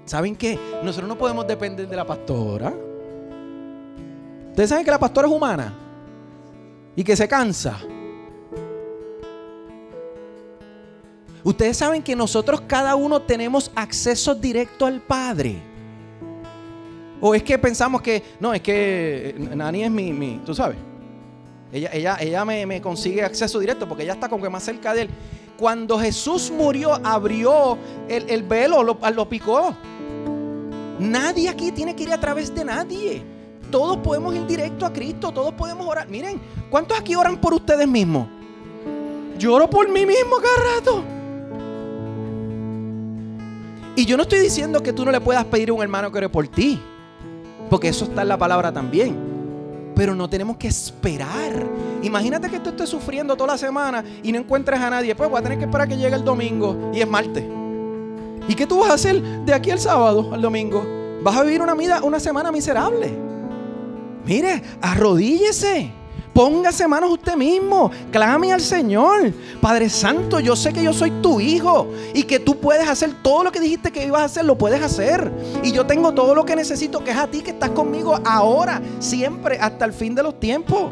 ¿Saben 0.05 0.35
qué? 0.35 0.59
Nosotros 0.83 1.09
no 1.09 1.17
podemos 1.17 1.47
depender 1.47 1.89
de 1.89 1.97
la 1.97 2.07
pastora. 2.07 2.75
Ustedes 4.51 4.69
saben 4.69 4.85
que 4.85 4.91
la 4.91 4.99
pastora 4.99 5.29
es 5.29 5.35
humana 5.35 5.73
y 6.97 7.05
que 7.05 7.15
se 7.15 7.29
cansa. 7.29 7.79
Ustedes 11.43 11.77
saben 11.77 12.03
que 12.03 12.15
nosotros 12.15 12.61
cada 12.63 12.97
uno 12.97 13.23
tenemos 13.23 13.71
acceso 13.75 14.35
directo 14.35 14.85
al 14.85 15.01
Padre. 15.01 15.63
O 17.21 17.35
es 17.35 17.43
que 17.43 17.59
pensamos 17.59 18.03
que, 18.03 18.23
no, 18.41 18.53
es 18.53 18.61
que 18.61 19.35
Nani 19.55 19.85
es 19.85 19.91
mi, 19.91 20.13
mi 20.13 20.41
tú 20.45 20.55
sabes. 20.55 20.90
Ella, 21.73 21.91
ella, 21.93 22.17
ella 22.21 22.45
me, 22.45 22.81
consigue 22.81 23.23
acceso 23.23 23.59
directo 23.61 23.89
porque 23.89 24.03
ella 24.03 24.15
está 24.15 24.29
como 24.29 24.43
que 24.43 24.51
más 24.51 24.63
cerca 24.63 24.93
de 24.93 25.03
él. 25.03 25.11
Cuando 25.57 25.99
Jesús 25.99 26.51
murió, 26.51 26.95
abrió 27.05 27.77
el, 28.09 28.43
velo, 28.43 28.83
lo, 28.83 28.99
lo 29.15 29.29
picó. 29.29 29.75
Nadie 30.99 31.49
aquí 31.49 31.71
tiene 31.71 31.95
que 31.95 32.05
ir 32.05 32.13
a 32.13 32.19
través 32.19 32.55
de 32.55 32.65
nadie. 32.65 33.23
Todos 33.71 33.99
podemos 33.99 34.35
ir 34.35 34.47
directo 34.47 34.85
a 34.85 34.93
Cristo, 34.93 35.31
todos 35.33 35.55
podemos 35.55 35.87
orar. 35.87 36.09
Miren, 36.09 36.41
¿cuántos 36.71 36.99
aquí 36.99 37.15
oran 37.15 37.41
por 37.41 37.55
ustedes 37.55 37.87
mismos? 37.87 38.27
Yo 39.39 39.55
oro 39.55 39.71
por 39.71 39.89
mí 39.89 40.05
mismo 40.05 40.37
cada 40.37 40.77
rato. 40.77 41.05
Y 43.97 44.05
yo 44.07 44.17
no 44.17 44.25
estoy 44.25 44.41
diciendo 44.41 44.83
que 44.83 44.93
tú 44.93 45.05
no 45.05 45.11
le 45.11 45.21
puedas 45.21 45.45
pedir 45.45 45.71
a 45.71 45.73
un 45.75 45.83
hermano 45.83 46.11
que 46.11 46.19
ore 46.19 46.29
por 46.29 46.49
ti, 46.49 46.81
porque 47.69 47.89
eso 47.89 48.07
está 48.07 48.23
en 48.23 48.29
la 48.29 48.39
palabra 48.39 48.73
también. 48.73 49.30
Pero 50.01 50.15
no 50.15 50.31
tenemos 50.31 50.57
que 50.57 50.67
esperar. 50.67 51.53
Imagínate 52.03 52.49
que 52.49 52.59
tú 52.59 52.71
estés 52.71 52.89
sufriendo 52.89 53.37
toda 53.37 53.53
la 53.53 53.59
semana 53.59 54.03
y 54.23 54.33
no 54.33 54.39
encuentres 54.39 54.81
a 54.81 54.89
nadie. 54.89 55.15
Pues 55.15 55.29
voy 55.29 55.39
a 55.39 55.43
tener 55.43 55.59
que 55.59 55.67
esperar 55.67 55.87
que 55.87 55.99
llegue 55.99 56.15
el 56.15 56.25
domingo 56.25 56.91
y 56.95 57.03
es 57.03 57.07
martes. 57.07 57.45
¿Y 58.49 58.55
qué 58.55 58.67
tú 58.67 58.79
vas 58.79 58.93
a 58.93 58.95
hacer 58.95 59.21
de 59.21 59.53
aquí 59.53 59.71
al 59.71 59.79
sábado, 59.79 60.31
al 60.33 60.41
domingo? 60.41 60.87
Vas 61.23 61.37
a 61.37 61.43
vivir 61.43 61.61
una, 61.61 61.75
vida, 61.75 62.03
una 62.03 62.19
semana 62.19 62.51
miserable. 62.51 63.11
Mire, 64.25 64.63
arrodíllese. 64.81 65.93
Póngase 66.33 66.87
manos 66.87 67.11
usted 67.11 67.37
mismo. 67.37 67.91
Clame 68.11 68.53
al 68.53 68.61
Señor. 68.61 69.33
Padre 69.61 69.89
Santo, 69.89 70.41
yo 70.41 70.57
sé 70.57 70.73
que 70.73 70.83
yo 70.83 70.93
soy 70.93 71.11
tu 71.23 71.41
hijo 71.41 71.89
y 72.15 72.23
que 72.23 72.39
tú 72.39 72.59
puedes 72.59 72.89
hacer 72.89 73.15
todo 73.23 73.45
lo 73.45 73.53
que 73.53 73.61
dijiste 73.61 73.91
que 73.91 74.07
ibas 74.07 74.23
a 74.23 74.25
hacer, 74.25 74.45
lo 74.45 74.57
puedes 74.57 74.83
hacer. 74.83 75.31
Y 75.63 75.73
yo 75.73 75.87
tengo 75.87 76.13
todo 76.13 76.35
lo 76.35 76.45
que 76.45 76.57
necesito, 76.57 77.03
que 77.05 77.11
es 77.11 77.17
a 77.17 77.27
ti 77.27 77.41
que 77.41 77.51
estás 77.51 77.71
conmigo 77.71 78.19
ahora, 78.25 78.81
siempre, 79.01 79.59
hasta 79.59 79.85
el 79.85 79.93
fin 79.93 80.15
de 80.15 80.23
los 80.23 80.39
tiempos. 80.39 80.91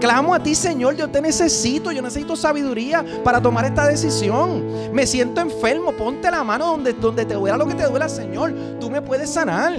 Clamo 0.00 0.34
a 0.34 0.42
ti, 0.42 0.54
Señor, 0.54 0.96
yo 0.96 1.08
te 1.08 1.22
necesito, 1.22 1.90
yo 1.90 2.02
necesito 2.02 2.36
sabiduría 2.36 3.04
para 3.22 3.40
tomar 3.40 3.64
esta 3.64 3.86
decisión. 3.86 4.92
Me 4.92 5.06
siento 5.06 5.40
enfermo, 5.40 5.92
ponte 5.92 6.30
la 6.30 6.44
mano 6.44 6.66
donde, 6.66 6.92
donde 6.92 7.24
te 7.24 7.34
duela 7.34 7.56
lo 7.56 7.66
que 7.66 7.74
te 7.74 7.86
duela, 7.86 8.08
Señor. 8.08 8.52
Tú 8.80 8.90
me 8.90 9.00
puedes 9.00 9.30
sanar. 9.30 9.72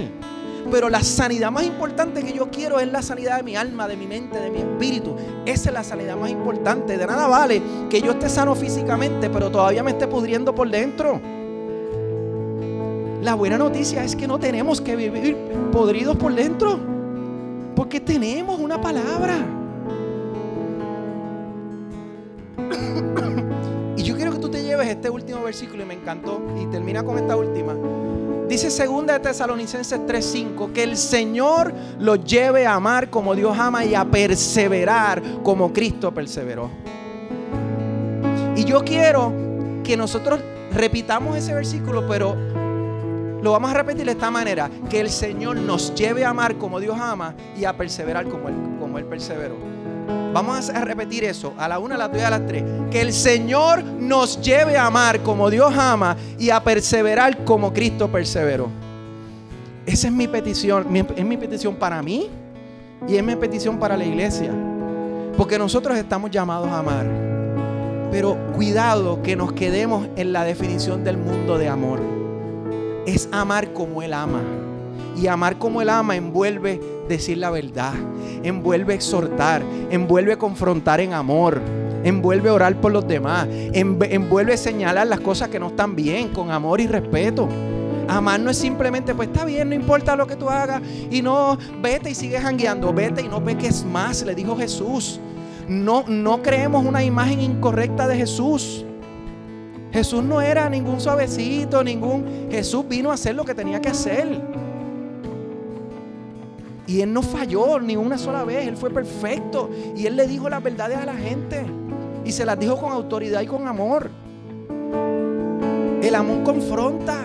Pero 0.70 0.90
la 0.90 1.02
sanidad 1.02 1.50
más 1.50 1.64
importante 1.64 2.22
que 2.22 2.32
yo 2.32 2.50
quiero 2.50 2.80
es 2.80 2.90
la 2.90 3.02
sanidad 3.02 3.36
de 3.36 3.42
mi 3.42 3.56
alma, 3.56 3.86
de 3.86 3.96
mi 3.96 4.06
mente, 4.06 4.38
de 4.38 4.50
mi 4.50 4.58
espíritu. 4.58 5.14
Esa 5.44 5.70
es 5.70 5.74
la 5.74 5.84
sanidad 5.84 6.16
más 6.16 6.30
importante. 6.30 6.96
De 6.96 7.06
nada 7.06 7.26
vale 7.28 7.62
que 7.88 8.00
yo 8.00 8.12
esté 8.12 8.28
sano 8.28 8.54
físicamente, 8.54 9.30
pero 9.30 9.50
todavía 9.50 9.82
me 9.82 9.92
esté 9.92 10.06
pudriendo 10.08 10.54
por 10.54 10.68
dentro. 10.68 11.20
La 13.22 13.34
buena 13.34 13.58
noticia 13.58 14.04
es 14.04 14.14
que 14.14 14.26
no 14.26 14.38
tenemos 14.38 14.80
que 14.80 14.96
vivir 14.96 15.36
podridos 15.72 16.16
por 16.16 16.34
dentro. 16.34 16.78
Porque 17.74 18.00
tenemos 18.00 18.58
una 18.58 18.80
palabra. 18.80 19.36
y 23.96 24.02
yo 24.02 24.16
quiero 24.16 24.32
que 24.32 24.38
tú 24.38 24.48
te 24.48 24.62
lleves 24.62 24.88
este 24.88 25.10
último 25.10 25.42
versículo 25.42 25.82
y 25.82 25.86
me 25.86 25.94
encantó. 25.94 26.40
Y 26.60 26.66
termina 26.66 27.04
con 27.04 27.18
esta 27.18 27.36
última. 27.36 27.74
Dice 28.48 28.70
segunda 28.70 29.14
de 29.14 29.20
Tesalonicenses 29.20 30.06
3:5 30.06 30.72
que 30.72 30.84
el 30.84 30.96
Señor 30.96 31.74
lo 31.98 32.14
lleve 32.14 32.64
a 32.64 32.74
amar 32.74 33.10
como 33.10 33.34
Dios 33.34 33.58
ama 33.58 33.84
y 33.84 33.96
a 33.96 34.04
perseverar 34.04 35.20
como 35.42 35.72
Cristo 35.72 36.14
perseveró. 36.14 36.70
Y 38.54 38.64
yo 38.64 38.84
quiero 38.84 39.32
que 39.82 39.96
nosotros 39.96 40.40
repitamos 40.72 41.36
ese 41.36 41.54
versículo, 41.54 42.06
pero 42.06 42.36
lo 43.42 43.50
vamos 43.52 43.70
a 43.70 43.74
repetir 43.74 44.06
de 44.06 44.12
esta 44.12 44.30
manera, 44.30 44.70
que 44.88 45.00
el 45.00 45.10
Señor 45.10 45.56
nos 45.56 45.94
lleve 45.94 46.24
a 46.24 46.30
amar 46.30 46.56
como 46.56 46.78
Dios 46.78 46.96
ama 47.00 47.34
y 47.56 47.64
a 47.64 47.76
perseverar 47.76 48.28
como 48.28 48.48
Él, 48.48 48.54
como 48.78 48.98
él 48.98 49.04
perseveró. 49.06 49.75
Vamos 50.32 50.68
a 50.68 50.84
repetir 50.84 51.24
eso 51.24 51.54
a 51.56 51.66
la 51.66 51.78
una, 51.78 51.94
a 51.94 51.98
las 51.98 52.12
dos 52.12 52.20
y 52.20 52.24
a 52.24 52.30
las 52.30 52.46
tres. 52.46 52.62
Que 52.90 53.00
el 53.00 53.12
Señor 53.12 53.82
nos 53.82 54.40
lleve 54.40 54.76
a 54.76 54.86
amar 54.86 55.20
como 55.22 55.48
Dios 55.48 55.72
ama 55.76 56.16
y 56.38 56.50
a 56.50 56.62
perseverar 56.62 57.44
como 57.44 57.72
Cristo 57.72 58.10
perseveró. 58.12 58.68
Esa 59.86 60.08
es 60.08 60.12
mi 60.12 60.28
petición. 60.28 60.94
Es 61.16 61.24
mi 61.24 61.36
petición 61.36 61.76
para 61.76 62.02
mí 62.02 62.28
y 63.08 63.16
es 63.16 63.24
mi 63.24 63.36
petición 63.36 63.78
para 63.78 63.96
la 63.96 64.04
iglesia. 64.04 64.52
Porque 65.36 65.58
nosotros 65.58 65.96
estamos 65.96 66.30
llamados 66.30 66.68
a 66.68 66.80
amar. 66.80 67.06
Pero 68.10 68.36
cuidado 68.54 69.22
que 69.22 69.36
nos 69.36 69.52
quedemos 69.52 70.08
en 70.16 70.32
la 70.32 70.44
definición 70.44 71.02
del 71.04 71.16
mundo 71.16 71.56
de 71.56 71.68
amor. 71.68 72.00
Es 73.06 73.28
amar 73.32 73.72
como 73.72 74.02
Él 74.02 74.12
ama. 74.12 74.42
Y 75.16 75.26
amar 75.28 75.58
como 75.58 75.80
Él 75.80 75.88
ama 75.88 76.14
envuelve 76.16 76.80
decir 77.08 77.38
la 77.38 77.50
verdad, 77.50 77.94
envuelve 78.42 78.94
exhortar, 78.94 79.62
envuelve 79.90 80.36
confrontar 80.36 81.00
en 81.00 81.14
amor, 81.14 81.60
envuelve 82.04 82.50
orar 82.50 82.80
por 82.80 82.92
los 82.92 83.06
demás, 83.08 83.48
envuelve 83.72 84.56
señalar 84.56 85.06
las 85.06 85.20
cosas 85.20 85.48
que 85.48 85.58
no 85.58 85.68
están 85.68 85.96
bien 85.96 86.28
con 86.28 86.50
amor 86.50 86.80
y 86.80 86.86
respeto. 86.86 87.48
Amar 88.08 88.38
no 88.38 88.50
es 88.50 88.58
simplemente, 88.58 89.14
pues 89.14 89.28
está 89.28 89.44
bien, 89.44 89.70
no 89.70 89.74
importa 89.74 90.14
lo 90.14 90.26
que 90.26 90.36
tú 90.36 90.48
hagas 90.48 90.80
y 91.10 91.22
no, 91.22 91.58
vete 91.82 92.10
y 92.10 92.14
sigue 92.14 92.38
jangueando, 92.38 92.92
vete 92.92 93.22
y 93.22 93.28
no 93.28 93.42
peques 93.42 93.84
más, 93.84 94.22
le 94.22 94.34
dijo 94.34 94.56
Jesús. 94.56 95.18
No, 95.66 96.04
no 96.06 96.42
creemos 96.42 96.84
una 96.84 97.02
imagen 97.02 97.40
incorrecta 97.40 98.06
de 98.06 98.16
Jesús. 98.16 98.84
Jesús 99.92 100.22
no 100.22 100.40
era 100.40 100.68
ningún 100.68 101.00
suavecito, 101.00 101.82
ningún... 101.82 102.48
Jesús 102.50 102.86
vino 102.88 103.10
a 103.10 103.14
hacer 103.14 103.34
lo 103.34 103.44
que 103.44 103.54
tenía 103.54 103.80
que 103.80 103.88
hacer. 103.88 104.40
Y 106.86 107.00
Él 107.00 107.12
no 107.12 107.22
falló 107.22 107.80
ni 107.80 107.96
una 107.96 108.16
sola 108.16 108.44
vez. 108.44 108.68
Él 108.68 108.76
fue 108.76 108.90
perfecto. 108.90 109.70
Y 109.96 110.06
Él 110.06 110.16
le 110.16 110.26
dijo 110.26 110.48
las 110.48 110.62
verdades 110.62 110.98
a 110.98 111.06
la 111.06 111.14
gente. 111.14 111.64
Y 112.24 112.32
se 112.32 112.44
las 112.44 112.58
dijo 112.58 112.76
con 112.76 112.92
autoridad 112.92 113.40
y 113.40 113.46
con 113.46 113.66
amor. 113.66 114.10
El 116.02 116.14
amor 116.14 116.44
confronta. 116.44 117.24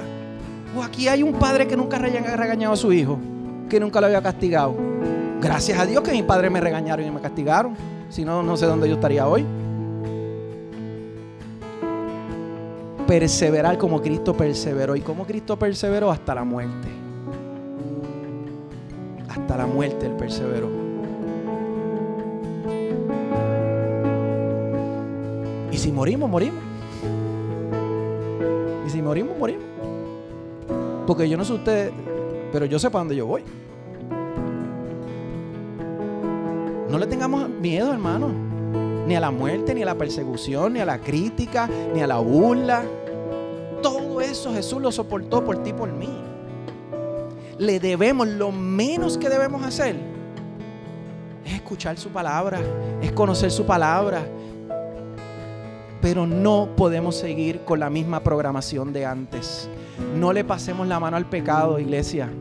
O 0.75 0.81
aquí 0.81 1.07
hay 1.07 1.21
un 1.21 1.33
padre 1.33 1.67
que 1.67 1.77
nunca 1.77 1.97
ha 1.97 1.99
regañado 1.99 2.73
a 2.73 2.77
su 2.77 2.91
hijo. 2.91 3.19
Que 3.69 3.79
nunca 3.79 4.01
lo 4.01 4.07
había 4.07 4.21
castigado. 4.21 4.75
Gracias 5.39 5.79
a 5.79 5.85
Dios 5.85 6.03
que 6.03 6.11
mis 6.11 6.23
padres 6.23 6.51
me 6.51 6.59
regañaron 6.59 7.05
y 7.05 7.11
me 7.11 7.21
castigaron. 7.21 7.75
Si 8.09 8.25
no, 8.25 8.41
no 8.41 8.57
sé 8.57 8.65
dónde 8.65 8.89
yo 8.89 8.95
estaría 8.95 9.27
hoy. 9.27 9.45
Perseverar 13.07 13.77
como 13.77 14.01
Cristo 14.01 14.35
perseveró. 14.35 14.95
¿Y 14.95 15.01
como 15.01 15.25
Cristo 15.25 15.57
perseveró? 15.57 16.09
Hasta 16.11 16.33
la 16.33 16.43
muerte 16.43 17.10
hasta 19.31 19.55
la 19.55 19.65
muerte 19.65 20.05
el 20.05 20.13
perseveró. 20.13 20.69
Y 25.71 25.77
si 25.77 25.91
morimos, 25.91 26.29
morimos. 26.29 26.61
Y 28.85 28.89
si 28.89 29.01
morimos, 29.01 29.37
morimos. 29.37 29.63
Porque 31.07 31.29
yo 31.29 31.37
no 31.37 31.45
sé 31.45 31.53
usted, 31.53 31.91
pero 32.51 32.65
yo 32.65 32.77
sé 32.77 32.89
para 32.89 33.01
dónde 33.01 33.15
yo 33.15 33.25
voy. 33.25 33.43
No 36.89 36.97
le 36.97 37.07
tengamos 37.07 37.49
miedo, 37.49 37.93
hermano. 37.93 38.29
Ni 39.07 39.15
a 39.15 39.21
la 39.21 39.31
muerte, 39.31 39.73
ni 39.73 39.83
a 39.83 39.85
la 39.85 39.95
persecución, 39.95 40.73
ni 40.73 40.81
a 40.81 40.85
la 40.85 40.99
crítica, 40.99 41.69
ni 41.93 42.01
a 42.01 42.07
la 42.07 42.17
burla. 42.17 42.83
Todo 43.81 44.19
eso 44.19 44.53
Jesús 44.53 44.81
lo 44.81 44.91
soportó 44.91 45.43
por 45.43 45.63
ti 45.63 45.71
por 45.71 45.91
mí 45.91 46.30
le 47.61 47.79
debemos, 47.79 48.27
lo 48.27 48.51
menos 48.51 49.19
que 49.19 49.29
debemos 49.29 49.63
hacer 49.63 49.95
es 51.45 51.53
escuchar 51.53 51.95
su 51.95 52.09
palabra, 52.09 52.59
es 53.03 53.11
conocer 53.11 53.51
su 53.51 53.67
palabra. 53.67 54.25
Pero 56.01 56.25
no 56.25 56.69
podemos 56.75 57.15
seguir 57.15 57.61
con 57.63 57.79
la 57.79 57.91
misma 57.91 58.21
programación 58.21 58.91
de 58.91 59.05
antes. 59.05 59.69
No 60.15 60.33
le 60.33 60.43
pasemos 60.43 60.87
la 60.87 60.99
mano 60.99 61.17
al 61.17 61.29
pecado, 61.29 61.77
iglesia. 61.77 62.31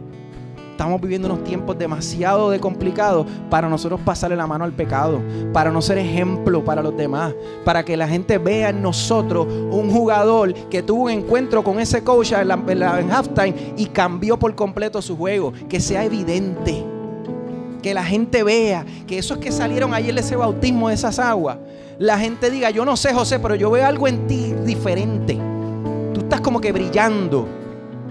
Estamos 0.81 0.99
viviendo 0.99 1.29
unos 1.29 1.45
tiempos 1.45 1.79
demasiado 1.79 2.49
de 2.49 2.59
complicados 2.59 3.27
para 3.51 3.69
nosotros 3.69 4.01
pasarle 4.03 4.35
la 4.35 4.47
mano 4.47 4.65
al 4.65 4.73
pecado, 4.73 5.21
para 5.53 5.71
no 5.71 5.83
ser 5.83 5.99
ejemplo 5.99 6.65
para 6.65 6.83
los 6.83 6.97
demás, 6.97 7.35
para 7.67 7.85
que 7.85 7.99
la 7.99 8.09
gente 8.09 8.39
vea 8.39 8.71
en 8.71 8.81
nosotros 8.81 9.47
un 9.47 9.91
jugador 9.91 10.55
que 10.71 10.83
tuvo 10.83 11.03
un 11.03 11.11
encuentro 11.11 11.63
con 11.63 11.81
ese 11.81 12.03
coach 12.03 12.33
en, 12.33 12.51
en 12.51 13.11
halftime 13.13 13.75
y 13.77 13.85
cambió 13.89 14.39
por 14.39 14.55
completo 14.55 15.03
su 15.03 15.19
juego, 15.19 15.53
que 15.69 15.81
sea 15.81 16.03
evidente. 16.03 16.83
Que 17.83 17.93
la 17.93 18.03
gente 18.03 18.43
vea 18.43 18.87
que 19.07 19.19
esos 19.19 19.37
que 19.37 19.53
salieron 19.53 19.93
ayer 19.93 20.15
de 20.15 20.23
ese 20.23 20.35
bautismo 20.35 20.89
de 20.89 20.95
esas 20.95 21.19
aguas, 21.19 21.59
la 21.99 22.19
gente 22.19 22.51
diga, 22.51 22.71
yo 22.71 22.87
no 22.87 22.97
sé 22.97 23.13
José, 23.13 23.39
pero 23.39 23.55
yo 23.55 23.71
veo 23.71 23.85
algo 23.85 24.09
en 24.09 24.27
ti 24.27 24.55
diferente. 24.65 25.39
Tú 26.15 26.21
estás 26.21 26.41
como 26.41 26.59
que 26.59 26.73
brillando 26.73 27.61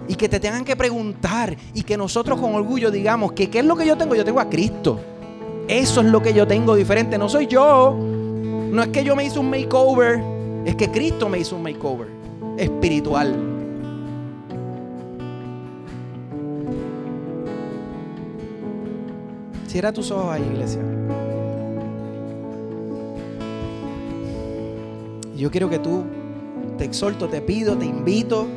Y 0.10 0.16
que 0.16 0.28
te 0.28 0.42
tengan 0.42 0.66
que 0.66 0.76
preguntar 0.76 1.56
y 1.74 1.84
que 1.84 1.96
nosotros 1.96 2.42
con 2.42 2.54
orgullo 2.54 2.92
digamos 2.92 3.32
que 3.32 3.50
qué 3.50 3.60
es 3.60 3.66
lo 3.66 3.78
que 3.78 3.86
yo 3.86 3.96
tengo, 3.96 4.16
yo 4.16 4.26
tengo 4.26 4.42
a 4.42 4.50
Cristo. 4.50 5.00
Eso 5.70 6.02
es 6.02 6.08
lo 6.08 6.22
que 6.22 6.34
yo 6.34 6.46
tengo 6.46 6.76
diferente, 6.76 7.18
no 7.18 7.30
soy 7.30 7.48
yo. 7.48 7.96
No 7.96 8.82
es 8.82 8.90
que 8.90 9.04
yo 9.04 9.16
me 9.16 9.24
hice 9.24 9.40
un 9.40 9.50
makeover, 9.50 10.20
es 10.66 10.76
que 10.76 10.90
Cristo 10.90 11.30
me 11.30 11.40
hizo 11.40 11.56
un 11.56 11.64
makeover 11.64 12.08
espiritual. 12.58 13.36
Cierra 19.68 19.94
tus 19.94 20.10
ojos 20.10 20.34
ahí, 20.34 20.42
iglesia. 20.42 20.82
Yo 25.38 25.52
quiero 25.52 25.70
que 25.70 25.80
tú 25.80 26.04
te 26.78 26.86
exhorto, 26.86 27.28
te 27.30 27.42
pido, 27.42 27.78
te 27.78 27.86
invito, 27.86 28.48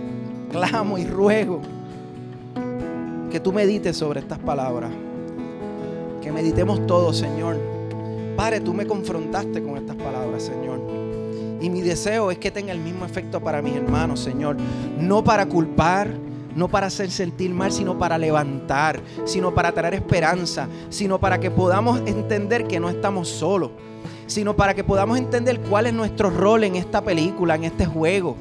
clamo 0.53 0.99
y 0.99 1.07
ruego 1.07 1.61
que 3.31 3.41
tú 3.41 3.53
medites 3.53 3.97
sobre 3.97 4.21
estas 4.21 4.39
palabras. 4.39 4.91
Que 6.21 6.31
meditemos 6.31 6.87
todos, 6.87 7.17
Señor. 7.17 7.59
Padre, 8.37 8.61
tú 8.61 8.73
me 8.75 8.87
confrontaste 8.87 9.63
con 9.63 9.77
estas 9.77 9.97
palabras, 9.97 10.43
Señor. 10.43 10.79
Y 11.61 11.71
mi 11.71 11.81
deseo 11.81 12.31
es 12.31 12.39
que 12.39 12.51
tenga 12.51 12.73
el 12.73 12.81
mismo 12.81 13.05
efecto 13.05 13.41
para 13.41 13.63
mis 13.63 13.75
hermanos, 13.75 14.21
Señor. 14.21 14.57
No 14.99 15.25
para 15.25 15.47
culpar, 15.47 16.09
no 16.55 16.69
para 16.69 16.89
hacer 16.89 17.11
sentir 17.11 17.53
mal, 17.53 17.73
sino 17.73 17.99
para 17.99 18.19
levantar, 18.19 19.01
sino 19.25 19.55
para 19.55 19.73
traer 19.73 19.95
esperanza, 19.95 20.69
sino 20.91 21.19
para 21.19 21.41
que 21.41 21.51
podamos 21.51 22.01
entender 22.07 22.67
que 22.67 22.79
no 22.79 22.91
estamos 22.91 23.29
solos, 23.29 23.71
sino 24.27 24.55
para 24.55 24.75
que 24.75 24.85
podamos 24.85 25.19
entender 25.19 25.61
cuál 25.61 25.87
es 25.87 25.95
nuestro 25.95 26.31
rol 26.31 26.65
en 26.65 26.77
esta 26.77 27.03
película, 27.03 27.55
en 27.55 27.65
este 27.65 27.87
juego. 27.87 28.37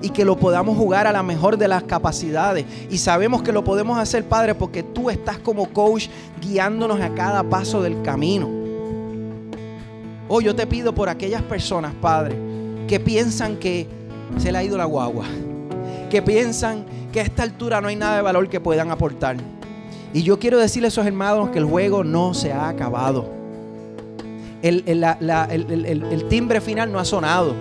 Y 0.00 0.10
que 0.10 0.24
lo 0.24 0.36
podamos 0.36 0.76
jugar 0.76 1.06
a 1.06 1.12
la 1.12 1.22
mejor 1.22 1.56
de 1.56 1.68
las 1.68 1.82
capacidades. 1.82 2.64
Y 2.90 2.98
sabemos 2.98 3.42
que 3.42 3.52
lo 3.52 3.64
podemos 3.64 3.98
hacer, 3.98 4.24
Padre, 4.24 4.54
porque 4.54 4.82
tú 4.82 5.10
estás 5.10 5.38
como 5.38 5.70
coach 5.70 6.08
guiándonos 6.40 7.00
a 7.00 7.14
cada 7.14 7.42
paso 7.42 7.82
del 7.82 8.00
camino. 8.02 8.48
Hoy 10.28 10.44
yo 10.44 10.54
te 10.54 10.66
pido 10.66 10.94
por 10.94 11.08
aquellas 11.08 11.42
personas, 11.42 11.94
Padre, 12.00 12.36
que 12.86 13.00
piensan 13.00 13.56
que 13.56 13.88
se 14.36 14.52
le 14.52 14.58
ha 14.58 14.62
ido 14.62 14.76
la 14.76 14.84
guagua. 14.84 15.24
Que 16.10 16.22
piensan 16.22 16.84
que 17.12 17.20
a 17.20 17.22
esta 17.22 17.42
altura 17.42 17.80
no 17.80 17.88
hay 17.88 17.96
nada 17.96 18.16
de 18.16 18.22
valor 18.22 18.48
que 18.48 18.60
puedan 18.60 18.90
aportar. 18.90 19.36
Y 20.12 20.22
yo 20.22 20.38
quiero 20.38 20.58
decirle 20.58 20.86
a 20.86 20.88
esos 20.88 21.06
hermanos 21.06 21.50
que 21.50 21.58
el 21.58 21.64
juego 21.64 22.04
no 22.04 22.34
se 22.34 22.52
ha 22.52 22.68
acabado 22.68 23.38
el, 24.62 26.26
timbre 26.28 26.60
final 26.60 26.90
no 26.92 26.98
ha 26.98 27.04
sonado. 27.04 27.54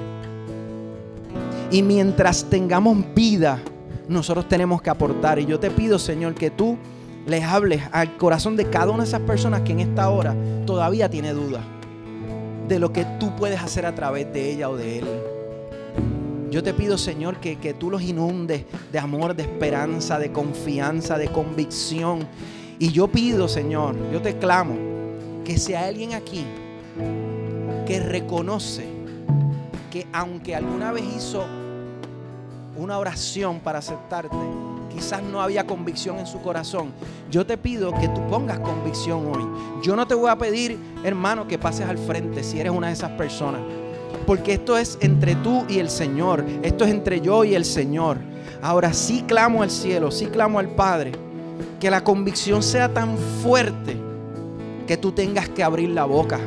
Y 1.69 1.81
mientras 1.81 2.45
tengamos 2.45 2.98
vida, 3.14 3.60
nosotros 4.07 4.48
tenemos 4.48 4.81
que 4.81 4.89
aportar. 4.89 5.39
Y 5.39 5.45
yo 5.45 5.60
te 5.60 5.69
pido, 5.69 5.99
Señor, 5.99 6.34
que 6.34 6.49
tú 6.49 6.77
les 7.26 7.44
hables 7.44 7.84
al 7.91 8.15
corazón 8.15 8.56
de 8.56 8.69
cada 8.69 8.91
una 8.91 9.03
de 9.03 9.10
esas 9.10 9.22
personas 9.22 9.61
que 9.61 9.73
en 9.73 9.81
esta 9.81 10.10
hora 10.10 10.34
todavía 10.65 11.10
tiene 11.10 11.34
duda 11.34 11.61
de 12.69 12.80
lo 12.80 12.91
que 12.94 13.06
tú 13.19 13.35
puedes 13.35 13.61
hacer 13.61 13.85
a 13.85 13.95
través 13.95 14.31
de 14.31 14.52
ella 14.52 14.69
o 14.69 14.77
de 14.77 14.99
él. 14.99 15.06
Yo 16.49 16.64
te 16.64 16.73
pido, 16.73 16.98
Señor, 16.98 17.38
que, 17.41 17.57
que 17.57 17.73
tú 17.73 17.91
los 17.91 18.02
inundes 18.02 18.64
de 18.91 18.99
amor, 18.99 19.35
de 19.35 19.44
esperanza, 19.44 20.18
de 20.19 20.31
confianza, 20.31 21.18
de 21.18 21.27
convicción. 21.27 22.26
Y 22.80 22.91
yo 22.91 23.10
pido, 23.10 23.49
Señor, 23.49 23.95
yo 24.11 24.22
te 24.22 24.38
clamo, 24.38 24.76
que 25.44 25.56
hay 25.68 25.73
alguien 25.73 26.14
aquí 26.14 26.45
que 27.85 27.99
reconoce 27.99 28.96
que 29.97 30.07
aunque 30.13 30.55
alguna 30.55 30.91
vez 30.91 31.03
hizo 31.17 31.43
una 32.75 32.99
oración 32.99 33.59
para 33.61 33.79
aceptarte, 33.79 34.37
quizás 34.93 35.23
no 35.23 35.41
había 35.41 35.65
convicción 35.65 36.19
en 36.19 36.27
su 36.27 36.39
corazón. 36.39 36.91
Yo 37.31 37.47
te 37.47 37.57
pido 37.57 37.91
que 37.93 38.07
tú 38.09 38.21
pongas 38.27 38.59
convicción 38.59 39.25
hoy. 39.25 39.43
Yo 39.81 39.95
no 39.95 40.05
te 40.05 40.13
voy 40.13 40.29
a 40.29 40.37
pedir, 40.37 40.77
hermano, 41.03 41.47
que 41.47 41.57
pases 41.57 41.87
al 41.87 41.97
frente 41.97 42.43
si 42.43 42.59
eres 42.59 42.71
una 42.71 42.87
de 42.87 42.93
esas 42.93 43.09
personas. 43.11 43.61
Porque 44.27 44.53
esto 44.53 44.77
es 44.77 44.99
entre 45.01 45.33
tú 45.35 45.65
y 45.67 45.79
el 45.79 45.89
Señor. 45.89 46.45
Esto 46.61 46.85
es 46.85 46.91
entre 46.91 47.19
yo 47.19 47.43
y 47.43 47.55
el 47.55 47.65
Señor. 47.65 48.19
Ahora 48.61 48.93
sí 48.93 49.23
clamo 49.27 49.63
al 49.63 49.71
cielo, 49.71 50.11
sí 50.11 50.27
clamo 50.27 50.59
al 50.59 50.69
Padre. 50.69 51.13
Que 51.79 51.89
la 51.89 52.03
convicción 52.03 52.61
sea 52.61 52.93
tan 52.93 53.17
fuerte 53.41 53.97
que 54.85 54.95
tú 54.95 55.11
tengas 55.11 55.49
que 55.49 55.63
abrir 55.63 55.89
la 55.89 56.05
boca 56.05 56.39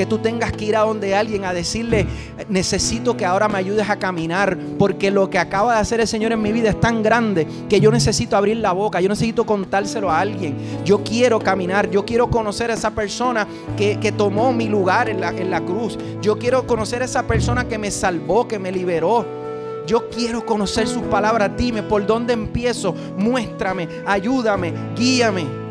que 0.00 0.06
tú 0.06 0.16
tengas 0.16 0.52
que 0.52 0.64
ir 0.64 0.76
a 0.76 0.80
donde 0.80 1.14
alguien 1.14 1.44
a 1.44 1.52
decirle, 1.52 2.06
necesito 2.48 3.18
que 3.18 3.26
ahora 3.26 3.48
me 3.48 3.58
ayudes 3.58 3.90
a 3.90 3.98
caminar, 3.98 4.56
porque 4.78 5.10
lo 5.10 5.28
que 5.28 5.38
acaba 5.38 5.74
de 5.74 5.80
hacer 5.80 6.00
el 6.00 6.08
Señor 6.08 6.32
en 6.32 6.40
mi 6.40 6.52
vida 6.52 6.70
es 6.70 6.80
tan 6.80 7.02
grande 7.02 7.46
que 7.68 7.80
yo 7.80 7.92
necesito 7.92 8.34
abrir 8.34 8.56
la 8.56 8.72
boca, 8.72 9.02
yo 9.02 9.10
necesito 9.10 9.44
contárselo 9.44 10.10
a 10.10 10.20
alguien. 10.20 10.56
Yo 10.86 11.04
quiero 11.04 11.38
caminar, 11.38 11.90
yo 11.90 12.06
quiero 12.06 12.30
conocer 12.30 12.70
a 12.70 12.74
esa 12.74 12.92
persona 12.92 13.46
que, 13.76 14.14
tomó 14.16 14.54
mi 14.54 14.68
lugar 14.68 15.10
en 15.10 15.20
la, 15.20 15.28
en 15.32 15.50
la 15.50 15.60
cruz. 15.60 15.98
Yo 16.22 16.38
quiero 16.38 16.66
conocer 16.66 17.02
a 17.02 17.04
esa 17.04 17.24
persona 17.24 17.68
que 17.68 17.76
me 17.76 17.90
salvó, 17.90 18.48
que 18.48 18.58
me 18.58 18.72
liberó. 18.72 19.26
Yo 19.86 20.08
quiero 20.08 20.46
conocer 20.46 20.88
sus 20.88 21.02
palabras. 21.02 21.50
Dime 21.58 21.82
por 21.82 22.06
dónde 22.06 22.32
empiezo. 22.32 22.94
Muéstrame, 23.18 23.86
ayúdame, 24.06 24.72
guíame. 24.96 25.69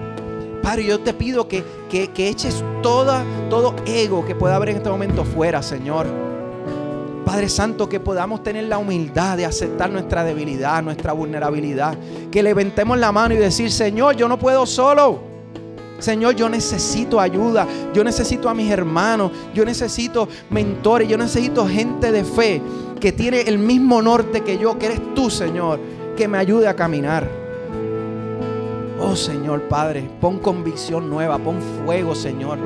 Padre, 0.62 0.86
yo 0.86 1.00
te 1.00 1.14
pido 1.14 1.48
que, 1.48 1.64
eches 1.92 2.64
toda, 2.82 3.24
todo 3.50 3.76
ego 3.86 4.26
que 4.26 4.36
pueda 4.36 4.56
haber 4.56 4.70
en 4.70 4.78
este 4.78 4.90
momento 4.90 5.24
fuera, 5.24 5.62
Señor. 5.62 6.08
Padre 7.26 7.50
Santo, 7.50 7.88
que 7.88 8.00
podamos 8.00 8.44
tener 8.44 8.66
la 8.66 8.78
humildad 8.78 9.38
de 9.38 9.46
aceptar 9.46 9.90
nuestra 9.90 10.24
debilidad, 10.24 10.82
nuestra 10.82 11.14
vulnerabilidad. 11.14 11.98
Que 12.32 12.42
levantemos 12.42 12.98
la 12.98 13.12
mano 13.12 13.36
y 13.36 13.38
decir, 13.38 13.72
Señor, 13.72 14.16
yo 14.16 14.28
no 14.28 14.38
puedo 14.40 14.66
solo. 14.66 15.20
Señor, 16.00 16.36
yo 16.36 16.50
necesito 16.50 17.20
ayuda, 17.20 17.68
yo 17.94 18.04
necesito 18.04 18.50
a 18.50 18.54
mis 18.54 18.72
hermanos, 18.72 19.32
yo 19.54 19.66
necesito 19.66 20.28
mentores, 20.50 21.10
yo 21.10 21.18
necesito 21.18 21.68
gente 21.68 22.12
de 22.12 22.24
fe 22.24 22.62
que 23.00 23.12
tiene 23.12 23.42
el 23.42 23.60
mismo 23.60 24.02
norte 24.02 24.42
que 24.42 24.58
yo, 24.58 24.78
que 24.80 24.88
eres 24.88 25.14
tú, 25.14 25.30
Señor, 25.30 25.80
que 26.16 26.28
me 26.28 26.38
ayude 26.38 26.68
a 26.68 26.76
caminar. 26.76 27.49
Oh 29.02 29.16
Señor 29.16 29.64
Padre, 29.64 30.10
pon 30.20 30.40
convicción 30.40 31.10
nueva, 31.10 31.38
pon 31.38 31.62
fuego 31.62 32.16
Señor. 32.16 32.58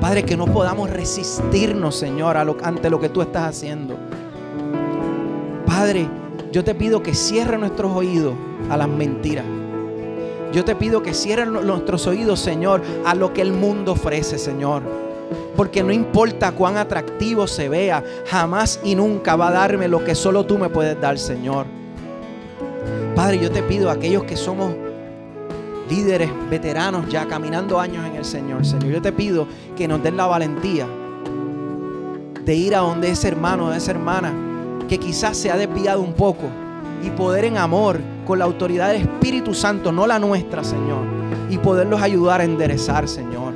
Padre, 0.00 0.22
que 0.24 0.36
no 0.36 0.46
podamos 0.46 0.90
resistirnos 0.90 1.96
Señor 1.96 2.36
ante 2.36 2.90
lo 2.90 3.00
que 3.00 3.08
tú 3.08 3.22
estás 3.22 3.44
haciendo. 3.44 3.96
Padre, 5.66 6.08
yo 6.52 6.62
te 6.64 6.74
pido 6.74 7.02
que 7.02 7.14
cierre 7.14 7.56
nuestros 7.56 7.92
oídos 7.92 8.34
a 8.68 8.76
las 8.76 8.88
mentiras. 8.88 9.44
Yo 10.52 10.64
te 10.64 10.74
pido 10.74 11.02
que 11.02 11.14
cierre 11.14 11.46
nuestros 11.46 12.06
oídos, 12.06 12.40
Señor, 12.40 12.82
a 13.04 13.14
lo 13.14 13.32
que 13.32 13.42
el 13.42 13.52
mundo 13.52 13.92
ofrece, 13.92 14.38
Señor. 14.38 14.82
Porque 15.56 15.82
no 15.82 15.92
importa 15.92 16.52
cuán 16.52 16.76
atractivo 16.76 17.46
se 17.46 17.68
vea, 17.68 18.02
jamás 18.26 18.80
y 18.82 18.94
nunca 18.94 19.36
va 19.36 19.48
a 19.48 19.52
darme 19.52 19.88
lo 19.88 20.04
que 20.04 20.14
solo 20.14 20.46
tú 20.46 20.58
me 20.58 20.70
puedes 20.70 20.98
dar, 21.00 21.18
Señor. 21.18 21.66
Padre, 23.14 23.38
yo 23.40 23.50
te 23.50 23.62
pido 23.62 23.90
a 23.90 23.94
aquellos 23.94 24.24
que 24.24 24.36
somos 24.36 24.72
líderes 25.88 26.30
veteranos 26.50 27.08
ya 27.08 27.26
caminando 27.26 27.80
años 27.80 28.06
en 28.06 28.16
el 28.16 28.24
Señor. 28.24 28.64
Señor, 28.64 28.86
yo 28.86 29.02
te 29.02 29.12
pido 29.12 29.46
que 29.76 29.88
nos 29.88 30.02
den 30.02 30.16
la 30.16 30.26
valentía 30.26 30.86
de 32.44 32.54
ir 32.54 32.74
a 32.74 32.78
donde 32.78 33.10
ese 33.10 33.28
hermano 33.28 33.66
o 33.66 33.72
esa 33.72 33.90
hermana 33.90 34.32
que 34.88 34.98
quizás 34.98 35.36
se 35.36 35.50
ha 35.50 35.56
desviado 35.56 36.00
un 36.00 36.14
poco 36.14 36.46
y 37.02 37.10
poder 37.10 37.44
en 37.44 37.58
amor 37.58 38.00
con 38.26 38.38
la 38.38 38.44
autoridad 38.44 38.88
del 38.92 39.02
Espíritu 39.02 39.54
Santo, 39.54 39.92
no 39.92 40.06
la 40.06 40.18
nuestra, 40.18 40.64
Señor, 40.64 41.04
y 41.50 41.58
poderlos 41.58 42.00
ayudar 42.00 42.40
a 42.40 42.44
enderezar, 42.44 43.08
Señor. 43.08 43.54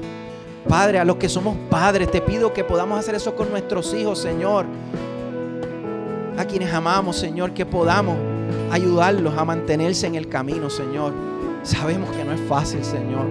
Padre, 0.68 0.98
a 0.98 1.04
los 1.04 1.16
que 1.16 1.28
somos 1.28 1.56
padres, 1.68 2.10
te 2.10 2.20
pido 2.20 2.52
que 2.52 2.64
podamos 2.64 2.98
hacer 2.98 3.14
eso 3.14 3.34
con 3.34 3.50
nuestros 3.50 3.92
hijos, 3.94 4.18
Señor. 4.18 4.66
A 6.38 6.44
quienes 6.44 6.72
amamos, 6.72 7.16
Señor, 7.16 7.52
que 7.52 7.66
podamos 7.66 8.16
ayudarlos 8.70 9.36
a 9.36 9.44
mantenerse 9.44 10.06
en 10.06 10.14
el 10.14 10.28
camino, 10.28 10.70
Señor. 10.70 11.31
Sabemos 11.62 12.10
que 12.10 12.24
no 12.24 12.32
es 12.32 12.40
fácil, 12.42 12.84
Señor. 12.84 13.26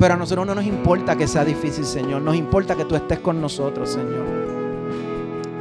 Pero 0.00 0.14
a 0.14 0.16
nosotros 0.16 0.46
no 0.46 0.54
nos 0.54 0.64
importa 0.64 1.16
que 1.16 1.26
sea 1.26 1.44
difícil, 1.44 1.84
Señor. 1.84 2.22
Nos 2.22 2.36
importa 2.36 2.74
que 2.74 2.84
tú 2.84 2.94
estés 2.94 3.20
con 3.20 3.40
nosotros, 3.40 3.90
Señor. 3.90 4.26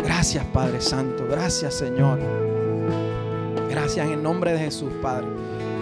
Gracias, 0.03 0.45
Padre 0.45 0.81
Santo. 0.81 1.25
Gracias, 1.29 1.75
Señor. 1.75 2.19
Gracias 3.69 4.05
en 4.05 4.13
el 4.13 4.23
nombre 4.23 4.53
de 4.53 4.59
Jesús, 4.59 4.91
Padre. 5.01 5.27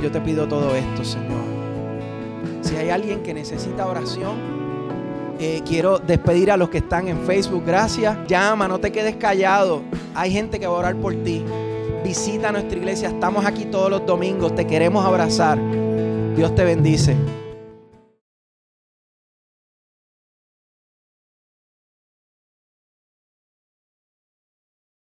Yo 0.02 0.12
te 0.12 0.22
pido 0.22 0.48
todo 0.48 0.76
esto, 0.76 1.04
Señor. 1.04 1.42
Si 2.62 2.76
hay 2.76 2.90
alguien 2.90 3.22
que 3.24 3.34
necesita 3.34 3.88
oración, 3.88 4.36
eh, 5.40 5.62
quiero 5.68 5.98
despedir 5.98 6.52
a 6.52 6.58
los 6.58 6.70
que 6.70 6.78
están 6.80 7.08
en 7.08 7.20
Facebook. 7.22 7.64
Gracias. 7.66 8.16
Llama, 8.28 8.68
no 8.68 8.80
te 8.80 8.92
quedes 8.92 9.16
callado. 9.16 9.82
Hay 10.14 10.32
gente 10.32 10.60
que 10.60 10.68
va 10.68 10.76
a 10.76 10.80
orar 10.80 10.96
por 10.96 11.16
ti. 11.16 11.44
Visita 12.04 12.52
nuestra 12.52 12.78
iglesia. 12.78 13.10
Estamos 13.10 13.46
aquí 13.46 13.66
todos 13.66 13.90
los 13.90 14.06
domingos. 14.06 14.56
Te 14.56 14.68
queremos 14.68 15.04
abrazar. 15.04 15.58
Dios 16.36 16.56
te 16.56 16.64
bendice. 16.64 17.16